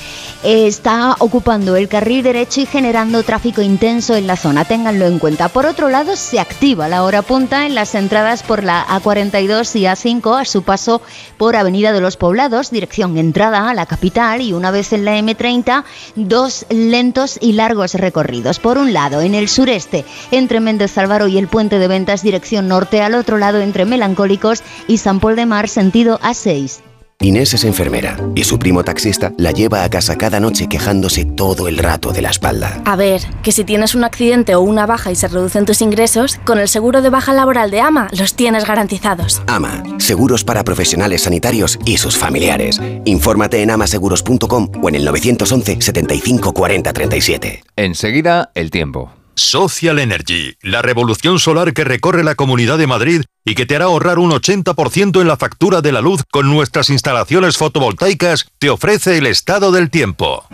[0.41, 4.65] Está ocupando el carril derecho y generando tráfico intenso en la zona.
[4.65, 5.49] Ténganlo en cuenta.
[5.49, 9.83] Por otro lado, se activa la hora punta en las entradas por la A42 y
[9.83, 11.01] A5 a su paso
[11.37, 15.19] por Avenida de los Poblados, dirección entrada a la capital y una vez en la
[15.19, 15.83] M30,
[16.15, 18.59] dos lentos y largos recorridos.
[18.59, 22.67] Por un lado, en el sureste, entre Méndez Álvaro y el puente de ventas dirección
[22.67, 26.90] norte, al otro lado entre Melancólicos y San Paul de Mar sentido A6.
[27.21, 31.67] Inés es enfermera y su primo taxista la lleva a casa cada noche quejándose todo
[31.67, 32.81] el rato de la espalda.
[32.85, 36.39] A ver, que si tienes un accidente o una baja y se reducen tus ingresos,
[36.45, 39.41] con el seguro de baja laboral de AMA los tienes garantizados.
[39.47, 42.81] AMA, seguros para profesionales sanitarios y sus familiares.
[43.05, 47.63] Infórmate en amaseguros.com o en el 911 75 40 37.
[47.75, 49.20] Enseguida, el tiempo.
[49.35, 53.85] Social Energy, la revolución solar que recorre la Comunidad de Madrid y que te hará
[53.85, 59.17] ahorrar un 80% en la factura de la luz con nuestras instalaciones fotovoltaicas, te ofrece
[59.17, 60.45] el estado del tiempo.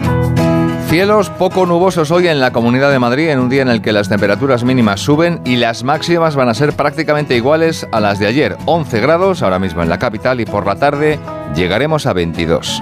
[0.87, 3.91] Cielos poco nubosos hoy en la Comunidad de Madrid, en un día en el que
[3.91, 8.27] las temperaturas mínimas suben y las máximas van a ser prácticamente iguales a las de
[8.27, 8.55] ayer.
[8.65, 11.19] 11 grados ahora mismo en la capital y por la tarde
[11.53, 12.81] llegaremos a 22.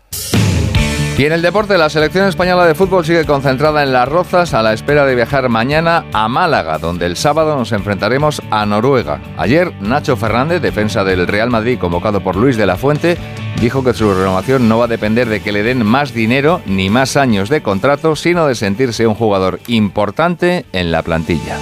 [1.21, 4.63] Y en el deporte, la selección española de fútbol sigue concentrada en las rozas a
[4.63, 9.21] la espera de viajar mañana a Málaga, donde el sábado nos enfrentaremos a Noruega.
[9.37, 13.19] Ayer, Nacho Fernández, defensa del Real Madrid convocado por Luis de la Fuente,
[13.59, 16.89] dijo que su renovación no va a depender de que le den más dinero ni
[16.89, 21.59] más años de contrato, sino de sentirse un jugador importante en la plantilla.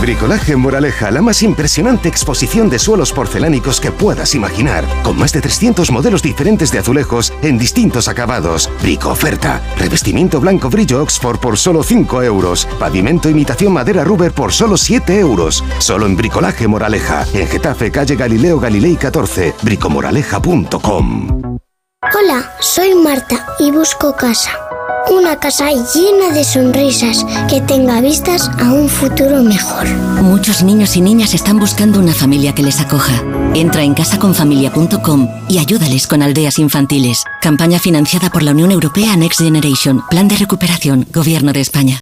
[0.00, 5.40] Bricolaje Moraleja, la más impresionante exposición de suelos porcelánicos que puedas imaginar, con más de
[5.40, 8.70] 300 modelos diferentes de azulejos en distintos acabados.
[8.82, 14.52] Brico oferta, revestimiento blanco brillo Oxford por solo 5 euros, pavimento imitación madera Ruber por
[14.52, 15.64] solo 7 euros.
[15.78, 21.58] Solo en Bricolaje Moraleja, en Getafe, calle Galileo Galilei 14, bricomoraleja.com.
[22.02, 24.65] Hola, soy Marta y busco casa.
[25.10, 29.86] Una casa llena de sonrisas que tenga vistas a un futuro mejor.
[30.22, 33.22] Muchos niños y niñas están buscando una familia que les acoja.
[33.54, 37.24] Entra en casaconfamilia.com y ayúdales con aldeas infantiles.
[37.40, 40.02] Campaña financiada por la Unión Europea Next Generation.
[40.10, 41.06] Plan de recuperación.
[41.12, 42.00] Gobierno de España.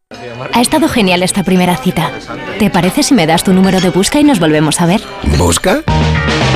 [0.52, 2.10] Ha estado genial esta primera cita.
[2.58, 5.02] ¿Te parece si me das tu número de busca y nos volvemos a ver?
[5.36, 5.82] ¿Busca?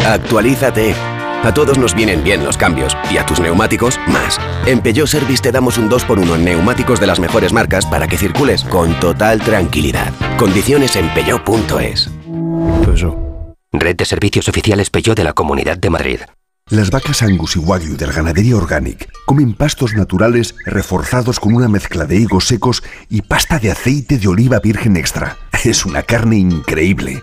[0.07, 1.18] Actualízate.
[1.45, 4.39] A todos nos vienen bien los cambios y a tus neumáticos más.
[4.67, 8.19] En Peugeot Service te damos un 2x1 en neumáticos de las mejores marcas para que
[8.19, 10.13] circules con total tranquilidad.
[10.37, 12.11] Condiciones en peugeot.es.
[13.73, 16.21] Red de servicios oficiales Peugeot de la Comunidad de Madrid.
[16.71, 21.67] Las vacas Angus y Wagyu de la ganadería Organic comen pastos naturales reforzados con una
[21.67, 25.39] mezcla de higos secos y pasta de aceite de oliva virgen extra.
[25.65, 27.23] Es una carne increíble.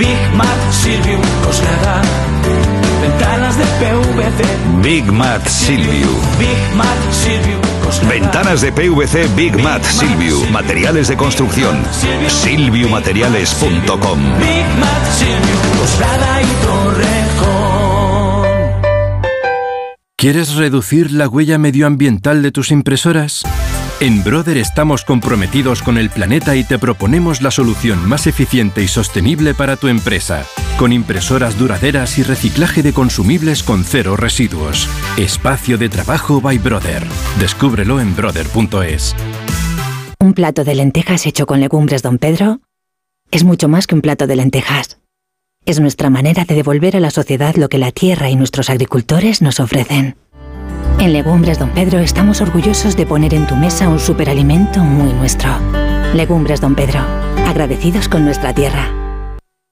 [0.00, 2.02] Big Mac Silvio Coslada.
[3.02, 4.44] Ventanas de PVC.
[4.82, 6.08] Big Mat Silvio.
[6.38, 8.14] Big Mac Silvio Coslada.
[8.14, 10.40] Ventanas de PVC Big Mat Silvio.
[10.50, 11.82] Materiales de construcción.
[12.28, 14.38] Silviumateriales.com.
[14.38, 18.48] Big Mac Silvio Coslada y Torrejón.
[20.16, 23.42] ¿Quieres reducir la huella medioambiental de tus impresoras?
[24.02, 28.88] En Brother estamos comprometidos con el planeta y te proponemos la solución más eficiente y
[28.88, 30.46] sostenible para tu empresa,
[30.78, 34.88] con impresoras duraderas y reciclaje de consumibles con cero residuos.
[35.18, 37.02] Espacio de trabajo by Brother.
[37.38, 39.14] Descúbrelo en brother.es.
[40.18, 42.60] Un plato de lentejas hecho con legumbres Don Pedro
[43.30, 44.98] es mucho más que un plato de lentejas.
[45.66, 49.42] Es nuestra manera de devolver a la sociedad lo que la tierra y nuestros agricultores
[49.42, 50.16] nos ofrecen.
[51.00, 55.48] En Legumbres Don Pedro estamos orgullosos de poner en tu mesa un superalimento muy nuestro.
[56.12, 57.00] Legumbres Don Pedro,
[57.46, 58.92] agradecidos con nuestra tierra.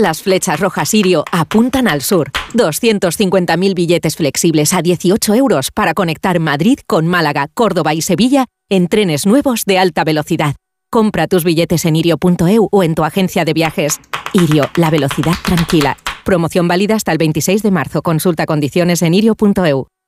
[0.00, 2.30] Las flechas rojas Sirio apuntan al sur.
[2.54, 8.88] 250.000 billetes flexibles a 18 euros para conectar Madrid con Málaga, Córdoba y Sevilla en
[8.88, 10.56] trenes nuevos de alta velocidad.
[10.90, 14.00] Compra tus billetes en irio.eu o en tu agencia de viajes.
[14.32, 15.98] Irio, la velocidad tranquila.
[16.24, 18.00] Promoción válida hasta el 26 de marzo.
[18.00, 19.86] Consulta condiciones en irio.eu.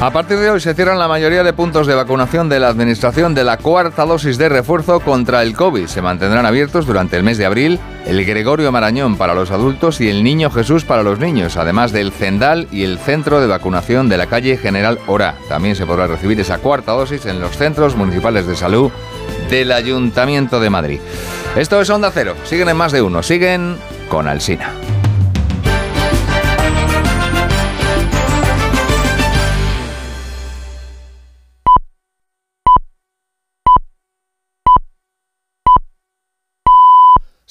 [0.00, 3.34] A partir de hoy se cierran la mayoría de puntos de vacunación de la Administración
[3.34, 5.86] de la cuarta dosis de refuerzo contra el COVID.
[5.86, 10.10] Se mantendrán abiertos durante el mes de abril el Gregorio Marañón para los adultos y
[10.10, 14.18] el Niño Jesús para los niños, además del Cendal y el centro de vacunación de
[14.18, 15.36] la calle General Ora.
[15.48, 18.90] También se podrá recibir esa cuarta dosis en los centros municipales de salud
[19.48, 21.00] del Ayuntamiento de Madrid.
[21.56, 22.34] Esto es Onda Cero.
[22.44, 23.22] Siguen en más de uno.
[23.22, 23.76] Siguen
[24.10, 24.70] con Alsina.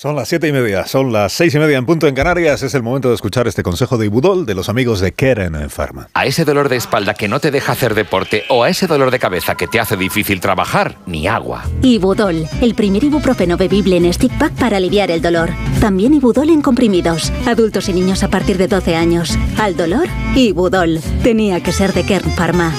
[0.03, 2.61] Son las siete y media, son las seis y media en punto en Canarias.
[2.61, 6.09] Es el momento de escuchar este consejo de Ibudol de los amigos de Keren Pharma.
[6.13, 9.11] A ese dolor de espalda que no te deja hacer deporte o a ese dolor
[9.11, 11.63] de cabeza que te hace difícil trabajar, ni agua.
[11.81, 15.51] Ibudol, el primer ibuprofeno bebible en stick pack para aliviar el dolor.
[15.79, 17.31] También Ibudol en comprimidos.
[17.47, 19.39] Adultos y niños a partir de 12 años.
[19.57, 20.99] Al dolor, Ibudol.
[21.23, 22.73] Tenía que ser de Kern Pharma.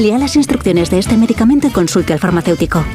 [0.00, 2.86] Lea las instrucciones de este medicamento y consulte al farmacéutico.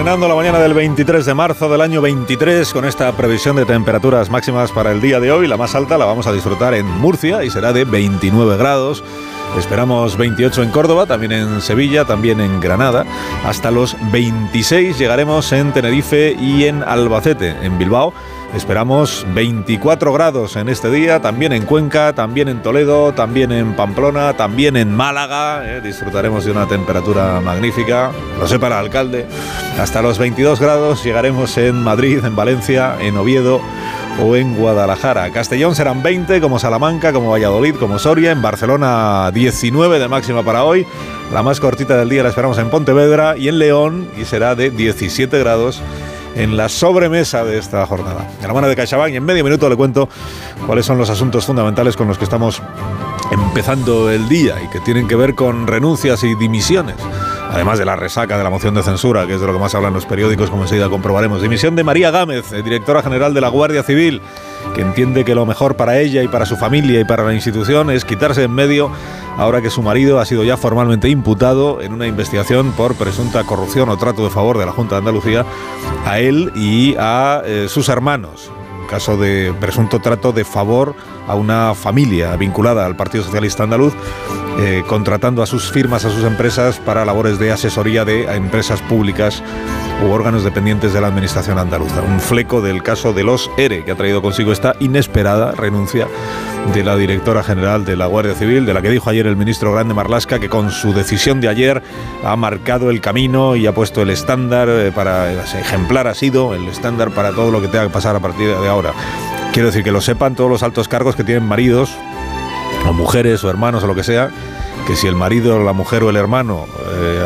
[0.00, 4.30] Estrenando la mañana del 23 de marzo del año 23 con esta previsión de temperaturas
[4.30, 5.46] máximas para el día de hoy.
[5.46, 9.04] La más alta la vamos a disfrutar en Murcia y será de 29 grados.
[9.58, 13.04] Esperamos 28 en Córdoba, también en Sevilla, también en Granada.
[13.44, 18.14] Hasta los 26 llegaremos en Tenerife y en Albacete, en Bilbao.
[18.54, 24.36] Esperamos 24 grados en este día, también en Cuenca, también en Toledo, también en Pamplona,
[24.36, 25.62] también en Málaga.
[25.64, 28.10] eh, Disfrutaremos de una temperatura magnífica,
[28.40, 29.26] lo sepa el alcalde.
[29.78, 33.60] Hasta los 22 grados llegaremos en Madrid, en Valencia, en Oviedo
[34.20, 35.30] o en Guadalajara.
[35.30, 38.32] Castellón serán 20, como Salamanca, como Valladolid, como Soria.
[38.32, 40.84] En Barcelona 19 de máxima para hoy.
[41.32, 44.70] La más cortita del día la esperamos en Pontevedra y en León y será de
[44.70, 45.80] 17 grados
[46.40, 48.26] en la sobremesa de esta jornada.
[48.40, 50.08] De la mano de CaixaBank en medio minuto le cuento
[50.66, 52.62] cuáles son los asuntos fundamentales con los que estamos
[53.30, 56.96] empezando el día y que tienen que ver con renuncias y dimisiones.
[57.50, 59.74] Además de la resaca de la moción de censura, que es de lo que más
[59.74, 61.42] hablan los periódicos, como enseguida comprobaremos.
[61.42, 64.22] Dimisión de María Gámez, eh, directora general de la Guardia Civil,
[64.74, 67.90] que entiende que lo mejor para ella y para su familia y para la institución
[67.90, 68.90] es quitarse en medio
[69.36, 73.88] ahora que su marido ha sido ya formalmente imputado en una investigación por presunta corrupción
[73.88, 75.44] o trato de favor de la Junta de Andalucía
[76.04, 78.50] a él y a eh, sus hermanos.
[78.90, 80.96] Caso de presunto trato de favor
[81.28, 83.94] a una familia vinculada al Partido Socialista Andaluz,
[84.58, 89.44] eh, contratando a sus firmas, a sus empresas para labores de asesoría de empresas públicas
[90.04, 92.02] u órganos dependientes de la Administración andaluza.
[92.02, 96.08] Un fleco del caso de los ERE, que ha traído consigo esta inesperada renuncia
[96.74, 99.72] de la directora general de la Guardia Civil, de la que dijo ayer el ministro
[99.72, 101.82] Grande Marlasca, que con su decisión de ayer
[102.24, 106.68] ha marcado el camino y ha puesto el estándar eh, para, ejemplar ha sido el
[106.68, 108.92] estándar para todo lo que tenga que pasar a partir de ahora.
[109.52, 111.90] Quiero decir que lo sepan todos los altos cargos que tienen maridos,
[112.88, 114.30] o mujeres, o hermanos, o lo que sea,
[114.86, 117.24] que si el marido, la mujer o el hermano eh,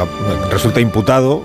[0.50, 1.44] resulta imputado,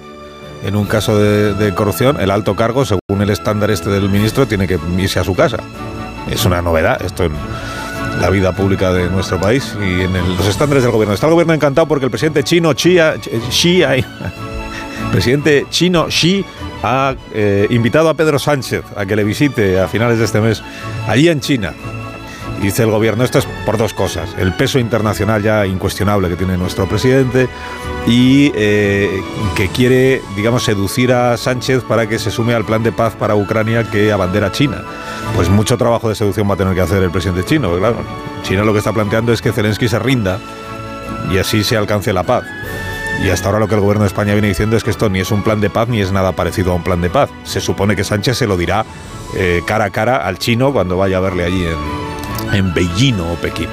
[0.63, 4.47] en un caso de, de, corrupción, el alto cargo, según el estándar este del ministro,
[4.47, 5.57] tiene que irse a su casa.
[6.29, 7.01] Es una novedad.
[7.01, 7.29] Esto
[8.19, 11.13] la vida pública de nuestro país y en los estándares del gobierno.
[11.13, 12.97] Está el gobierno encantado porque el presidente chino Xi,
[13.49, 13.83] Xi
[15.11, 16.43] presidente chino Xi
[16.83, 20.61] ha eh, invitado a Pedro Sánchez a que le visite a finales de este mes
[21.07, 21.73] allí en China.
[22.59, 24.35] Dice el gobierno, esto es por dos cosas.
[24.37, 27.47] El peso internacional ya incuestionable que tiene nuestro presidente
[28.07, 29.21] y eh,
[29.55, 33.35] que quiere, digamos, seducir a Sánchez para que se sume al plan de paz para
[33.35, 34.83] Ucrania que abandera China.
[35.35, 37.75] Pues mucho trabajo de seducción va a tener que hacer el presidente chino.
[37.77, 37.97] Claro,
[38.43, 40.39] China lo que está planteando es que Zelensky se rinda
[41.31, 42.43] y así se alcance la paz.
[43.23, 45.19] Y hasta ahora lo que el gobierno de España viene diciendo es que esto ni
[45.19, 47.29] es un plan de paz ni es nada parecido a un plan de paz.
[47.43, 48.85] Se supone que Sánchez se lo dirá
[49.35, 51.99] eh, cara a cara al chino cuando vaya a verle allí en,
[52.53, 53.67] en Beijing o Pekín.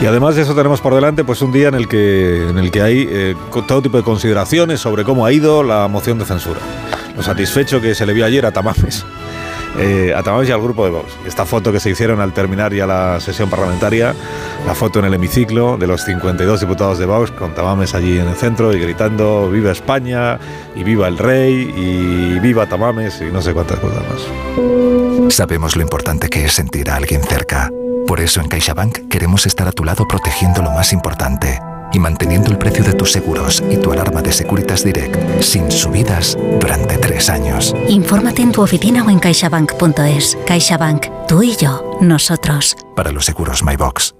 [0.00, 2.70] Y además de eso tenemos por delante pues un día en el que, en el
[2.70, 3.36] que hay eh,
[3.66, 6.60] todo tipo de consideraciones sobre cómo ha ido la moción de censura.
[7.16, 9.04] Lo satisfecho que se le vio ayer a Tamames
[9.78, 11.12] eh, a Tamames y al grupo de Vox.
[11.26, 14.14] Esta foto que se hicieron al terminar ya la sesión parlamentaria,
[14.66, 18.28] la foto en el hemiciclo de los 52 diputados de Vox con Tamames allí en
[18.28, 20.38] el centro y gritando viva España
[20.74, 25.34] y viva el rey y viva Tamames y no sé cuántas cosas más.
[25.34, 27.70] Sabemos lo importante que es sentir a alguien cerca.
[28.08, 31.60] Por eso en CaixaBank queremos estar a tu lado protegiendo lo más importante
[31.92, 36.34] y manteniendo el precio de tus seguros y tu alarma de Securitas Direct sin subidas
[36.58, 37.74] durante tres años.
[37.86, 40.38] Infórmate en tu oficina o en caixabank.es.
[40.46, 42.78] CaixaBank, tú y yo, nosotros.
[42.96, 44.14] Para los seguros MyBox.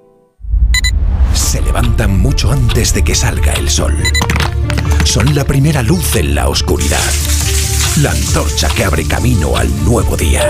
[1.32, 3.97] Se levantan mucho antes de que salga el sol.
[5.05, 7.01] Son la primera luz en la oscuridad.
[8.02, 10.44] La antorcha que abre camino al nuevo día.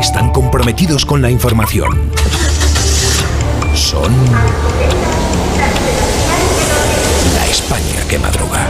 [0.00, 2.10] Están comprometidos con la información.
[3.74, 4.14] Son
[7.50, 8.68] España que madruga.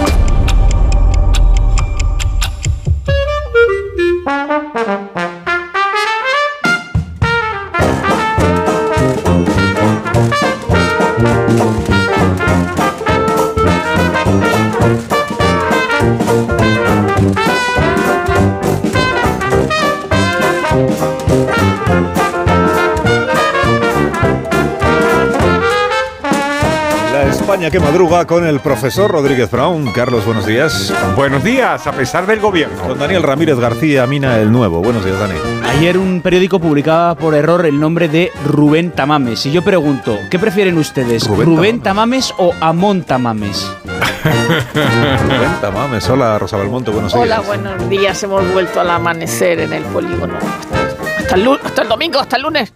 [27.49, 29.91] España que madruga con el profesor Rodríguez Brown.
[29.93, 30.93] Carlos, buenos días.
[31.17, 32.77] Buenos días, a pesar del gobierno.
[32.83, 34.83] Con Daniel Ramírez García, Mina el Nuevo.
[34.83, 35.33] Buenos días, Dani.
[35.67, 39.47] Ayer un periódico publicaba por error el nombre de Rubén Tamames.
[39.47, 41.27] Y yo pregunto, ¿qué prefieren ustedes?
[41.27, 42.35] ¿Rubén, Tamames.
[42.37, 43.67] o Amón Tamames?
[44.75, 46.07] Rubén Tamames.
[46.11, 47.25] Hola, Rosa Belmonte, buenos días.
[47.25, 48.23] Hola, buenos días.
[48.23, 50.35] Hemos vuelto al amanecer en el polígono.
[51.17, 52.75] Hasta el, hasta el domingo, hasta el lunes.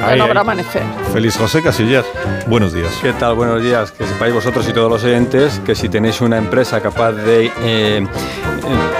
[0.00, 0.82] Ya no habrá amanecer.
[1.12, 2.04] Feliz José Casillas.
[2.46, 2.92] Buenos días.
[3.00, 3.34] ¿Qué tal?
[3.34, 3.92] Buenos días.
[3.92, 7.50] Que sepáis vosotros y todos los oyentes que si tenéis una empresa capaz de eh,
[7.62, 8.06] eh,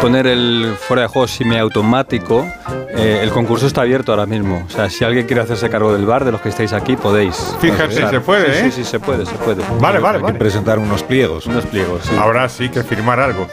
[0.00, 2.46] poner el fuera de juego semiautomático,
[2.94, 4.64] eh, el concurso está abierto ahora mismo.
[4.66, 7.36] O sea, si alguien quiere hacerse cargo del bar, de los que estáis aquí, podéis.
[7.60, 8.64] Fíjate, se puede, ¿eh?
[8.64, 9.62] Sí, sí, se puede, se puede.
[9.80, 11.46] Vale, vale, Hay que presentar unos pliegos.
[11.46, 12.14] Unos pliegos, sí.
[12.18, 13.48] Ahora sí que firmar algo.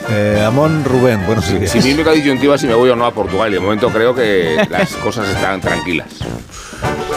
[0.45, 1.71] Amón Rubén, buenos días.
[1.71, 3.49] Si mi única disyuntiva si me voy o no a Portugal.
[3.49, 6.07] Y de momento creo que las cosas están tranquilas.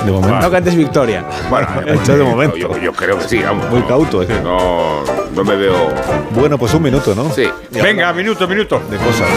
[0.05, 0.41] De momento.
[0.41, 1.25] No cantes victoria.
[1.49, 2.57] Bueno, hecho de momento.
[2.57, 3.71] Yo, yo, creo que sí, vamos.
[3.71, 4.29] Muy cauto, ¿eh?
[4.43, 5.03] No,
[5.35, 5.93] no me veo.
[6.31, 7.31] Bueno, pues un minuto, ¿no?
[7.33, 7.49] Sí.
[7.71, 8.81] Venga, minuto, minuto.
[8.91, 9.29] De cosas.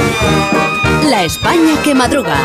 [1.09, 2.35] La España que madruga.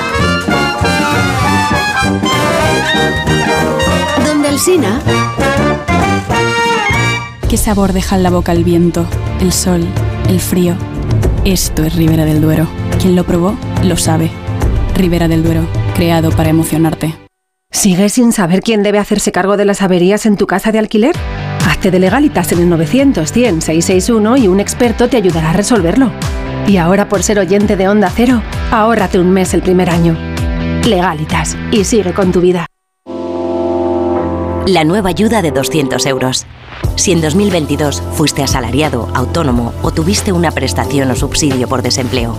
[4.27, 5.01] Donde el Sina.
[7.49, 9.07] ¿Qué sabor deja en la boca el viento,
[9.41, 9.85] el sol,
[10.28, 10.77] el frío?
[11.45, 12.69] Esto es Ribera del Duero.
[13.01, 14.31] Quien lo probó, lo sabe.
[14.95, 15.62] Ribera del Duero,
[15.97, 17.30] creado para emocionarte.
[17.72, 21.14] ¿Sigues sin saber quién debe hacerse cargo de las averías en tu casa de alquiler?
[21.66, 26.10] Hazte de legalitas en el 900 100 661 y un experto te ayudará a resolverlo.
[26.66, 28.42] Y ahora por ser oyente de Onda Cero,
[28.72, 30.16] ahórrate un mes el primer año.
[30.84, 32.66] Legalitas y sigue con tu vida.
[34.66, 36.47] La nueva ayuda de 200 euros.
[36.97, 42.36] Si en 2022 fuiste asalariado, autónomo o tuviste una prestación o subsidio por desempleo,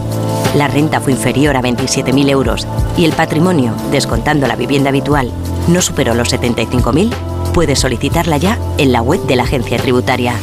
[0.55, 5.31] la renta fue inferior a 27.000 euros y el patrimonio, descontando la vivienda habitual,
[5.67, 7.11] no superó los 75.000,
[7.53, 10.35] puedes solicitarla ya en la web de la agencia tributaria.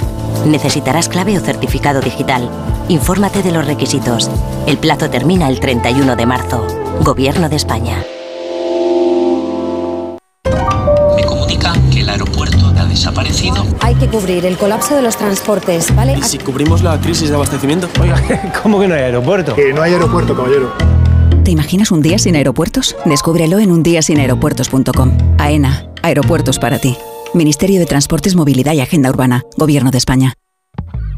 [0.47, 2.49] Necesitarás clave o certificado digital.
[2.89, 4.31] Infórmate de los requisitos.
[4.67, 6.67] El plazo termina el 31 de marzo.
[7.03, 8.03] Gobierno de España.
[13.89, 16.13] Hay que cubrir el colapso de los transportes, ¿vale?
[16.19, 17.89] ¿Y si cubrimos la crisis de abastecimiento?
[17.99, 19.55] Oiga, ¿cómo que no hay aeropuerto?
[19.55, 20.71] Que no hay aeropuerto, caballero.
[21.43, 22.95] ¿Te imaginas un día sin aeropuertos?
[23.07, 25.17] Descúbrelo en undiasinaeropuertos.com.
[25.39, 26.99] AENA, aeropuertos para ti.
[27.33, 30.35] Ministerio de Transportes, Movilidad y Agenda Urbana, Gobierno de España.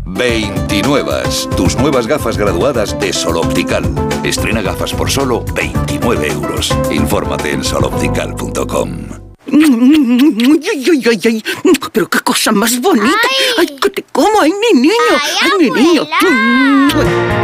[0.06, 1.22] 29.
[1.56, 3.82] Tus nuevas gafas graduadas de Sol Optical.
[4.22, 6.72] Estrena gafas por solo 29 euros.
[6.92, 9.29] Infórmate en soloptical.com.
[9.52, 11.44] Ay, ay, ay, ay.
[11.92, 13.28] Pero qué cosa más bonita.
[13.58, 14.94] Ay, que te como, ay, mi niño.
[15.42, 16.06] Ay, mi niño.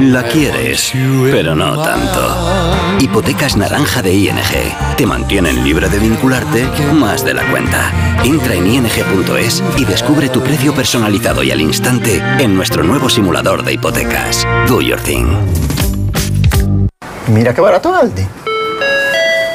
[0.00, 0.92] La quieres,
[1.30, 2.98] pero no tanto.
[3.00, 4.34] Hipotecas naranja de ING.
[4.96, 7.92] Te mantienen libre de vincularte más de la cuenta.
[8.24, 13.62] Entra en ing.es y descubre tu precio personalizado y al instante en nuestro nuevo simulador
[13.64, 14.46] de hipotecas.
[14.68, 15.26] Do your thing.
[17.28, 18.22] Mira qué barato Aldi.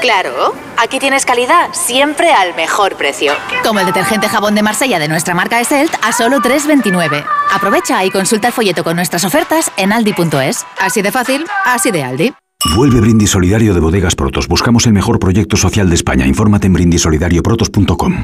[0.02, 3.34] Claro, aquí tienes calidad siempre al mejor precio.
[3.64, 7.24] Como el detergente jabón de Marsella de nuestra marca Eselt a solo 3,29.
[7.52, 10.66] Aprovecha y consulta el folleto con nuestras ofertas en aldi.es.
[10.80, 12.34] Así de fácil, así de Aldi.
[12.76, 14.48] Vuelve Brindis Solidario de Bodegas Protos.
[14.48, 16.26] Buscamos el mejor proyecto social de España.
[16.26, 18.24] Infórmate en brindisolidarioprotos.com.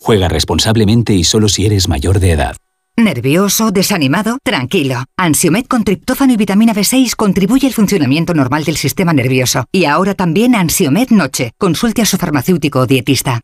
[0.00, 2.56] Juega responsablemente y solo si eres mayor de edad.
[2.96, 3.70] ¿Nervioso?
[3.70, 4.38] ¿Desanimado?
[4.42, 5.04] Tranquilo.
[5.16, 9.66] Ansiomed con triptófano y vitamina B6 contribuye al funcionamiento normal del sistema nervioso.
[9.72, 11.52] Y ahora también Ansiomed Noche.
[11.58, 13.40] Consulte a su farmacéutico o dietista.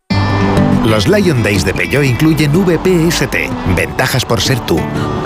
[0.84, 3.34] Los Lion Days de Peugeot incluyen VPST,
[3.74, 4.78] ventajas por ser tú.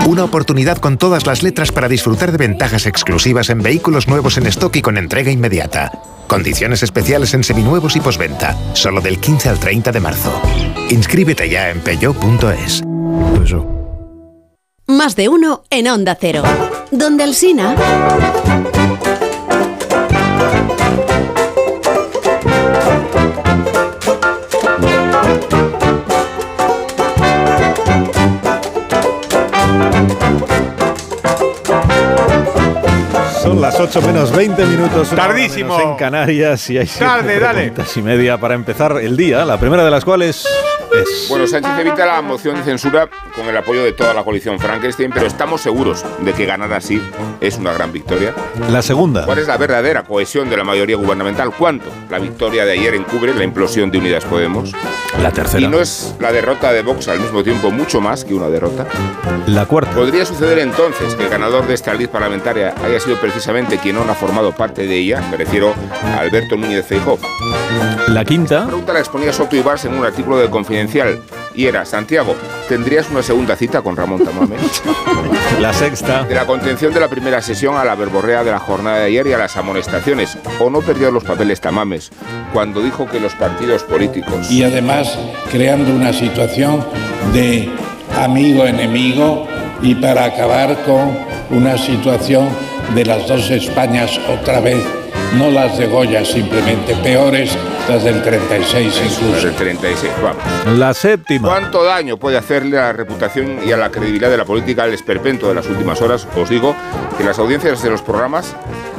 [0.06, 4.47] Una oportunidad con todas las letras para disfrutar de ventajas exclusivas en vehículos nuevos en
[4.47, 5.93] stock y con entrega inmediata.
[6.27, 10.40] Condiciones especiales en seminuevos y posventa, solo del 15 al 30 de marzo.
[10.90, 12.82] Inscríbete ya en peugeot.es.
[14.86, 16.43] Más de uno en Onda Cero.
[16.90, 17.35] Donde el
[33.43, 35.11] Son las 8 menos 20 minutos.
[35.11, 35.79] Tardísimo.
[35.79, 37.73] menos En Canarias y hay Tarde, dale.
[37.97, 39.47] y media para empezar el día.
[39.47, 40.47] La primera de las cuales
[40.93, 41.27] es.
[41.29, 45.11] Bueno, Sánchez evita la moción de censura con el apoyo de toda la coalición Frankenstein,
[45.12, 47.01] pero estamos seguros de que ganar así
[47.41, 48.35] es una gran victoria.
[48.71, 49.25] La segunda.
[49.25, 51.53] ¿Cuál es la verdadera cohesión de la mayoría gubernamental?
[51.57, 51.87] ¿Cuánto?
[52.11, 54.73] La victoria de ayer encubre la implosión de Unidas Podemos.
[55.23, 55.67] La tercera.
[55.67, 58.87] Y no es la derrota de Vox al mismo tiempo mucho más que una derrota.
[59.47, 59.93] La cuarta.
[59.93, 64.03] ¿Podría suceder entonces que el ganador de esta lid parlamentaria haya sido precisamente quien no
[64.03, 65.23] ha formado parte de ella?
[65.31, 67.19] Me refiero a Alberto Núñez Feijóo.
[68.09, 68.61] La quinta.
[68.61, 70.80] La pregunta la exponía Soto Ibars en un artículo de Confidencial
[71.55, 72.36] y era, Santiago,
[72.69, 74.82] ¿tendrías una segunda cita con Ramón Tamames?
[75.61, 76.24] La sexta.
[76.24, 79.27] De la contención de la primera sesión a la verborrea de la jornada de ayer
[79.27, 80.39] y a las amonestaciones.
[80.59, 82.11] ¿O no perdió los papeles Tamames
[82.52, 84.51] cuando dijo que los partidos políticos...
[84.51, 85.19] y además
[85.51, 86.85] creando una situación
[87.32, 87.69] de
[88.16, 89.47] amigo-enemigo
[89.82, 91.16] y para acabar con
[91.51, 92.48] una situación
[92.94, 94.82] de las dos Españas otra vez,
[95.36, 97.57] no las de Goya simplemente, peores,
[97.89, 99.47] las del 36 incluso.
[99.47, 100.78] del 36, vamos.
[100.78, 101.48] La séptima.
[101.48, 104.94] ¿Cuánto daño puede hacerle a la reputación y a la credibilidad de la política el
[104.94, 106.27] esperpento de las últimas horas?
[106.36, 106.74] Os digo
[107.16, 108.55] que las audiencias de los programas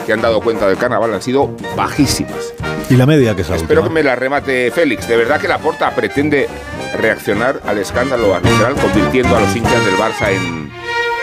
[0.05, 2.53] que han dado cuenta del carnaval han sido bajísimas.
[2.89, 5.07] Y la media que la Espero que me la remate Félix.
[5.07, 6.49] De verdad que la Porta pretende
[6.97, 10.69] reaccionar al escándalo arbitral convirtiendo a los hinchas del Barça en...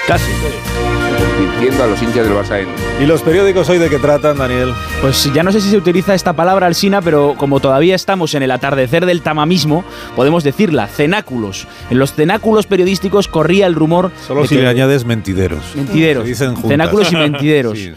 [0.07, 0.31] Casi.
[1.49, 2.69] Convirtiendo a los hinchas del Barça en...
[3.03, 4.73] ¿Y los periódicos hoy de qué tratan, Daniel?
[5.01, 8.43] Pues ya no sé si se utiliza esta palabra alsina, pero como todavía estamos en
[8.43, 9.85] el atardecer del tamamismo,
[10.15, 11.67] podemos decirla, cenáculos.
[11.91, 15.75] En los cenáculos periodísticos corría el rumor Solo de si que- le añades mentideros.
[15.75, 16.25] Mentideros.
[16.25, 16.71] Se dicen juntas.
[16.71, 17.79] Cenáculos y mentideros.
[17.79, 17.93] Sí,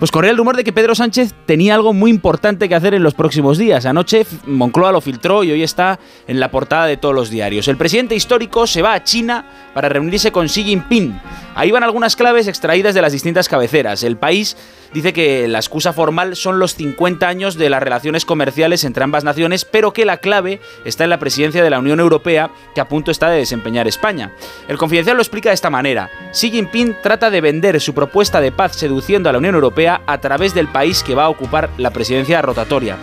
[0.00, 3.02] Pues corría el rumor de que Pedro Sánchez tenía algo muy importante que hacer en
[3.02, 3.84] los próximos días.
[3.84, 7.68] Anoche Moncloa lo filtró y hoy está en la portada de todos los diarios.
[7.68, 9.44] El presidente histórico se va a China
[9.74, 11.20] para reunirse con Xi Jinping.
[11.54, 14.02] Ahí van algunas claves extraídas de las distintas cabeceras.
[14.02, 14.56] El país
[14.92, 19.24] dice que la excusa formal son los 50 años de las relaciones comerciales entre ambas
[19.24, 22.88] naciones, pero que la clave está en la presidencia de la Unión Europea que a
[22.88, 24.32] punto está de desempeñar España.
[24.68, 26.10] El confidencial lo explica de esta manera.
[26.32, 30.20] Xi Jinping trata de vender su propuesta de paz seduciendo a la Unión Europea a
[30.20, 32.96] través del país que va a ocupar la presidencia rotatoria.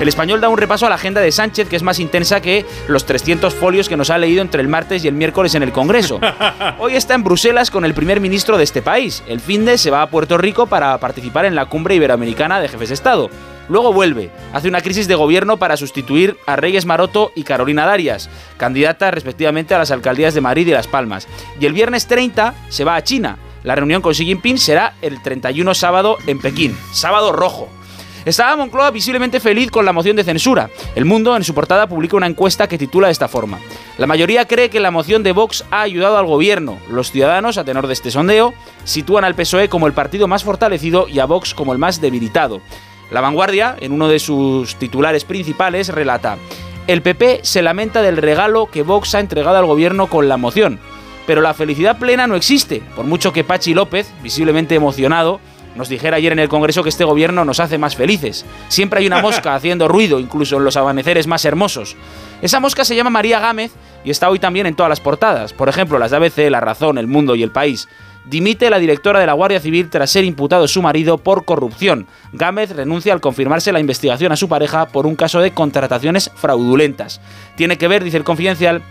[0.00, 2.64] El español da un repaso a la agenda de Sánchez, que es más intensa que
[2.86, 5.72] los 300 folios que nos ha leído entre el martes y el miércoles en el
[5.72, 6.20] Congreso.
[6.78, 9.24] Hoy está en Bruselas con el primer ministro de este país.
[9.26, 12.68] El fin de se va a Puerto Rico para participar en la cumbre iberoamericana de
[12.68, 13.28] jefes de Estado.
[13.68, 18.30] Luego vuelve, hace una crisis de gobierno para sustituir a Reyes Maroto y Carolina Darias,
[18.56, 21.26] candidatas respectivamente a las alcaldías de Madrid y Las Palmas.
[21.60, 23.36] Y el viernes 30 se va a China.
[23.64, 27.68] La reunión con Xi Jinping será el 31 sábado en Pekín, sábado rojo.
[28.24, 30.70] Estaba Moncloa visiblemente feliz con la moción de censura.
[30.94, 33.58] El Mundo en su portada publica una encuesta que titula de esta forma.
[33.96, 36.78] La mayoría cree que la moción de Vox ha ayudado al gobierno.
[36.90, 38.54] Los ciudadanos, a tenor de este sondeo,
[38.84, 42.60] sitúan al PSOE como el partido más fortalecido y a Vox como el más debilitado.
[43.10, 46.36] La vanguardia, en uno de sus titulares principales, relata,
[46.86, 50.80] el PP se lamenta del regalo que Vox ha entregado al gobierno con la moción.
[51.26, 55.40] Pero la felicidad plena no existe, por mucho que Pachi López, visiblemente emocionado,
[55.78, 58.44] nos dijera ayer en el Congreso que este gobierno nos hace más felices.
[58.68, 61.96] Siempre hay una mosca haciendo ruido, incluso en los amaneceres más hermosos.
[62.42, 63.72] Esa mosca se llama María Gámez
[64.04, 65.52] y está hoy también en todas las portadas.
[65.52, 67.88] Por ejemplo, las de ABC, La Razón, El Mundo y El País.
[68.26, 72.08] Dimite la directora de la Guardia Civil tras ser imputado su marido por corrupción.
[72.32, 77.20] Gámez renuncia al confirmarse la investigación a su pareja por un caso de contrataciones fraudulentas.
[77.56, 78.82] Tiene que ver, dice el confidencial,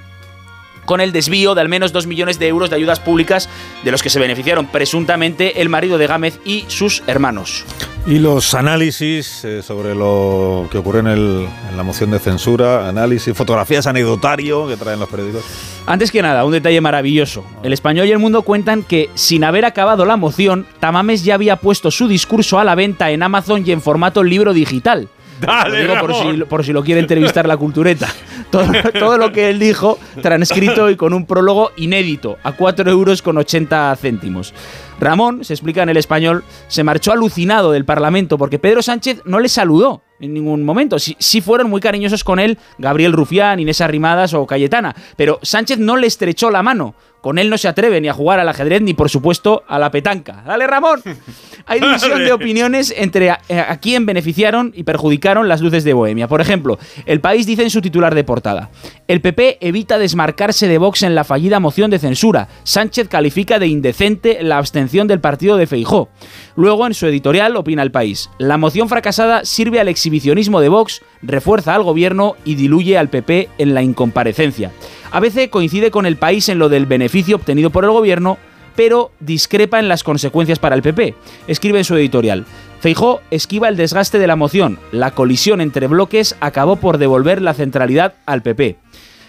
[0.87, 3.49] con el desvío de al menos 2 millones de euros de ayudas públicas
[3.83, 7.65] de los que se beneficiaron presuntamente el marido de Gámez y sus hermanos.
[8.07, 12.87] Y los análisis eh, sobre lo que ocurre en, el- en la moción de censura,
[12.87, 15.43] análisis, fotografías anecdotario que traen los periódicos.
[15.85, 17.43] Antes que nada, un detalle maravilloso.
[17.63, 21.57] El español y el mundo cuentan que, sin haber acabado la moción, Tamames ya había
[21.57, 25.09] puesto su discurso a la venta en Amazon y en formato libro digital.
[25.41, 28.07] Dale, digo por si, por si lo quiere entrevistar la cultureta.
[28.49, 28.65] Todo,
[28.99, 33.37] todo lo que él dijo, transcrito y con un prólogo inédito, a 4 euros con
[33.37, 34.53] 80 céntimos.
[34.99, 39.39] Ramón, se explica en el español, se marchó alucinado del Parlamento porque Pedro Sánchez no
[39.39, 40.99] le saludó en ningún momento.
[40.99, 45.79] Sí, sí fueron muy cariñosos con él Gabriel Rufián, Inés Arrimadas o Cayetana, pero Sánchez
[45.79, 46.95] no le estrechó la mano.
[47.21, 49.91] Con él no se atreve ni a jugar al ajedrez ni, por supuesto, a la
[49.91, 50.43] petanca.
[50.45, 51.01] ¡Dale, Ramón!
[51.65, 56.29] Hay división de opiniones entre a, a quién beneficiaron y perjudicaron las luces de Bohemia.
[56.29, 58.69] Por ejemplo, El País dice en su titular de portada:
[59.09, 62.47] El PP evita desmarcarse de Vox en la fallida moción de censura.
[62.63, 66.09] Sánchez califica de indecente la del partido de Feijó.
[66.55, 71.01] Luego, en su editorial, opina El País: La moción fracasada sirve al exhibicionismo de Vox,
[71.21, 74.71] refuerza al gobierno y diluye al PP en la incomparecencia.
[75.11, 78.37] A veces coincide con el país en lo del beneficio obtenido por el gobierno,
[78.75, 81.15] pero discrepa en las consecuencias para el PP.
[81.47, 82.45] Escribe en su editorial.
[82.79, 84.79] Feijó esquiva el desgaste de la moción.
[84.91, 88.77] La colisión entre bloques acabó por devolver la centralidad al PP.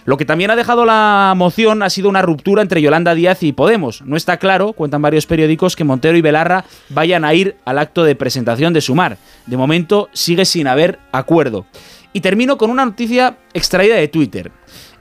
[0.04, 3.52] Lo que también ha dejado la moción ha sido una ruptura entre Yolanda Díaz y
[3.52, 4.02] Podemos.
[4.02, 8.04] No está claro, cuentan varios periódicos, que Montero y Belarra vayan a ir al acto
[8.04, 9.18] de presentación de Sumar.
[9.46, 11.66] De momento sigue sin haber acuerdo.
[12.12, 14.50] Y termino con una noticia extraída de Twitter.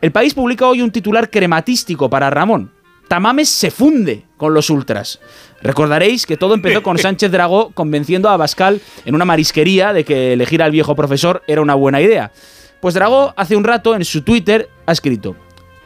[0.01, 2.71] El país publica hoy un titular crematístico para Ramón.
[3.07, 5.19] Tamames se funde con los ultras.
[5.61, 10.33] Recordaréis que todo empezó con Sánchez Dragó convenciendo a Abascal en una marisquería de que
[10.33, 12.31] elegir al viejo profesor era una buena idea.
[12.81, 15.35] Pues Dragó hace un rato en su Twitter ha escrito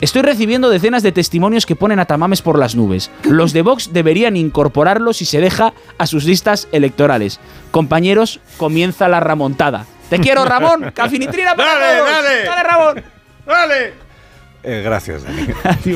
[0.01, 3.11] Estoy recibiendo decenas de testimonios que ponen a Tamames por las nubes.
[3.23, 7.39] Los de Vox deberían incorporarlo si se deja a sus listas electorales.
[7.69, 9.85] Compañeros, comienza la remontada.
[10.09, 10.91] Te quiero, Ramón.
[10.95, 12.09] Cafinitrina para Dale, todos.
[12.09, 12.43] dale.
[12.45, 13.03] Dale, Ramón.
[13.45, 13.93] ¡Dale!
[14.63, 15.43] Eh, gracias, Dani.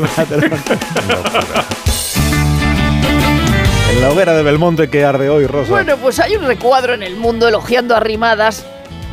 [3.91, 5.71] En la hoguera de Belmonte que arde hoy, Rosa.
[5.71, 8.65] Bueno, pues hay un recuadro en el mundo elogiando a Rimadas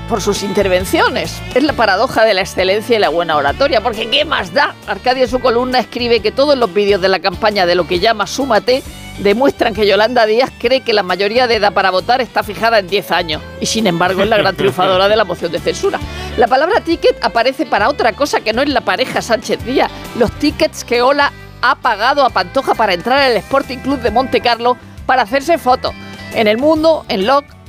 [0.08, 1.40] por sus intervenciones.
[1.54, 4.74] Es la paradoja de la excelencia y la buena oratoria, porque ¿qué más da?
[4.86, 7.98] Arcadia en su columna escribe que todos los vídeos de la campaña de lo que
[7.98, 8.82] llama Súmate
[9.18, 12.88] demuestran que Yolanda Díaz cree que la mayoría de edad para votar está fijada en
[12.88, 15.98] 10 años y sin embargo es la gran triunfadora de la moción de censura.
[16.36, 20.30] La palabra ticket aparece para otra cosa que no es la pareja Sánchez Díaz, los
[20.32, 24.76] tickets que Ola ha pagado a Pantoja para entrar al Sporting Club de Monte Carlo
[25.06, 25.94] para hacerse fotos.
[26.34, 27.61] En el mundo, en Locke,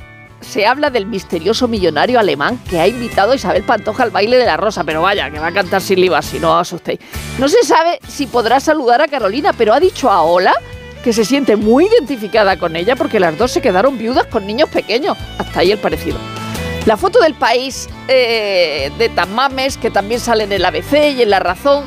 [0.44, 4.44] se habla del misterioso millonario alemán que ha invitado a Isabel Pantoja al baile de
[4.44, 7.00] la rosa, pero vaya, que va a cantar sin si no os asustéis.
[7.38, 10.52] No se sabe si podrá saludar a Carolina, pero ha dicho a Ola
[11.02, 14.68] que se siente muy identificada con ella porque las dos se quedaron viudas con niños
[14.70, 15.18] pequeños.
[15.38, 16.18] Hasta ahí el parecido.
[16.86, 21.30] La foto del país eh, de Tamames, que también sale en el ABC y en
[21.30, 21.84] La Razón,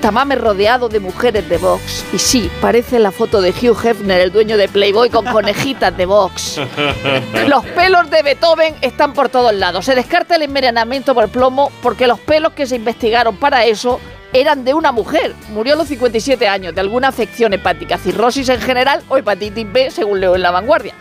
[0.00, 2.04] Tamame rodeado de mujeres de Vox.
[2.12, 6.06] Y sí, parece la foto de Hugh Hefner, el dueño de Playboy, con conejitas de
[6.06, 6.60] Vox.
[7.48, 9.84] Los pelos de Beethoven están por todos lados.
[9.84, 14.00] Se descarta el envenenamiento por plomo porque los pelos que se investigaron para eso
[14.32, 15.34] eran de una mujer.
[15.50, 19.90] Murió a los 57 años de alguna afección hepática, cirrosis en general o hepatitis B,
[19.90, 20.94] según leo en La Vanguardia.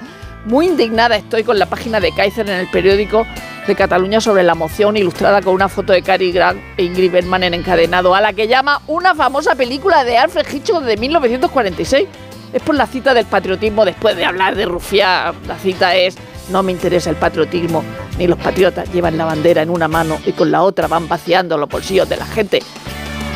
[0.46, 3.28] Muy indignada estoy con la página de Kaiser en el periódico
[3.68, 7.44] de Cataluña sobre la moción ilustrada con una foto de Cary Grant e Ingrid Bergman
[7.44, 12.08] en encadenado, a la que llama una famosa película de Alfred Hitchcock de 1946.
[12.54, 15.32] Es por la cita del patriotismo después de hablar de Rufiá.
[15.48, 16.18] La cita es,
[16.50, 17.84] no me interesa el patriotismo,
[18.18, 21.56] ni los patriotas llevan la bandera en una mano y con la otra van vaciando
[21.56, 22.64] los bolsillos de la gente.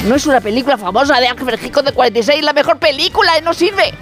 [0.05, 3.53] No es una película famosa de Alfred Hitchcock de 46, la mejor película y no
[3.53, 3.93] sirve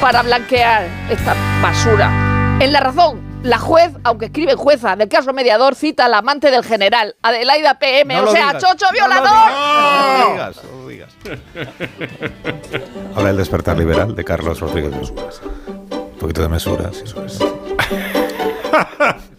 [0.00, 2.23] para blanquear esta basura.
[2.60, 6.64] En La Razón, la juez, aunque escribe jueza del caso mediador, cita al amante del
[6.64, 9.28] general, Adelaida PM, No o sea, digas, Chocho violador.
[9.28, 11.12] No lo digas, no lo digas.
[13.16, 15.40] Ahora el despertar liberal de Carlos Rodríguez Mesuras.
[15.92, 16.90] Un poquito de mesura.
[16.92, 17.02] sí.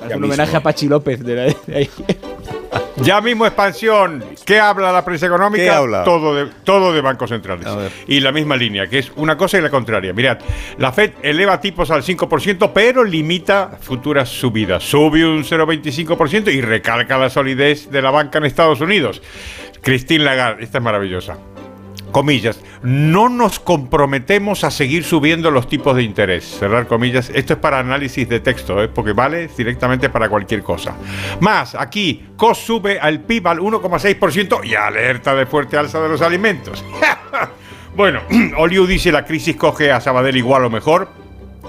[0.08, 1.90] Es un homenaje a Pachi López de, la- de ahí.
[2.98, 4.24] Ya mismo expansión.
[4.46, 5.64] ¿Qué habla la prensa económica?
[5.64, 6.04] ¿Qué habla?
[6.04, 7.68] Todo de, todo de bancos centrales.
[8.08, 10.14] Y la misma línea, que es una cosa y la contraria.
[10.14, 10.40] Mirad,
[10.78, 14.84] la Fed eleva tipos al 5%, pero limita futuras subidas.
[14.84, 19.22] Sube un 0,25% y recalca la solidez de la banca en Estados Unidos.
[19.82, 21.38] Christine Lagarde, esta es maravillosa.
[22.16, 26.46] Comillas, no nos comprometemos a seguir subiendo los tipos de interés.
[26.46, 27.30] Cerrar comillas.
[27.36, 28.88] Esto es para análisis de texto, ¿eh?
[28.88, 30.96] porque vale directamente para cualquier cosa.
[31.42, 36.22] Más, aquí, COS sube al PIB al 1,6% y alerta de fuerte alza de los
[36.22, 36.86] alimentos.
[37.98, 38.22] bueno,
[38.60, 41.25] Oliu dice la crisis coge a Sabadell igual o mejor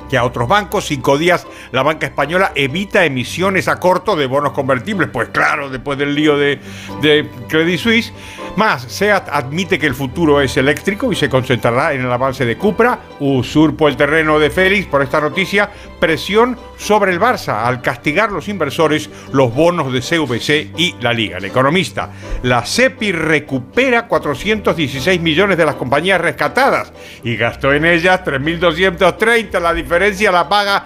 [0.08, 0.86] que a otros bancos.
[0.86, 5.08] Cinco días la banca española evita emisiones a corto de bonos convertibles.
[5.12, 6.60] Pues claro, después del lío de,
[7.00, 8.12] de Credit Suisse.
[8.56, 12.56] Más, SEAT admite que el futuro es eléctrico y se concentrará en el avance de
[12.56, 13.00] Cupra.
[13.20, 15.70] Usurpo el terreno de Félix por esta noticia.
[16.00, 21.38] Presión sobre el Barça al castigar los inversores los bonos de CVC y la Liga.
[21.38, 22.10] El economista,
[22.42, 26.92] la CEPI recupera 416 millones de las compañías rescatadas
[27.24, 29.60] y gastó en ellas 3.230.
[29.60, 29.95] La diferencia
[30.32, 30.84] la paga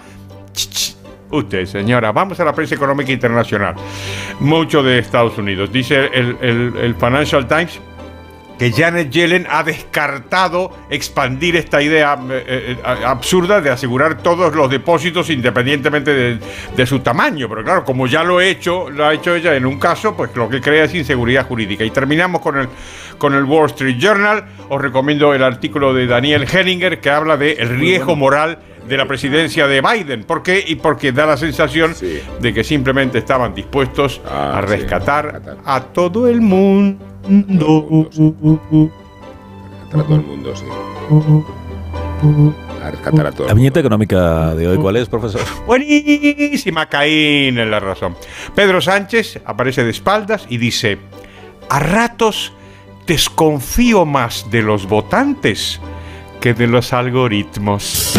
[1.32, 3.76] Usted, señora, vamos a la prensa económica internacional.
[4.40, 5.72] Mucho de Estados Unidos.
[5.72, 6.36] Dice el-
[6.76, 7.78] el Financial Times
[8.60, 14.68] que Janet Yellen ha descartado expandir esta idea eh, eh, absurda de asegurar todos los
[14.68, 16.38] depósitos independientemente de,
[16.76, 17.48] de su tamaño.
[17.48, 20.36] Pero claro, como ya lo he hecho, lo ha hecho ella en un caso, pues
[20.36, 21.84] lo que crea es inseguridad jurídica.
[21.84, 22.68] Y terminamos con el,
[23.16, 24.44] con el Wall Street Journal.
[24.68, 29.06] Os recomiendo el artículo de Daniel Henninger que habla de el riesgo moral de la
[29.06, 30.24] presidencia de Biden.
[30.24, 30.62] ¿Por qué?
[30.66, 31.94] Y porque da la sensación
[32.40, 37.09] de que simplemente estaban dispuestos a rescatar a todo el mundo.
[39.90, 40.64] Para todo el mundo, sí.
[42.82, 45.40] A rescatar a todo La viñeta económica de hoy, ¿cuál es, profesor?
[45.66, 48.16] Buenísima, Caín en la razón.
[48.54, 50.98] Pedro Sánchez aparece de espaldas y dice,
[51.68, 52.52] a ratos
[53.06, 55.80] desconfío más de los votantes
[56.40, 58.14] que de los algoritmos.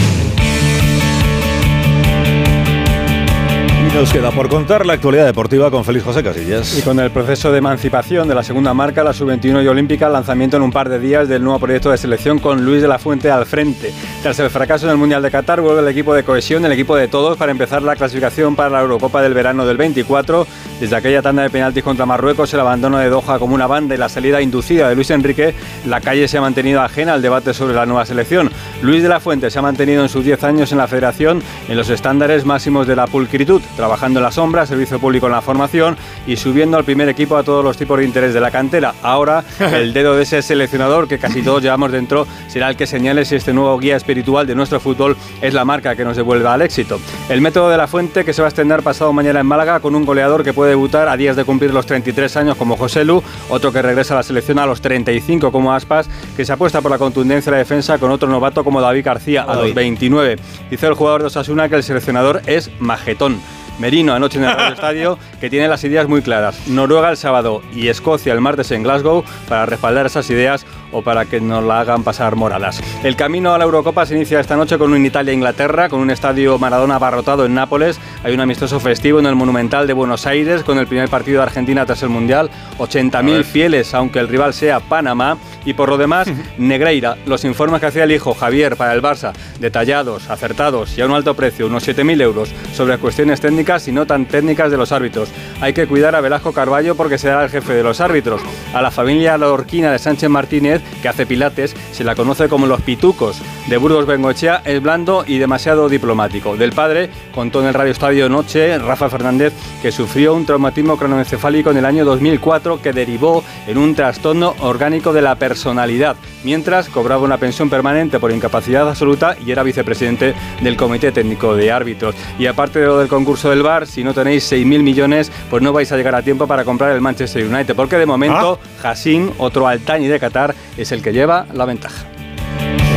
[3.93, 6.77] Nos queda por contar la actualidad deportiva con Félix José Casillas.
[6.77, 10.55] Y con el proceso de emancipación de la segunda marca, la sub-21 y olímpica, lanzamiento
[10.55, 13.29] en un par de días del nuevo proyecto de selección con Luis de la Fuente
[13.29, 13.93] al frente.
[14.23, 16.95] Tras el fracaso en el Mundial de Qatar, vuelve el equipo de cohesión, el equipo
[16.95, 20.47] de todos, para empezar la clasificación para la Eurocopa del verano del 24.
[20.79, 23.97] Desde aquella tanda de penaltis contra Marruecos, el abandono de Doha como una banda y
[23.97, 25.53] la salida inducida de Luis Enrique,
[25.85, 28.49] la calle se ha mantenido ajena al debate sobre la nueva selección.
[28.81, 31.77] Luis de la Fuente se ha mantenido en sus 10 años en la federación en
[31.77, 35.97] los estándares máximos de la pulcritud, trabajando en la sombra, servicio público en la formación
[36.27, 38.93] y subiendo al primer equipo a todos los tipos de interés de la cantera.
[39.01, 43.25] Ahora, el dedo de ese seleccionador que casi todos llevamos dentro será el que señale
[43.25, 46.61] si este nuevo guía espiritual de nuestro fútbol es la marca que nos devuelva al
[46.61, 46.99] éxito.
[47.27, 49.95] El método de la fuente que se va a estrenar pasado mañana en Málaga con
[49.95, 53.23] un goleador que puede debutar a días de cumplir los 33 años como José Lu,
[53.49, 56.91] otro que regresa a la selección a los 35 como Aspas, que se apuesta por
[56.91, 59.73] la contundencia de la defensa con otro novato como David García a los David.
[59.73, 60.35] 29.
[60.69, 63.39] Dice el jugador de Osasuna que el seleccionador es majetón.
[63.81, 66.67] Merino anoche en el Radio Estadio, que tiene las ideas muy claras.
[66.67, 71.25] Noruega el sábado y Escocia el martes en Glasgow para respaldar esas ideas o para
[71.25, 72.81] que nos la hagan pasar moradas.
[73.03, 76.57] El camino a la Eurocopa se inicia esta noche con un Italia-Inglaterra, con un estadio
[76.57, 77.99] Maradona abarrotado en Nápoles.
[78.23, 81.43] Hay un amistoso festivo en el Monumental de Buenos Aires con el primer partido de
[81.43, 82.49] Argentina tras el Mundial.
[82.77, 85.37] 80.000 fieles, aunque el rival sea Panamá.
[85.65, 86.27] Y por lo demás,
[86.57, 87.17] Negreira.
[87.25, 91.11] Los informes que hacía el hijo Javier para el Barça, detallados, acertados y a un
[91.13, 95.29] alto precio, unos 7.000 euros, sobre cuestiones técnicas y no tan técnicas de los árbitros.
[95.61, 98.41] Hay que cuidar a Velasco Carballo porque será el jefe de los árbitros.
[98.73, 102.81] A la familia lorquina de Sánchez Martínez, que hace pilates, se la conoce como los
[102.81, 103.41] pitucos.
[103.67, 106.57] De Burgos Bengochea es blando y demasiado diplomático.
[106.57, 111.71] Del padre contó en el Radio Estadio Noche Rafa Fernández que sufrió un traumatismo cronoencefálico
[111.71, 117.23] en el año 2004 que derivó en un trastorno orgánico de la personalidad, mientras cobraba
[117.23, 122.15] una pensión permanente por incapacidad absoluta y era vicepresidente del Comité Técnico de Árbitros.
[122.39, 125.73] Y aparte de lo del concurso del bar, si no tenéis 6.000 millones, pues no
[125.73, 129.67] vais a llegar a tiempo para comprar el Manchester United, porque de momento Hassin, otro
[129.67, 132.05] Altani de Qatar, es el que lleva la ventaja.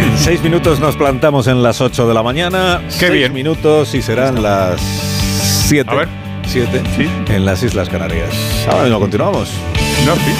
[0.01, 2.81] En seis minutos nos plantamos en las 8 de la mañana.
[2.85, 3.33] Qué Seis bien.
[3.33, 4.81] minutos y serán las
[5.67, 5.91] 7.
[5.91, 6.09] A ver.
[6.47, 6.83] 7
[7.29, 8.29] en las Islas Canarias.
[8.69, 9.49] Ahora mismo continuamos.
[10.05, 10.35] No, sí.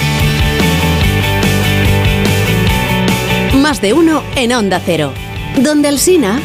[3.57, 5.11] Más de uno en Onda Cero.
[5.57, 6.39] Donde Alsina.